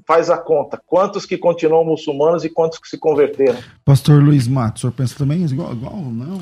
faz 0.05 0.29
a 0.29 0.37
conta. 0.37 0.81
Quantos 0.85 1.25
que 1.25 1.37
continuam 1.37 1.85
muçulmanos 1.85 2.43
e 2.43 2.49
quantos 2.49 2.79
que 2.79 2.87
se 2.87 2.97
converteram? 2.97 3.59
Pastor 3.85 4.23
Luiz 4.23 4.47
Matos, 4.47 4.81
o 4.81 4.87
senhor 4.87 4.93
pensa 4.93 5.15
também 5.17 5.43
igual, 5.43 5.73
igual 5.73 5.97
não? 5.97 6.41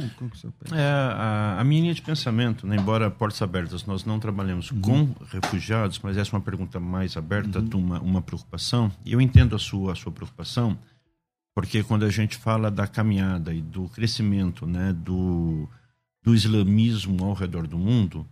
É, 0.74 0.82
a, 0.82 1.58
a, 1.60 1.64
minha 1.64 1.82
linha 1.82 1.94
de 1.94 2.02
pensamento, 2.02 2.66
né, 2.66 2.76
embora 2.76 3.10
portas 3.10 3.42
abertas, 3.42 3.86
nós 3.86 4.06
não 4.06 4.20
trabalhamos 4.20 4.72
uhum. 4.72 4.82
com 4.82 5.10
refugiados, 5.32 6.00
mas 6.02 6.18
essa 6.18 6.36
é 6.36 6.38
uma 6.38 6.44
pergunta 6.44 6.80
mais 6.80 7.18
aberta, 7.18 7.60
uhum. 7.60 7.80
uma, 7.80 8.00
uma 8.00 8.22
preocupação. 8.22 8.92
E 9.06 9.14
eu 9.14 9.22
entendo 9.22 9.56
a 9.56 9.60
sua, 9.60 9.94
a 9.94 9.96
sua 9.96 10.12
preocupação, 10.12 10.78
porque 11.54 11.84
quando 11.84 12.06
a 12.06 12.10
gente 12.10 12.38
fala 12.38 12.70
da 12.70 12.88
caminhada 12.88 13.54
e 13.54 13.62
do 13.62 13.90
crescimento 13.90 14.66
né, 14.66 14.94
do, 14.94 15.68
do 16.24 16.36
islamismo 16.36 17.26
ao 17.26 17.34
redor 17.34 17.68
do 17.68 17.78
mundo, 17.78 18.26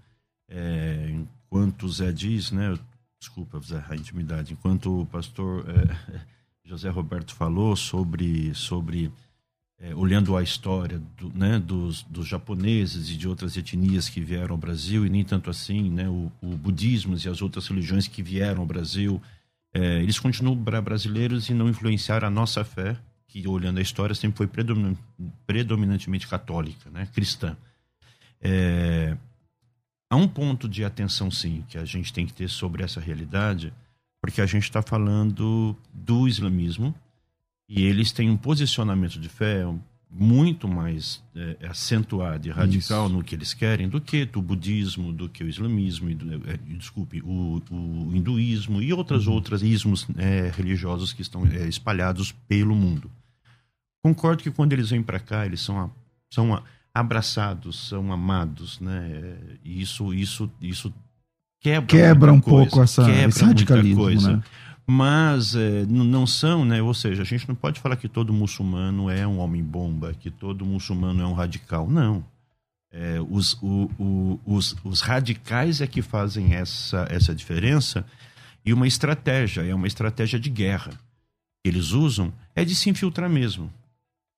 é, 0.49 1.11
enquanto 1.11 1.89
Zé 1.89 2.11
diz, 2.11 2.51
né, 2.51 2.77
desculpa 3.25 3.59
a 3.89 3.95
intimidade, 3.95 4.53
enquanto 4.53 5.01
o 5.01 5.05
pastor 5.07 5.65
é, 5.67 6.21
José 6.63 6.89
Roberto 6.89 7.33
falou 7.33 7.75
sobre, 7.75 8.53
sobre 8.53 9.11
é, 9.79 9.95
olhando 9.95 10.37
a 10.37 10.43
história 10.43 11.01
do, 11.17 11.29
né, 11.33 11.59
dos, 11.59 12.03
dos, 12.03 12.27
japoneses 12.27 13.09
e 13.09 13.17
de 13.17 13.27
outras 13.27 13.57
etnias 13.57 14.07
que 14.07 14.21
vieram 14.21 14.51
ao 14.51 14.57
Brasil, 14.57 15.05
e 15.05 15.09
nem 15.09 15.23
tanto 15.23 15.49
assim, 15.49 15.89
né, 15.89 16.07
o, 16.07 16.31
o 16.41 16.55
budismo 16.55 17.17
e 17.17 17.27
as 17.27 17.41
outras 17.41 17.67
religiões 17.67 18.07
que 18.07 18.21
vieram 18.21 18.61
ao 18.61 18.67
Brasil, 18.67 19.21
é, 19.73 20.01
eles 20.01 20.19
continuam 20.19 20.55
brasileiros 20.55 21.49
e 21.49 21.53
não 21.53 21.67
influenciaram 21.67 22.27
a 22.27 22.31
nossa 22.31 22.63
fé, 22.63 22.95
que 23.27 23.47
olhando 23.47 23.79
a 23.79 23.81
história 23.81 24.15
sempre 24.15 24.37
foi 24.37 24.47
predominantemente 25.45 26.27
católica, 26.27 26.89
né, 26.91 27.07
cristã. 27.13 27.57
É, 28.39 29.17
há 30.09 30.15
um 30.15 30.27
ponto 30.27 30.67
de 30.67 30.83
atenção, 30.83 31.29
sim, 31.31 31.63
que 31.67 31.77
a 31.77 31.85
gente 31.85 32.13
tem 32.13 32.25
que 32.25 32.33
ter 32.33 32.49
sobre 32.49 32.83
essa 32.83 32.99
realidade, 32.99 33.73
porque 34.21 34.41
a 34.41 34.45
gente 34.45 34.63
está 34.63 34.81
falando 34.81 35.75
do 35.93 36.27
islamismo 36.27 36.93
e 37.67 37.83
eles 37.83 38.11
têm 38.11 38.29
um 38.29 38.37
posicionamento 38.37 39.19
de 39.19 39.29
fé 39.29 39.65
muito 40.17 40.67
mais 40.67 41.21
é, 41.35 41.67
acentuado 41.67 42.47
e 42.47 42.51
radical 42.51 43.07
Isso. 43.07 43.15
no 43.15 43.23
que 43.23 43.35
eles 43.35 43.53
querem 43.53 43.89
do 43.89 43.99
que 43.99 44.23
do 44.23 44.41
budismo, 44.41 45.11
do 45.11 45.27
que 45.27 45.43
o 45.43 45.47
islamismo, 45.49 46.13
do, 46.15 46.49
é, 46.49 46.57
desculpe, 46.57 47.21
o, 47.21 47.61
o, 47.69 48.15
hinduísmo 48.15 48.81
e 48.81 48.93
outras 48.93 49.27
uhum. 49.27 49.33
outras 49.33 49.61
ismos 49.61 50.07
é, 50.17 50.49
religiosos 50.55 51.11
que 51.11 51.21
estão 51.21 51.45
espalhados 51.67 52.31
pelo 52.47 52.75
mundo. 52.75 53.11
Concordo 54.01 54.41
que 54.41 54.51
quando 54.51 54.71
eles 54.71 54.91
vêm 54.91 55.03
para 55.03 55.19
cá, 55.19 55.45
eles 55.45 55.59
são, 55.59 55.79
a, 55.79 55.89
são 56.31 56.53
a, 56.53 56.63
abraçados, 56.95 57.89
são 57.89 58.13
amados, 58.13 58.79
né? 58.79 59.37
E 59.65 59.81
isso, 59.81 60.13
isso, 60.13 60.49
isso 60.61 60.93
quebra, 61.59 61.85
quebra 61.85 62.33
um 62.33 62.39
coisa, 62.39 62.69
pouco 62.69 62.81
essa, 62.81 63.03
quebra 63.03 63.27
esse 63.27 63.43
radicalismo, 63.43 64.01
coisa. 64.01 64.37
Né? 64.37 64.43
Mas 64.87 65.55
é, 65.55 65.85
não 65.85 66.25
são, 66.25 66.63
né? 66.63 66.81
Ou 66.81 66.93
seja, 66.93 67.23
a 67.23 67.25
gente 67.25 67.47
não 67.49 67.55
pode 67.55 67.81
falar 67.81 67.97
que 67.97 68.07
todo 68.07 68.31
muçulmano 68.31 69.09
é 69.09 69.27
um 69.27 69.39
homem-bomba, 69.39 70.13
que 70.13 70.31
todo 70.31 70.65
muçulmano 70.65 71.21
é 71.21 71.27
um 71.27 71.33
radical. 71.33 71.89
Não. 71.89 72.23
É, 72.91 73.19
os, 73.29 73.53
o, 73.61 73.91
o, 73.99 74.39
os, 74.45 74.73
os 74.85 75.01
radicais 75.01 75.81
é 75.81 75.87
que 75.87 76.01
fazem 76.01 76.53
essa, 76.53 77.05
essa 77.09 77.35
diferença 77.35 78.05
e 78.65 78.71
uma 78.71 78.87
estratégia, 78.87 79.63
é 79.63 79.75
uma 79.75 79.87
estratégia 79.87 80.39
de 80.39 80.49
guerra 80.49 80.91
que 80.91 81.69
eles 81.69 81.91
usam 81.91 82.31
é 82.55 82.63
de 82.63 82.73
se 82.73 82.89
infiltrar 82.89 83.29
mesmo. 83.29 83.69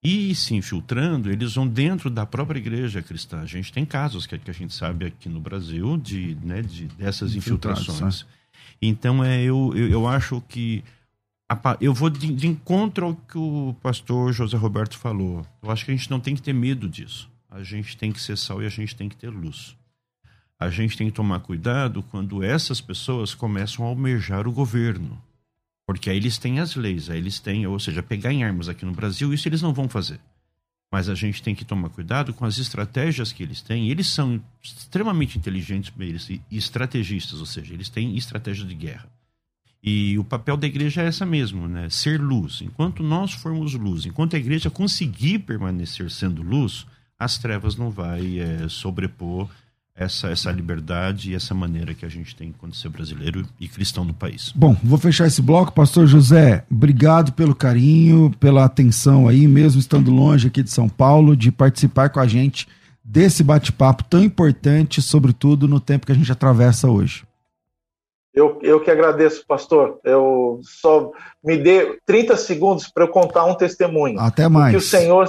E 0.04 0.36
se 0.36 0.54
infiltrando, 0.56 1.32
eles 1.32 1.56
vão 1.56 1.68
dentro 1.68 2.10
da 2.10 2.26
própria 2.26 2.60
igreja 2.60 3.02
cristã. 3.02 3.42
A 3.42 3.46
gente 3.46 3.74
tem 3.74 3.86
casos 3.86 4.28
que, 4.28 4.38
que 4.38 4.52
a 4.52 4.54
gente 4.54 4.74
sabe 4.74 5.06
aqui 5.06 5.28
no 5.28 5.40
Brasil 5.40 5.98
de, 5.98 6.38
né, 6.44 6.62
de 6.62 6.86
dessas 6.86 7.36
infiltrações. 7.36 8.24
Né? 8.24 8.30
Então, 8.82 9.24
é, 9.24 9.42
eu, 9.42 9.74
eu, 9.76 9.90
eu 9.90 10.08
acho 10.08 10.42
que. 10.48 10.84
A, 11.50 11.78
eu 11.80 11.94
vou 11.94 12.10
de, 12.10 12.32
de 12.34 12.48
encontro 12.48 13.06
ao 13.06 13.16
que 13.16 13.38
o 13.38 13.76
pastor 13.82 14.32
José 14.34 14.58
Roberto 14.58 14.98
falou. 14.98 15.46
Eu 15.64 15.72
acho 15.72 15.86
que 15.86 15.92
a 15.92 15.96
gente 15.96 16.12
não 16.12 16.20
tem 16.20 16.36
que 16.36 16.42
ter 16.42 16.54
medo 16.54 16.88
disso. 16.88 17.30
A 17.50 17.64
gente 17.64 17.98
tem 17.98 18.12
que 18.12 18.22
ser 18.22 18.38
sal 18.38 18.62
e 18.62 18.66
a 18.66 18.70
gente 18.70 18.96
tem 18.96 19.10
que 19.10 19.16
ter 19.16 19.30
luz. 19.30 19.76
A 20.60 20.70
gente 20.70 20.98
tem 20.98 21.08
que 21.08 21.14
tomar 21.14 21.40
cuidado 21.40 22.04
quando 22.04 22.44
essas 22.44 22.82
pessoas 22.82 23.34
começam 23.34 23.86
a 23.86 23.88
almejar 23.88 24.48
o 24.48 24.52
governo 24.52 25.22
porque 25.88 26.10
aí 26.10 26.18
eles 26.18 26.38
têm 26.38 26.60
as 26.60 26.76
leis, 26.76 27.10
aí 27.10 27.18
eles 27.18 27.40
têm, 27.40 27.66
ou 27.66 27.80
seja, 27.80 28.04
pegar 28.04 28.34
em 28.34 28.44
armas 28.44 28.68
aqui 28.68 28.86
no 28.86 28.92
Brasil, 28.92 29.34
isso 29.34 29.48
eles 29.48 29.62
não 29.62 29.74
vão 29.74 29.88
fazer. 29.88 30.20
Mas 30.92 31.08
a 31.08 31.16
gente 31.16 31.42
tem 31.42 31.56
que 31.56 31.64
tomar 31.64 31.90
cuidado 31.90 32.34
com 32.34 32.44
as 32.44 32.58
estratégias 32.58 33.32
que 33.32 33.42
eles 33.42 33.62
têm. 33.62 33.90
Eles 33.90 34.08
são 34.08 34.42
extremamente 34.62 35.38
inteligentes 35.38 35.92
eles, 35.98 36.30
e 36.30 36.42
estrategistas, 36.52 37.40
ou 37.40 37.46
seja, 37.46 37.74
eles 37.74 37.88
têm 37.88 38.18
estratégia 38.18 38.66
de 38.66 38.76
guerra. 38.76 39.10
E 39.82 40.18
o 40.20 40.24
papel 40.26 40.58
da 40.58 40.68
igreja 40.68 41.02
é 41.02 41.08
essa 41.08 41.26
mesmo, 41.26 41.68
né? 41.70 41.90
Ser 41.90 42.20
luz. 42.20 42.62
Enquanto 42.62 43.02
nós 43.02 43.32
formos 43.32 43.74
luz, 43.74 44.06
enquanto 44.06 44.36
a 44.36 44.40
igreja 44.40 44.70
conseguir 44.70 45.40
permanecer 45.40 46.12
sendo 46.12 46.42
luz, 46.42 46.86
as 47.18 47.38
trevas 47.38 47.78
não 47.78 47.90
vai 47.90 48.40
é, 48.40 48.68
sobrepor 48.68 49.50
essa, 49.98 50.28
essa 50.28 50.52
liberdade 50.52 51.32
e 51.32 51.36
essa 51.36 51.56
maneira 51.56 51.94
que 51.94 52.06
a 52.06 52.10
gente 52.10 52.36
tem 52.36 52.54
quando 52.58 52.76
ser 52.76 52.90
brasileiro 52.90 53.44
e 53.60 53.68
cristão 53.68 54.06
no 54.06 54.14
país. 54.14 54.54
Bom, 54.56 54.78
vou 54.84 55.00
fechar 55.00 55.26
esse 55.26 55.42
bloco. 55.42 55.74
Pastor 55.74 56.06
José, 56.06 56.64
obrigado 56.70 57.34
pelo 57.34 57.56
carinho, 57.56 58.32
pela 58.40 58.64
atenção 58.64 59.28
aí, 59.28 59.48
mesmo 59.48 59.80
estando 59.80 60.12
longe 60.12 60.48
aqui 60.48 60.62
de 60.62 60.70
São 60.70 60.88
Paulo, 60.88 61.36
de 61.36 61.52
participar 61.52 62.10
com 62.10 62.20
a 62.20 62.28
gente 62.28 62.68
desse 63.04 63.44
bate-papo 63.44 64.04
tão 64.04 64.24
importante, 64.24 65.02
sobretudo 65.02 65.68
no 65.68 65.80
tempo 65.80 66.06
que 66.06 66.12
a 66.12 66.16
gente 66.16 66.32
atravessa 66.32 66.90
hoje. 66.90 67.26
Eu, 68.34 68.60
eu 68.62 68.80
que 68.80 68.92
agradeço, 68.92 69.44
pastor. 69.48 70.00
Eu 70.04 70.60
só 70.62 71.12
me 71.44 71.58
dê 71.58 71.98
30 72.06 72.38
segundos 72.38 72.88
para 72.88 73.06
eu 73.06 73.08
contar 73.08 73.46
um 73.46 73.56
testemunho. 73.56 74.20
Até 74.20 74.48
mais. 74.48 74.76
O 74.76 74.78
que 74.78 74.86
o 74.86 74.88
Senhor, 74.88 75.28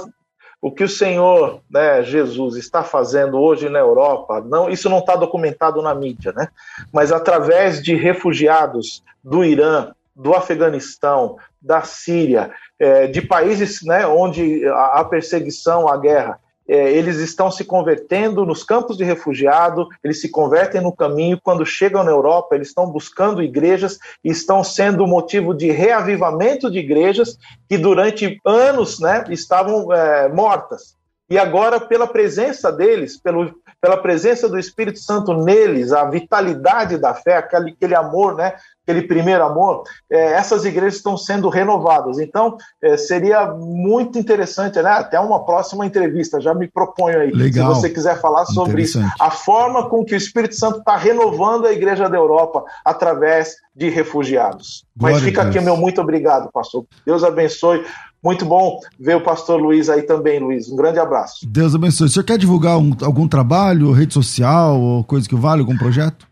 o 0.61 0.71
que 0.71 0.83
o 0.83 0.89
Senhor, 0.89 1.61
né, 1.69 2.03
Jesus, 2.03 2.55
está 2.57 2.83
fazendo 2.83 3.39
hoje 3.39 3.69
na 3.69 3.79
Europa, 3.79 4.41
não, 4.41 4.69
isso 4.69 4.89
não 4.89 4.99
está 4.99 5.15
documentado 5.15 5.81
na 5.81 5.95
mídia, 5.95 6.33
né? 6.33 6.49
Mas 6.91 7.11
através 7.11 7.81
de 7.81 7.95
refugiados 7.95 9.01
do 9.23 9.43
Irã, 9.43 9.93
do 10.15 10.33
Afeganistão, 10.33 11.37
da 11.61 11.81
Síria, 11.81 12.51
é, 12.77 13.07
de 13.07 13.21
países 13.21 13.81
né, 13.83 14.05
onde 14.05 14.67
a 14.67 15.03
perseguição, 15.05 15.87
a 15.87 15.97
guerra, 15.97 16.39
é, 16.69 16.91
eles 16.91 17.17
estão 17.17 17.49
se 17.49 17.65
convertendo 17.65 18.45
nos 18.45 18.63
campos 18.63 18.95
de 18.95 19.03
refugiado, 19.03 19.87
eles 20.03 20.21
se 20.21 20.29
convertem 20.29 20.79
no 20.79 20.95
caminho, 20.95 21.39
quando 21.41 21.65
chegam 21.65 22.03
na 22.03 22.11
Europa, 22.11 22.55
eles 22.55 22.67
estão 22.67 22.85
buscando 22.85 23.41
igrejas 23.41 23.97
e 24.23 24.29
estão 24.29 24.63
sendo 24.63 25.07
motivo 25.07 25.53
de 25.55 25.71
reavivamento 25.71 26.69
de 26.69 26.77
igrejas 26.77 27.39
que 27.67 27.75
durante 27.75 28.39
anos 28.45 28.99
né, 28.99 29.25
estavam 29.29 29.91
é, 29.91 30.29
mortas. 30.29 30.95
E 31.27 31.37
agora, 31.37 31.79
pela 31.79 32.07
presença 32.07 32.71
deles, 32.71 33.19
pelo, 33.19 33.53
pela 33.81 33.97
presença 33.97 34.49
do 34.49 34.59
Espírito 34.59 34.99
Santo 34.99 35.33
neles, 35.33 35.91
a 35.91 36.05
vitalidade 36.05 36.97
da 36.97 37.13
fé, 37.13 37.37
aquele, 37.37 37.71
aquele 37.71 37.95
amor 37.95 38.35
né, 38.35 38.53
aquele 38.89 39.03
primeiro 39.03 39.43
amor, 39.43 39.83
é, 40.09 40.33
essas 40.33 40.65
igrejas 40.65 40.95
estão 40.95 41.15
sendo 41.15 41.47
renovadas. 41.47 42.19
Então, 42.19 42.57
é, 42.81 42.97
seria 42.97 43.45
muito 43.51 44.17
interessante, 44.17 44.81
né? 44.81 44.89
Até 44.89 45.19
uma 45.19 45.45
próxima 45.45 45.85
entrevista, 45.85 46.41
já 46.41 46.53
me 46.53 46.67
proponho 46.67 47.19
aí, 47.19 47.31
Legal. 47.31 47.75
se 47.75 47.81
você 47.81 47.89
quiser 47.89 48.19
falar 48.19 48.45
sobre 48.45 48.81
isso. 48.81 48.99
A 49.19 49.29
forma 49.29 49.87
com 49.87 50.03
que 50.03 50.15
o 50.15 50.17
Espírito 50.17 50.55
Santo 50.55 50.79
está 50.79 50.97
renovando 50.97 51.67
a 51.67 51.71
igreja 51.71 52.09
da 52.09 52.17
Europa 52.17 52.63
através 52.83 53.55
de 53.75 53.89
refugiados. 53.89 54.83
Glória 54.97 55.15
Mas 55.15 55.23
fica 55.23 55.43
aqui 55.43 55.59
meu 55.61 55.77
muito 55.77 56.01
obrigado, 56.01 56.49
pastor. 56.51 56.85
Deus 57.05 57.23
abençoe. 57.23 57.85
Muito 58.23 58.45
bom 58.45 58.79
ver 58.99 59.15
o 59.15 59.23
pastor 59.23 59.59
Luiz 59.59 59.89
aí 59.89 60.01
também, 60.01 60.39
Luiz. 60.39 60.69
Um 60.69 60.75
grande 60.75 60.99
abraço. 60.99 61.47
Deus 61.47 61.73
abençoe. 61.73 62.07
O 62.07 62.09
senhor 62.09 62.25
quer 62.25 62.37
divulgar 62.37 62.77
um, 62.77 62.91
algum 63.01 63.27
trabalho, 63.27 63.91
rede 63.91 64.13
social, 64.13 64.79
ou 64.79 65.03
coisa 65.03 65.27
que 65.27 65.35
vale, 65.35 65.61
algum 65.61 65.77
projeto? 65.77 66.27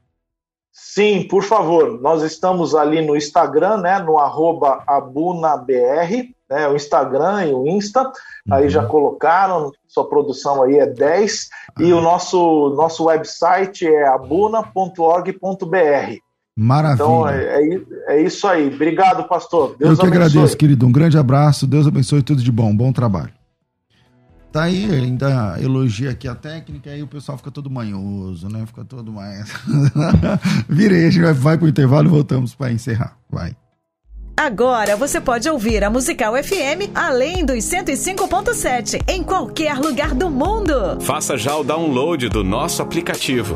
Sim, 0.72 1.28
por 1.28 1.44
favor. 1.44 2.00
Nós 2.02 2.24
estamos 2.24 2.76
ali 2.76 3.06
no 3.06 3.16
Instagram, 3.16 3.78
né? 3.78 4.00
No 4.00 4.18
arroba 4.18 4.84
abunabr, 4.86 6.34
né? 6.50 6.68
O 6.68 6.76
Instagram 6.76 7.46
e 7.46 7.54
o 7.54 7.68
Insta. 7.68 8.02
Uhum. 8.02 8.12
Aí 8.52 8.70
já 8.70 8.86
colocaram, 8.86 9.72
sua 9.88 10.10
produção 10.10 10.64
aí 10.64 10.80
é 10.80 10.86
10. 10.86 11.50
Uhum. 11.80 11.86
E 11.86 11.94
o 11.94 12.02
nosso, 12.02 12.74
nosso 12.76 13.06
website 13.06 13.88
é 13.88 14.08
abuna.org.br. 14.08 15.38
Maravilha. 16.60 17.04
Então 17.04 17.30
é, 17.30 17.64
é, 17.64 17.82
é, 18.08 18.22
isso 18.24 18.48
aí. 18.48 18.74
Obrigado, 18.74 19.28
pastor. 19.28 19.76
Deus 19.78 19.92
Eu 19.92 19.98
que 19.98 20.08
abençoe. 20.08 20.26
agradeço, 20.26 20.58
querido. 20.58 20.88
Um 20.88 20.92
grande 20.92 21.16
abraço. 21.16 21.68
Deus 21.68 21.86
abençoe 21.86 22.24
tudo 22.24 22.42
de 22.42 22.52
bom. 22.52 22.76
Bom 22.76 22.92
trabalho. 22.92 23.30
Tá 24.52 24.64
aí, 24.64 24.90
ainda 24.92 25.58
elogia 25.62 26.10
aqui 26.10 26.28
a 26.28 26.34
técnica, 26.34 26.90
aí 26.90 27.04
o 27.04 27.08
pessoal 27.08 27.38
fica 27.38 27.52
todo 27.52 27.70
manhoso, 27.70 28.50
né? 28.50 28.66
Fica 28.66 28.84
todo 28.84 29.12
mais. 29.12 29.54
Virei, 30.68 31.06
a 31.06 31.10
gente 31.12 31.22
vai, 31.22 31.34
vai 31.34 31.58
pro 31.60 31.68
intervalo 31.68 32.08
e 32.08 32.10
voltamos 32.10 32.56
para 32.56 32.72
encerrar. 32.72 33.18
Vai. 33.30 33.56
Agora 34.36 34.96
você 34.96 35.22
pode 35.22 35.48
ouvir 35.48 35.84
a 35.84 35.90
Musical 35.92 36.34
FM 36.42 36.90
além 36.96 37.46
dos 37.46 37.58
105.7 37.58 39.04
em 39.08 39.22
qualquer 39.22 39.78
lugar 39.78 40.16
do 40.16 40.30
mundo. 40.30 41.02
Faça 41.02 41.38
já 41.38 41.56
o 41.56 41.64
download 41.64 42.30
do 42.30 42.44
nosso 42.44 42.82
aplicativo. 42.82 43.56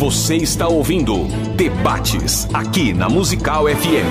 Você 0.00 0.34
está 0.36 0.66
ouvindo 0.66 1.28
Debates 1.58 2.48
aqui 2.54 2.94
na 2.94 3.06
Musical 3.06 3.66
FM. 3.66 4.08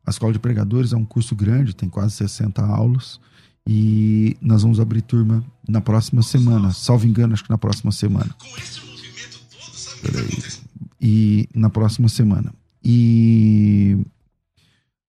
A 0.06 0.10
Escola 0.10 0.34
de 0.34 0.40
Pregadores 0.40 0.94
é 0.94 0.98
um 0.98 1.06
curso 1.06 1.36
grande, 1.36 1.76
tem 1.76 1.90
quase 1.90 2.16
60 2.16 2.62
aulas, 2.66 3.20
e 3.68 4.36
nós 4.42 4.64
vamos 4.64 4.80
abrir 4.80 5.02
turma 5.02 5.44
na 5.68 5.80
próxima 5.80 6.22
semana, 6.22 6.72
salvo 6.74 7.08
engano, 7.08 7.34
acho 7.34 7.44
que 7.44 7.50
na 7.50 7.58
próxima 7.58 7.92
semana. 7.92 8.36
Peraí 10.02 10.61
e 11.02 11.50
na 11.54 11.70
próxima 11.70 12.08
semana. 12.08 12.54
E 12.84 13.98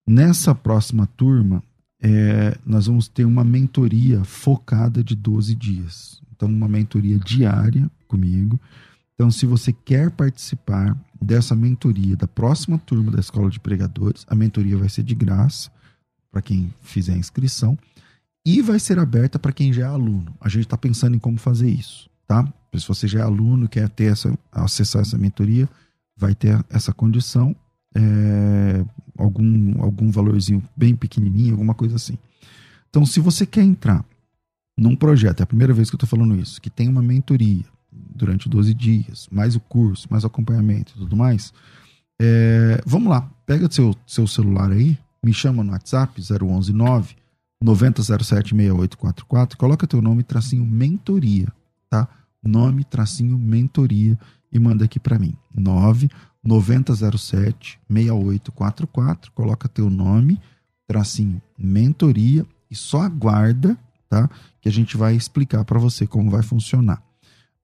nessa 0.06 0.54
próxima 0.54 1.06
turma, 1.06 1.62
é, 2.00 2.56
nós 2.64 2.86
vamos 2.86 3.06
ter 3.06 3.24
uma 3.24 3.44
mentoria 3.44 4.24
focada 4.24 5.04
de 5.04 5.14
12 5.14 5.54
dias. 5.54 6.22
Então, 6.34 6.48
uma 6.48 6.66
mentoria 6.66 7.18
diária 7.18 7.90
comigo. 8.08 8.58
Então, 9.14 9.30
se 9.30 9.46
você 9.46 9.72
quer 9.72 10.10
participar 10.10 10.96
dessa 11.20 11.54
mentoria 11.54 12.16
da 12.16 12.26
próxima 12.26 12.78
turma 12.78 13.12
da 13.12 13.20
Escola 13.20 13.50
de 13.50 13.60
Pregadores, 13.60 14.26
a 14.28 14.34
mentoria 14.34 14.76
vai 14.76 14.88
ser 14.88 15.04
de 15.04 15.14
graça 15.14 15.70
para 16.30 16.42
quem 16.42 16.72
fizer 16.80 17.12
a 17.12 17.18
inscrição 17.18 17.78
e 18.44 18.60
vai 18.60 18.80
ser 18.80 18.98
aberta 18.98 19.38
para 19.38 19.52
quem 19.52 19.72
já 19.72 19.82
é 19.82 19.86
aluno. 19.86 20.34
A 20.40 20.48
gente 20.48 20.64
está 20.64 20.76
pensando 20.76 21.14
em 21.14 21.18
como 21.18 21.38
fazer 21.38 21.70
isso, 21.70 22.10
tá? 22.26 22.52
Se 22.78 22.88
você 22.88 23.06
já 23.06 23.20
é 23.20 23.22
aluno, 23.22 23.68
quer 23.68 23.88
ter 23.88 24.12
essa, 24.12 24.36
acessar 24.50 25.02
essa 25.02 25.18
mentoria, 25.18 25.68
vai 26.16 26.34
ter 26.34 26.64
essa 26.70 26.92
condição, 26.92 27.54
é, 27.94 28.84
algum, 29.16 29.82
algum 29.82 30.10
valorzinho 30.10 30.62
bem 30.76 30.94
pequenininho, 30.94 31.52
alguma 31.52 31.74
coisa 31.74 31.96
assim. 31.96 32.18
Então, 32.88 33.04
se 33.04 33.20
você 33.20 33.44
quer 33.44 33.62
entrar 33.62 34.04
num 34.76 34.96
projeto, 34.96 35.40
é 35.40 35.42
a 35.42 35.46
primeira 35.46 35.74
vez 35.74 35.90
que 35.90 35.94
eu 35.94 35.98
estou 35.98 36.08
falando 36.08 36.36
isso, 36.36 36.60
que 36.60 36.70
tem 36.70 36.88
uma 36.88 37.02
mentoria 37.02 37.64
durante 37.90 38.48
12 38.48 38.72
dias, 38.72 39.28
mais 39.30 39.54
o 39.54 39.60
curso, 39.60 40.08
mais 40.10 40.24
o 40.24 40.26
acompanhamento 40.26 40.92
e 40.96 40.98
tudo 40.98 41.16
mais, 41.16 41.52
é, 42.20 42.80
vamos 42.86 43.08
lá, 43.08 43.30
pega 43.44 43.70
seu, 43.70 43.94
seu 44.06 44.26
celular 44.26 44.70
aí, 44.70 44.98
me 45.22 45.32
chama 45.32 45.62
no 45.62 45.72
WhatsApp 45.72 46.20
0119 46.20 47.16
9007 47.62 48.54
6844, 48.56 49.56
coloca 49.56 49.86
teu 49.86 50.02
nome 50.02 50.22
tracinho 50.22 50.64
mentoria, 50.64 51.48
tá? 51.88 52.08
Nome 52.42 52.84
tracinho 52.84 53.38
mentoria 53.38 54.18
e 54.50 54.58
manda 54.58 54.84
aqui 54.84 54.98
para 54.98 55.18
mim. 55.18 55.34
9 55.54 56.10
9007 56.42 57.78
6844. 57.88 59.30
Coloca 59.32 59.68
teu 59.68 59.88
nome, 59.88 60.40
tracinho 60.86 61.40
mentoria 61.56 62.44
e 62.70 62.74
só 62.74 63.02
aguarda, 63.02 63.78
tá? 64.08 64.28
Que 64.60 64.68
a 64.68 64.72
gente 64.72 64.96
vai 64.96 65.14
explicar 65.14 65.64
para 65.64 65.78
você 65.78 66.06
como 66.06 66.30
vai 66.30 66.42
funcionar. 66.42 67.02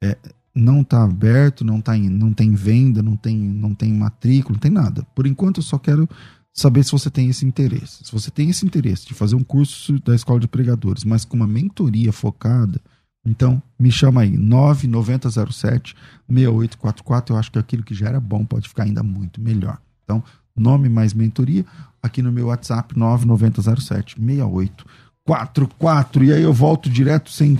É, 0.00 0.16
não 0.54 0.82
está 0.82 1.04
aberto, 1.04 1.64
não 1.64 1.80
tá 1.80 1.96
em, 1.96 2.08
não 2.08 2.32
tem 2.32 2.54
venda, 2.54 3.02
não 3.02 3.16
tem, 3.16 3.36
não 3.36 3.74
tem 3.74 3.92
matrícula, 3.92 4.54
não 4.54 4.60
tem 4.60 4.70
nada. 4.70 5.02
Por 5.14 5.26
enquanto 5.26 5.58
eu 5.58 5.62
só 5.62 5.78
quero 5.78 6.08
saber 6.52 6.84
se 6.84 6.92
você 6.92 7.10
tem 7.10 7.28
esse 7.28 7.46
interesse. 7.46 8.04
Se 8.04 8.12
você 8.12 8.30
tem 8.30 8.50
esse 8.50 8.66
interesse 8.66 9.06
de 9.06 9.14
fazer 9.14 9.36
um 9.36 9.44
curso 9.44 9.98
da 10.00 10.14
escola 10.14 10.40
de 10.40 10.48
pregadores, 10.48 11.04
mas 11.04 11.24
com 11.24 11.36
uma 11.36 11.46
mentoria 11.46 12.12
focada, 12.12 12.80
então, 13.28 13.62
me 13.78 13.92
chama 13.92 14.22
aí, 14.22 14.38
9907 14.38 15.94
6844. 16.26 17.34
Eu 17.34 17.38
acho 17.38 17.52
que 17.52 17.58
aquilo 17.58 17.82
que 17.82 17.94
já 17.94 18.08
era 18.08 18.18
bom 18.18 18.42
pode 18.42 18.66
ficar 18.66 18.84
ainda 18.84 19.02
muito 19.02 19.38
melhor. 19.38 19.76
Então, 20.02 20.24
nome 20.56 20.88
mais 20.88 21.12
mentoria, 21.12 21.66
aqui 22.02 22.22
no 22.22 22.32
meu 22.32 22.46
WhatsApp 22.46 22.98
9907 22.98 24.16
6844. 24.18 26.24
E 26.24 26.32
aí 26.32 26.42
eu 26.42 26.54
volto 26.54 26.88
direto 26.88 27.30
sem 27.30 27.58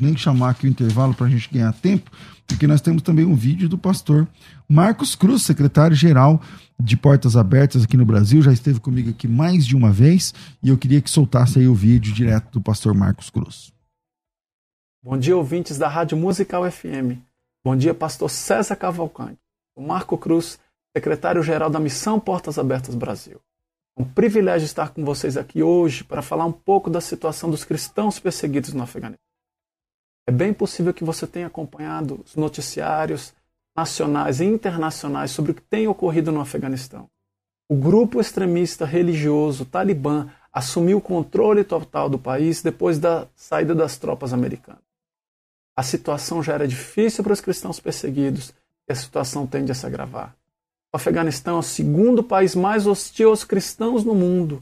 nem 0.00 0.16
chamar 0.16 0.50
aqui 0.50 0.68
o 0.68 0.70
intervalo 0.70 1.12
para 1.12 1.26
a 1.26 1.30
gente 1.30 1.52
ganhar 1.52 1.72
tempo, 1.72 2.12
porque 2.46 2.68
nós 2.68 2.80
temos 2.80 3.02
também 3.02 3.24
um 3.24 3.34
vídeo 3.34 3.68
do 3.68 3.76
pastor 3.76 4.28
Marcos 4.68 5.16
Cruz, 5.16 5.42
secretário-geral 5.42 6.40
de 6.80 6.96
Portas 6.96 7.36
Abertas 7.36 7.82
aqui 7.82 7.96
no 7.96 8.06
Brasil, 8.06 8.40
já 8.40 8.52
esteve 8.52 8.78
comigo 8.78 9.10
aqui 9.10 9.26
mais 9.26 9.66
de 9.66 9.74
uma 9.74 9.90
vez 9.90 10.32
e 10.62 10.68
eu 10.68 10.78
queria 10.78 11.00
que 11.00 11.10
soltasse 11.10 11.58
aí 11.58 11.66
o 11.66 11.74
vídeo 11.74 12.14
direto 12.14 12.52
do 12.52 12.60
pastor 12.60 12.94
Marcos 12.94 13.30
Cruz. 13.30 13.76
Bom 15.00 15.16
dia, 15.16 15.36
ouvintes 15.36 15.78
da 15.78 15.86
Rádio 15.86 16.18
Musical 16.18 16.68
FM. 16.68 17.22
Bom 17.64 17.76
dia, 17.76 17.94
pastor 17.94 18.28
César 18.28 18.74
Cavalcante. 18.74 19.38
O 19.76 19.80
Marco 19.80 20.18
Cruz, 20.18 20.58
secretário-geral 20.92 21.70
da 21.70 21.78
Missão 21.78 22.18
Portas 22.18 22.58
Abertas 22.58 22.96
Brasil. 22.96 23.40
É 23.96 24.02
um 24.02 24.04
privilégio 24.04 24.66
estar 24.66 24.90
com 24.90 25.04
vocês 25.04 25.36
aqui 25.36 25.62
hoje 25.62 26.02
para 26.02 26.20
falar 26.20 26.46
um 26.46 26.52
pouco 26.52 26.90
da 26.90 27.00
situação 27.00 27.48
dos 27.48 27.64
cristãos 27.64 28.18
perseguidos 28.18 28.72
no 28.72 28.82
Afeganistão. 28.82 29.24
É 30.26 30.32
bem 30.32 30.52
possível 30.52 30.92
que 30.92 31.04
você 31.04 31.28
tenha 31.28 31.46
acompanhado 31.46 32.20
os 32.24 32.34
noticiários 32.34 33.32
nacionais 33.76 34.40
e 34.40 34.46
internacionais 34.46 35.30
sobre 35.30 35.52
o 35.52 35.54
que 35.54 35.62
tem 35.62 35.86
ocorrido 35.86 36.32
no 36.32 36.40
Afeganistão. 36.40 37.08
O 37.68 37.76
grupo 37.76 38.20
extremista 38.20 38.84
religioso 38.84 39.64
Talibã 39.64 40.28
assumiu 40.52 40.98
o 40.98 41.02
controle 41.02 41.62
total 41.62 42.10
do 42.10 42.18
país 42.18 42.62
depois 42.62 42.98
da 42.98 43.28
saída 43.36 43.76
das 43.76 43.96
tropas 43.96 44.32
americanas. 44.32 44.87
A 45.78 45.82
situação 45.84 46.42
já 46.42 46.54
era 46.54 46.66
difícil 46.66 47.22
para 47.22 47.32
os 47.32 47.40
cristãos 47.40 47.78
perseguidos 47.78 48.52
e 48.88 48.92
a 48.92 48.96
situação 48.96 49.46
tende 49.46 49.70
a 49.70 49.74
se 49.76 49.86
agravar. 49.86 50.34
O 50.92 50.96
Afeganistão 50.96 51.54
é 51.54 51.58
o 51.60 51.62
segundo 51.62 52.20
país 52.20 52.56
mais 52.56 52.84
hostil 52.84 53.30
aos 53.30 53.44
cristãos 53.44 54.02
no 54.02 54.12
mundo, 54.12 54.60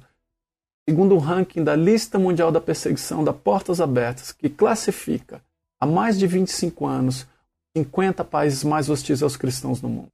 segundo 0.86 1.14
o 1.14 1.18
ranking 1.18 1.64
da 1.64 1.74
Lista 1.74 2.18
Mundial 2.18 2.52
da 2.52 2.60
Perseguição 2.60 3.24
da 3.24 3.32
Portas 3.32 3.80
Abertas, 3.80 4.30
que 4.30 4.50
classifica 4.50 5.42
há 5.80 5.86
mais 5.86 6.18
de 6.18 6.26
25 6.26 6.84
anos 6.84 7.26
50 7.74 8.22
países 8.22 8.62
mais 8.62 8.90
hostis 8.90 9.22
aos 9.22 9.38
cristãos 9.38 9.80
no 9.80 9.88
mundo. 9.88 10.12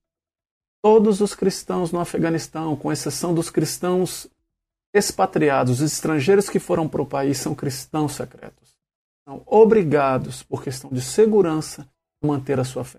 Todos 0.81 1.21
os 1.21 1.35
cristãos 1.35 1.91
no 1.91 1.99
Afeganistão, 1.99 2.77
com 2.77 2.93
exceção 2.93 3.35
dos 3.35 3.51
cristãos 3.51 4.29
expatriados, 4.95 5.81
os 5.81 5.93
estrangeiros 5.93 6.49
que 6.49 6.61
foram 6.61 6.89
para 6.89 7.03
o 7.03 7.07
país, 7.07 7.39
são 7.39 7.57
cristãos 7.57 8.13
secretos. 8.13 8.62
São 9.25 9.43
obrigados, 9.47 10.43
por 10.43 10.62
questão 10.62 10.91
de 10.91 11.01
segurança, 11.01 11.89
a 12.23 12.27
manter 12.27 12.59
a 12.59 12.64
sua 12.64 12.85
fé. 12.85 12.99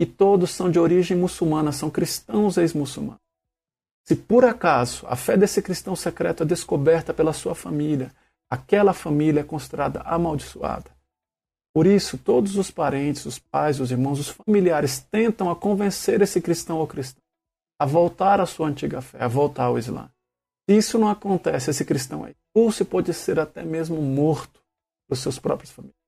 E 0.00 0.06
todos 0.06 0.50
são 0.50 0.70
de 0.70 0.78
origem 0.78 1.16
muçulmana, 1.16 1.72
são 1.72 1.90
cristãos 1.90 2.56
ex-muçulmanos. 2.56 3.20
Se 4.04 4.14
por 4.14 4.44
acaso 4.44 5.06
a 5.06 5.16
fé 5.16 5.36
desse 5.36 5.60
cristão 5.60 5.94
secreto 5.96 6.42
é 6.42 6.46
descoberta 6.46 7.12
pela 7.12 7.32
sua 7.32 7.54
família, 7.54 8.12
aquela 8.48 8.92
família 8.94 9.40
é 9.40 9.44
considerada 9.44 10.00
amaldiçoada. 10.02 10.90
Por 11.74 11.86
isso, 11.86 12.16
todos 12.16 12.56
os 12.56 12.70
parentes, 12.70 13.26
os 13.26 13.38
pais, 13.38 13.80
os 13.80 13.90
irmãos, 13.90 14.18
os 14.18 14.28
familiares 14.28 15.00
tentam 15.10 15.50
a 15.50 15.56
convencer 15.56 16.22
esse 16.22 16.40
cristão 16.40 16.78
ou 16.78 16.86
cristã 16.86 17.20
a 17.78 17.86
voltar 17.86 18.40
à 18.40 18.46
sua 18.46 18.66
antiga 18.66 19.00
fé, 19.00 19.22
a 19.22 19.28
voltar 19.28 19.64
ao 19.64 19.78
Islã. 19.78 20.10
Se 20.68 20.76
isso 20.76 20.98
não 20.98 21.08
acontece, 21.08 21.70
esse 21.70 21.84
cristão 21.84 22.26
é 22.26 22.32
expulso 22.32 22.82
e 22.82 22.86
pode 22.86 23.14
ser 23.14 23.38
até 23.38 23.62
mesmo 23.62 24.02
morto 24.02 24.57
pelos 25.08 25.22
seus 25.22 25.38
próprios 25.38 25.70
familiares. 25.70 25.98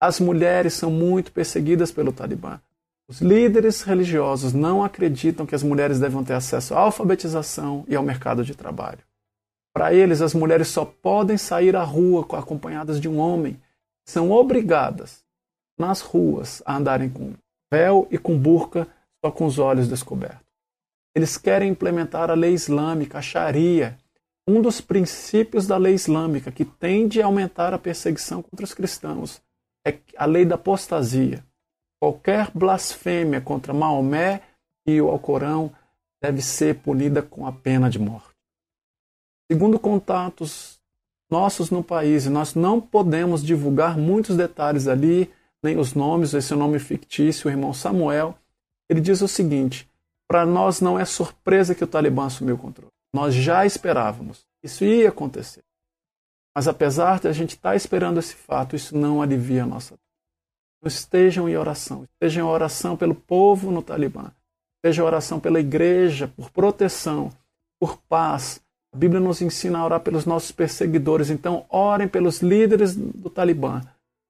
As 0.00 0.20
mulheres 0.20 0.74
são 0.74 0.90
muito 0.90 1.32
perseguidas 1.32 1.90
pelo 1.90 2.12
Talibã. 2.12 2.60
Os 3.08 3.20
líderes 3.20 3.82
religiosos 3.82 4.52
não 4.52 4.84
acreditam 4.84 5.46
que 5.46 5.54
as 5.54 5.62
mulheres 5.62 5.98
devem 5.98 6.22
ter 6.24 6.34
acesso 6.34 6.74
à 6.74 6.80
alfabetização 6.80 7.84
e 7.88 7.96
ao 7.96 8.02
mercado 8.02 8.44
de 8.44 8.54
trabalho. 8.54 9.00
Para 9.74 9.92
eles, 9.92 10.20
as 10.20 10.34
mulheres 10.34 10.68
só 10.68 10.84
podem 10.84 11.36
sair 11.36 11.74
à 11.74 11.82
rua 11.82 12.26
acompanhadas 12.38 13.00
de 13.00 13.08
um 13.08 13.18
homem 13.18 13.60
são 14.04 14.30
obrigadas 14.30 15.24
nas 15.78 16.00
ruas 16.00 16.62
a 16.66 16.76
andarem 16.76 17.08
com 17.08 17.34
véu 17.72 18.06
e 18.10 18.18
com 18.18 18.38
burca, 18.38 18.86
só 19.24 19.30
com 19.30 19.46
os 19.46 19.58
olhos 19.58 19.88
descobertos. 19.88 20.46
Eles 21.14 21.36
querem 21.36 21.70
implementar 21.70 22.30
a 22.30 22.34
lei 22.34 22.52
islâmica, 22.52 23.18
a 23.18 23.22
Sharia, 23.22 23.98
um 24.46 24.60
dos 24.60 24.80
princípios 24.80 25.66
da 25.66 25.76
lei 25.76 25.94
islâmica 25.94 26.50
que 26.50 26.64
tende 26.64 27.22
a 27.22 27.26
aumentar 27.26 27.72
a 27.72 27.78
perseguição 27.78 28.42
contra 28.42 28.64
os 28.64 28.74
cristãos 28.74 29.40
é 29.86 29.98
a 30.16 30.26
lei 30.26 30.44
da 30.44 30.56
apostasia. 30.56 31.44
Qualquer 32.00 32.50
blasfêmia 32.52 33.40
contra 33.40 33.72
Maomé 33.72 34.42
e 34.86 35.00
o 35.00 35.08
Alcorão 35.08 35.72
deve 36.20 36.42
ser 36.42 36.76
punida 36.76 37.22
com 37.22 37.46
a 37.46 37.52
pena 37.52 37.88
de 37.88 37.98
morte. 37.98 38.30
Segundo 39.50 39.78
contatos 39.78 40.80
nossos 41.32 41.70
no 41.70 41.82
país. 41.82 42.26
Nós 42.26 42.54
não 42.54 42.78
podemos 42.78 43.42
divulgar 43.42 43.96
muitos 43.96 44.36
detalhes 44.36 44.86
ali, 44.86 45.30
nem 45.62 45.78
os 45.78 45.94
nomes, 45.94 46.34
esse 46.34 46.52
é 46.52 46.56
o 46.56 46.58
nome 46.58 46.78
fictício, 46.78 47.48
o 47.48 47.50
irmão 47.50 47.72
Samuel. 47.72 48.36
Ele 48.88 49.00
diz 49.00 49.22
o 49.22 49.28
seguinte: 49.28 49.90
para 50.28 50.44
nós 50.44 50.80
não 50.80 50.98
é 50.98 51.04
surpresa 51.04 51.74
que 51.74 51.82
o 51.82 51.86
Talibã 51.86 52.26
assumiu 52.26 52.56
o 52.56 52.58
controle. 52.58 52.91
Nós 53.12 53.34
já 53.34 53.66
esperávamos. 53.66 54.46
Isso 54.62 54.84
ia 54.84 55.08
acontecer. 55.08 55.62
Mas 56.54 56.68
apesar 56.68 57.20
de 57.20 57.28
a 57.28 57.32
gente 57.32 57.50
estar 57.50 57.70
tá 57.70 57.76
esperando 57.76 58.18
esse 58.18 58.34
fato, 58.34 58.76
isso 58.76 58.96
não 58.96 59.22
alivia 59.22 59.64
a 59.64 59.66
nossa 59.66 59.94
então, 60.82 60.88
estejam 60.88 61.48
em 61.48 61.56
oração. 61.56 62.02
Estejam 62.02 62.44
em 62.44 62.50
oração 62.50 62.96
pelo 62.96 63.14
povo 63.14 63.70
no 63.70 63.82
Talibã. 63.82 64.32
Estejam 64.78 65.04
em 65.04 65.06
oração 65.06 65.38
pela 65.38 65.60
igreja, 65.60 66.26
por 66.26 66.50
proteção, 66.50 67.30
por 67.80 67.96
paz, 68.08 68.60
a 68.94 68.98
Bíblia 68.98 69.20
nos 69.20 69.40
ensina 69.40 69.78
a 69.78 69.84
orar 69.84 70.00
pelos 70.00 70.26
nossos 70.26 70.52
perseguidores, 70.52 71.30
então 71.30 71.64
orem 71.70 72.06
pelos 72.06 72.42
líderes 72.42 72.94
do 72.94 73.30
Talibã, 73.30 73.80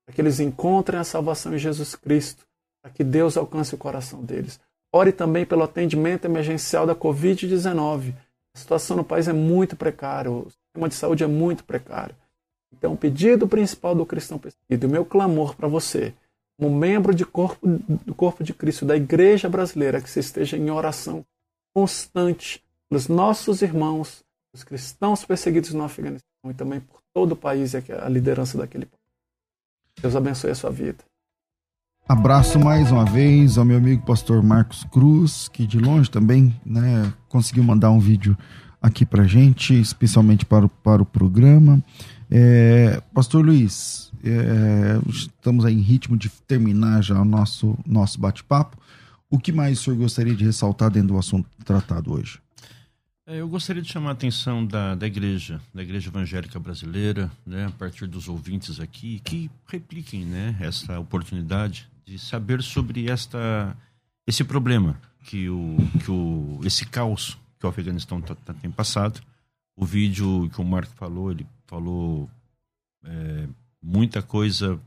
para 0.07 0.15
que 0.15 0.21
eles 0.21 0.39
encontrem 0.39 1.01
a 1.01 1.05
salvação 1.05 1.53
em 1.53 1.59
Jesus 1.59 1.97
Cristo, 1.97 2.47
para 2.81 2.93
que 2.93 3.03
Deus 3.03 3.37
alcance 3.37 3.75
o 3.75 3.79
coração 3.79 4.23
deles. 4.23 4.61
Ore 4.95 5.11
também 5.11 5.45
pelo 5.45 5.65
atendimento 5.65 6.27
emergencial 6.27 6.87
da 6.87 6.95
Covid-19. 6.95 8.15
A 8.55 8.59
situação 8.59 8.97
no 8.97 9.05
país 9.05 9.29
é 9.29 9.33
muito 9.33 9.77
precária, 9.77 10.31
o 10.31 10.51
sistema 10.51 10.89
de 10.89 10.95
saúde 10.95 11.25
é 11.25 11.27
muito 11.27 11.65
precário. 11.65 12.15
Então, 12.73 12.93
o 12.93 12.97
pedido 12.97 13.47
principal 13.47 13.95
do 13.95 14.07
cristão 14.07 14.39
perseguido, 14.39 14.87
o 14.87 14.91
meu 14.91 15.05
clamor 15.05 15.55
para 15.55 15.69
você, 15.69 16.15
como 16.59 16.75
membro 16.75 17.15
de 17.15 17.25
corpo, 17.25 17.67
do 17.67 18.15
corpo 18.15 18.43
de 18.45 18.53
Cristo, 18.53 18.85
da 18.85 18.97
igreja 18.97 19.49
brasileira, 19.49 20.01
que 20.01 20.09
você 20.09 20.21
esteja 20.21 20.57
em 20.57 20.71
oração 20.71 21.25
constante 21.75 22.63
pelos 22.89 23.09
nossos 23.09 23.63
irmãos 23.63 24.23
os 24.55 24.63
cristãos 24.65 25.25
perseguidos 25.25 25.73
no 25.73 25.83
Afeganistão 25.83 26.51
e 26.51 26.55
também 26.55 26.81
por 26.81 27.01
todo 27.15 27.33
o 27.33 27.37
país 27.37 27.73
e 27.73 27.79
a 27.93 28.09
liderança 28.09 28.59
daquele 28.59 28.85
país. 28.85 29.03
Deus 30.01 30.15
abençoe 30.15 30.51
a 30.51 30.55
sua 30.55 30.71
vida. 30.71 31.03
Abraço 32.09 32.59
mais 32.59 32.91
uma 32.91 33.05
vez 33.05 33.57
ao 33.57 33.65
meu 33.65 33.77
amigo 33.77 34.05
pastor 34.05 34.43
Marcos 34.43 34.85
Cruz, 34.85 35.49
que 35.49 35.67
de 35.67 35.79
longe 35.79 36.11
também 36.11 36.55
né, 36.67 37.13
conseguiu 37.29 37.63
mandar 37.63 37.91
um 37.91 38.01
vídeo 38.01 38.37
aqui 38.83 39.07
pra 39.07 39.25
gente, 39.25 39.73
especialmente 39.81 40.45
para 40.45 40.67
o, 40.67 40.69
para 40.69 41.01
o 41.01 41.07
programa. 41.07 41.83
É, 42.29 43.01
pastor 43.15 43.45
Luiz, 43.45 44.13
é, 44.25 44.99
estamos 45.09 45.65
aí 45.65 45.75
em 45.75 45.81
ritmo 45.81 46.17
de 46.17 46.29
terminar 46.29 47.03
já 47.03 47.21
o 47.21 47.25
nosso, 47.25 47.79
nosso 47.87 48.21
bate-papo. 48.21 48.77
O 49.31 49.39
que 49.39 49.53
mais 49.53 49.79
o 49.79 49.83
senhor 49.85 49.97
gostaria 49.97 50.35
de 50.35 50.45
ressaltar 50.45 50.91
dentro 50.91 51.09
do 51.09 51.19
assunto 51.19 51.49
tratado 51.65 52.13
hoje? 52.13 52.41
É, 53.25 53.41
eu 53.41 53.49
gostaria 53.49 53.81
de 53.81 53.89
chamar 53.89 54.11
a 54.11 54.13
atenção 54.13 54.67
da, 54.67 54.97
da 54.97 55.07
igreja, 55.07 55.61
da 55.73 55.83
igreja 55.83 56.11
evangélica 56.11 56.59
brasileira, 56.59 57.31
né, 57.47 57.67
a 57.67 57.71
partir 57.71 58.09
dos 58.09 58.29
ouvintes 58.29 58.81
aqui, 58.81 59.21
que 59.21 59.49
repliquem 59.69 60.25
né, 60.25 60.57
essa 60.61 60.99
oportunidade 60.99 61.92
de 62.05 62.19
saber 62.19 62.63
sobre 62.63 63.09
esta, 63.09 63.77
esse 64.27 64.45
problema 64.45 65.01
que 65.25 65.49
o, 65.49 65.77
que 66.05 66.11
o, 66.11 66.61
esse 66.65 66.87
caos 66.87 67.39
que 67.59 67.67
o 67.67 67.69
Afeganistão 67.69 68.21
tá, 68.21 68.35
tá, 68.35 68.53
tem 68.55 68.71
passado. 68.71 69.21
O 69.77 69.85
vídeo 69.85 70.51
que 70.53 70.61
o 70.61 70.65
Marco 70.65 70.93
falou, 70.95 71.31
ele 71.31 71.47
falou 71.67 72.29
é, 73.05 73.49
muita 73.81 74.21
coisa 74.21 74.81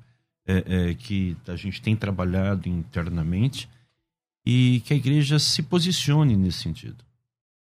é, 0.45 0.89
é, 0.89 0.93
que 0.93 1.35
a 1.47 1.55
gente 1.55 1.81
tem 1.81 1.95
trabalhado 1.95 2.69
internamente 2.69 3.67
e 4.45 4.81
que 4.85 4.93
a 4.93 4.97
igreja 4.97 5.39
se 5.39 5.63
posicione 5.63 6.35
nesse 6.35 6.59
sentido 6.59 7.05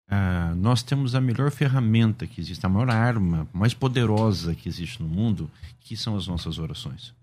ah, 0.09 0.55
nós 0.57 0.83
temos 0.83 1.15
a 1.15 1.21
melhor 1.21 1.51
ferramenta 1.51 2.27
que 2.27 2.41
existe, 2.41 2.65
a 2.65 2.69
maior 2.69 2.91
arma, 2.91 3.49
mais 3.53 3.75
poderosa 3.75 4.55
que 4.55 4.69
existe 4.69 5.03
no 5.03 5.09
mundo, 5.09 5.51
que 5.81 5.97
são 5.97 6.17
as 6.17 6.27
nossas 6.27 6.59
orações. 6.59 7.15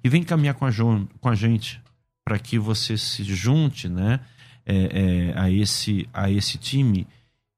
e 0.04 0.10
vem 0.10 0.24
caminhar 0.24 0.56
com 0.56 0.66
a, 0.66 0.72
com 1.20 1.30
a 1.30 1.36
gente 1.36 1.82
para 2.24 2.40
que 2.40 2.58
você 2.58 2.98
se 2.98 3.24
junte 3.24 3.90
né, 3.90 4.22
é, 4.66 4.76
é, 4.76 5.40
a, 5.40 5.52
esse, 5.52 6.08
a 6.14 6.30
esse 6.32 6.58
time 6.58 7.08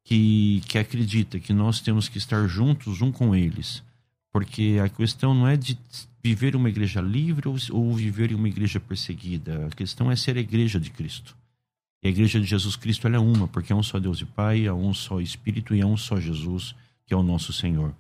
que, 0.04 0.62
que 0.68 0.78
acredita 0.78 1.40
que 1.40 1.54
nós 1.54 1.82
temos 1.82 2.08
que 2.08 2.18
estar 2.18 2.48
juntos 2.48 3.02
um 3.02 3.12
com 3.12 3.36
eles. 3.36 3.84
Porque 4.32 4.80
a 4.84 4.90
questão 4.90 5.34
não 5.34 5.48
é 5.48 5.56
de 5.56 5.78
viver 6.24 6.56
uma 6.56 6.70
igreja 6.70 7.02
livre 7.02 7.48
ou, 7.48 7.56
ou 7.72 7.94
viver 7.94 8.32
em 8.32 8.36
uma 8.36 8.48
igreja 8.48 8.80
perseguida. 8.80 9.68
A 9.68 9.70
questão 9.70 10.12
é 10.12 10.16
ser 10.16 10.38
a 10.38 10.42
igreja 10.42 10.80
de 10.80 10.90
Cristo. 10.90 11.36
E 12.04 12.08
a 12.08 12.12
igreja 12.12 12.40
de 12.40 12.46
Jesus 12.46 12.76
Cristo 12.76 13.08
é 13.08 13.20
uma, 13.20 13.48
porque 13.48 13.74
é 13.74 13.76
um 13.76 13.82
só 13.82 14.00
Deus 14.00 14.22
e 14.22 14.26
Pai, 14.26 14.66
é 14.66 14.74
um 14.74 14.94
só 14.94 15.20
Espírito 15.20 15.74
e 15.74 15.82
é 15.82 15.86
um 15.86 15.98
só 15.98 16.20
Jesus, 16.20 16.76
que 17.06 17.14
é 17.14 17.18
o 17.18 17.24
nosso 17.24 17.52
Senhor. 17.54 17.94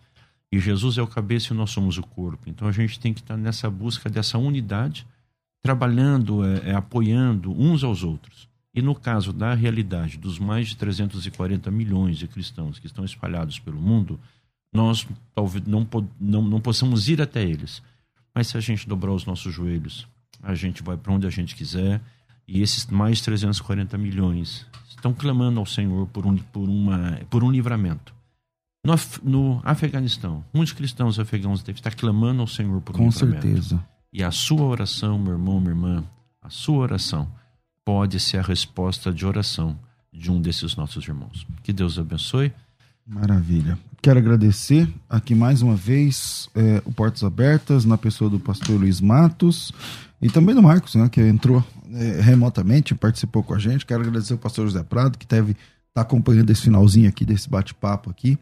E 0.51 0.59
Jesus 0.59 0.97
é 0.97 1.01
o 1.01 1.07
cabeça 1.07 1.53
e 1.53 1.57
nós 1.57 1.71
somos 1.71 1.97
o 1.97 2.03
corpo. 2.03 2.49
Então 2.49 2.67
a 2.67 2.71
gente 2.71 2.99
tem 2.99 3.13
que 3.13 3.19
estar 3.19 3.35
nessa 3.35 3.69
busca 3.69 4.09
dessa 4.09 4.37
unidade, 4.37 5.07
trabalhando, 5.61 6.45
é, 6.45 6.69
é, 6.69 6.75
apoiando 6.75 7.51
uns 7.51 7.83
aos 7.83 8.03
outros. 8.03 8.47
E 8.75 8.81
no 8.81 8.93
caso 8.93 9.31
da 9.31 9.53
realidade 9.53 10.17
dos 10.17 10.37
mais 10.37 10.67
de 10.67 10.75
340 10.75 11.71
milhões 11.71 12.17
de 12.17 12.27
cristãos 12.27 12.77
que 12.77 12.87
estão 12.87 13.05
espalhados 13.05 13.57
pelo 13.57 13.79
mundo, 13.79 14.19
nós 14.73 15.07
talvez 15.33 15.65
não, 15.65 15.87
não, 16.19 16.41
não 16.41 16.59
possamos 16.59 17.07
ir 17.07 17.21
até 17.21 17.41
eles. 17.41 17.81
Mas 18.33 18.47
se 18.47 18.57
a 18.57 18.59
gente 18.59 18.85
dobrar 18.85 19.13
os 19.13 19.25
nossos 19.25 19.53
joelhos, 19.53 20.05
a 20.43 20.53
gente 20.53 20.83
vai 20.83 20.97
para 20.97 21.13
onde 21.13 21.25
a 21.25 21.29
gente 21.29 21.55
quiser 21.55 22.01
e 22.45 22.61
esses 22.61 22.85
mais 22.87 23.21
340 23.21 23.97
milhões 23.97 24.67
estão 24.89 25.13
clamando 25.13 25.57
ao 25.57 25.65
Senhor 25.65 26.05
por 26.07 26.25
um, 26.25 26.35
por 26.35 26.67
uma, 26.67 27.21
por 27.29 27.45
um 27.45 27.51
livramento. 27.51 28.13
No, 28.83 28.93
no 29.23 29.61
Afeganistão, 29.63 30.43
muitos 30.53 30.73
cristãos 30.73 31.17
afegãos 31.17 31.61
devem 31.61 31.79
estar 31.79 31.95
clamando 31.95 32.41
ao 32.41 32.47
Senhor 32.47 32.81
por 32.81 32.95
um 32.95 32.99
Com 32.99 33.05
livramento. 33.05 33.41
Com 33.41 33.53
certeza. 33.53 33.87
E 34.11 34.21
a 34.21 34.31
sua 34.31 34.63
oração, 34.63 35.17
meu 35.17 35.31
irmão, 35.31 35.61
minha 35.61 35.71
irmã, 35.71 36.03
a 36.41 36.49
sua 36.49 36.79
oração 36.79 37.31
pode 37.85 38.19
ser 38.19 38.37
a 38.39 38.41
resposta 38.41 39.13
de 39.13 39.25
oração 39.25 39.77
de 40.11 40.31
um 40.31 40.41
desses 40.41 40.75
nossos 40.75 41.07
irmãos. 41.07 41.45
Que 41.61 41.71
Deus 41.71 41.99
abençoe. 41.99 42.51
Maravilha. 43.05 43.77
Quero 44.01 44.17
agradecer 44.17 44.91
aqui 45.07 45.35
mais 45.35 45.61
uma 45.61 45.75
vez 45.75 46.49
é, 46.55 46.81
o 46.83 46.91
Portas 46.91 47.23
Abertas, 47.23 47.85
na 47.85 47.97
pessoa 47.97 48.29
do 48.29 48.39
pastor 48.39 48.79
Luiz 48.79 48.99
Matos 48.99 49.71
e 50.19 50.29
também 50.29 50.55
do 50.55 50.63
Marcos, 50.63 50.95
né, 50.95 51.07
que 51.07 51.21
entrou 51.21 51.63
é, 51.93 52.21
remotamente, 52.21 52.95
participou 52.95 53.43
com 53.43 53.53
a 53.53 53.59
gente. 53.59 53.85
Quero 53.85 54.01
agradecer 54.01 54.33
o 54.33 54.37
pastor 54.37 54.65
José 54.65 54.81
Prado, 54.81 55.17
que 55.19 55.27
teve 55.27 55.55
tá 55.93 56.01
acompanhando 56.01 56.49
esse 56.49 56.63
finalzinho 56.63 57.07
aqui 57.07 57.23
desse 57.23 57.47
bate-papo 57.47 58.09
aqui. 58.09 58.37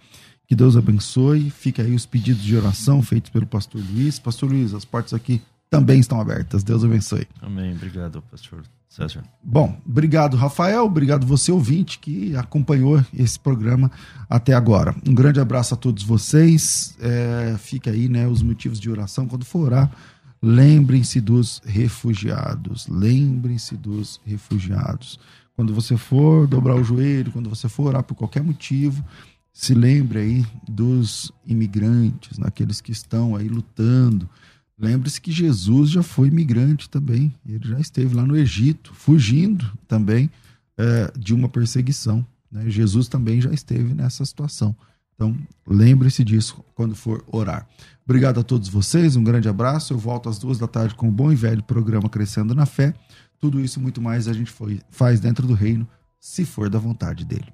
Que 0.48 0.56
Deus 0.56 0.78
abençoe. 0.78 1.50
Fica 1.50 1.84
aí 1.84 1.94
os 1.94 2.06
pedidos 2.06 2.44
de 2.44 2.56
oração 2.56 3.02
feitos 3.02 3.30
pelo 3.30 3.46
pastor 3.46 3.82
Luiz. 3.92 4.20
Pastor 4.20 4.50
Luiz, 4.50 4.74
as 4.74 4.86
portas 4.86 5.14
aqui 5.14 5.42
também 5.70 6.00
estão 6.00 6.20
abertas. 6.20 6.64
Deus 6.64 6.84
abençoe. 6.84 7.28
Amém. 7.42 7.74
Obrigado, 7.74 8.22
pastor 8.24 8.64
César. 8.94 9.24
Bom, 9.44 9.76
obrigado, 9.84 10.38
Rafael. 10.38 10.86
Obrigado 10.86 11.26
você, 11.26 11.52
ouvinte, 11.52 11.98
que 11.98 12.36
acompanhou 12.36 13.04
esse 13.12 13.40
programa 13.40 13.92
até 14.30 14.54
agora. 14.54 14.96
Um 15.08 15.16
grande 15.16 15.40
abraço 15.40 15.74
a 15.74 15.78
todos 15.78 16.04
vocês. 16.04 16.96
É, 17.02 17.56
fica 17.58 17.90
aí, 17.90 18.08
né, 18.08 18.28
os 18.28 18.44
motivos 18.44 18.80
de 18.80 18.92
oração. 18.92 19.28
Quando 19.28 19.46
for 19.46 19.62
orar, 19.62 19.92
lembrem-se 20.40 21.20
dos 21.20 21.60
refugiados. 21.66 22.88
Lembrem-se 22.88 23.76
dos 23.76 24.22
refugiados. 24.24 25.20
Quando 25.56 25.74
você 25.74 25.98
for 25.98 26.46
dobrar 26.46 26.76
o 26.76 26.84
joelho, 26.84 27.32
quando 27.32 27.50
você 27.50 27.68
for 27.68 27.88
orar 27.88 28.04
por 28.04 28.14
qualquer 28.14 28.44
motivo, 28.44 29.04
se 29.52 29.74
lembre 29.74 30.20
aí 30.20 30.46
dos 30.70 31.32
imigrantes, 31.48 32.38
naqueles 32.38 32.80
que 32.80 32.92
estão 32.92 33.36
aí 33.36 33.48
lutando 33.48 34.30
Lembre-se 34.78 35.22
que 35.22 35.32
Jesus 35.32 35.92
já 35.92 36.04
foi 36.04 36.28
imigrante 36.28 36.90
também. 36.90 37.34
Ele 37.48 37.68
já 37.68 37.80
esteve 37.80 38.16
lá 38.16 38.26
no 38.26 38.36
Egito, 38.36 38.94
fugindo 38.94 39.72
também 39.88 40.30
é, 40.78 41.12
de 41.18 41.34
uma 41.34 41.48
perseguição. 41.48 42.26
Né? 42.52 42.70
Jesus 42.70 43.08
também 43.08 43.40
já 43.40 43.52
esteve 43.52 43.94
nessa 43.94 44.26
situação. 44.26 44.76
Então, 45.16 45.38
lembre-se 45.68 46.24
disso 46.24 46.64
quando 46.74 46.96
for 46.96 47.24
orar. 47.28 47.68
Obrigado 48.04 48.40
a 48.40 48.44
todos 48.44 48.68
vocês, 48.68 49.16
um 49.16 49.24
grande 49.24 49.48
abraço. 49.48 49.94
Eu 49.94 49.98
volto 49.98 50.28
às 50.28 50.40
duas 50.40 50.58
da 50.58 50.68
tarde 50.68 50.96
com 50.96 51.08
o 51.08 51.12
bom 51.12 51.32
e 51.32 51.36
velho 51.36 51.64
programa 51.64 52.10
Crescendo 52.10 52.56
na 52.56 52.66
Fé. 52.66 52.94
Tudo 53.40 53.60
isso 53.60 53.80
e 53.80 53.82
muito 53.82 54.02
mais 54.02 54.28
a 54.28 54.34
gente 54.34 54.52
foi, 54.52 54.82
faz 54.90 55.20
dentro 55.20 55.46
do 55.46 55.54
reino, 55.54 55.88
se 56.20 56.46
for 56.46 56.70
da 56.70 56.80
vontade 56.80 57.24
dele. 57.26 57.54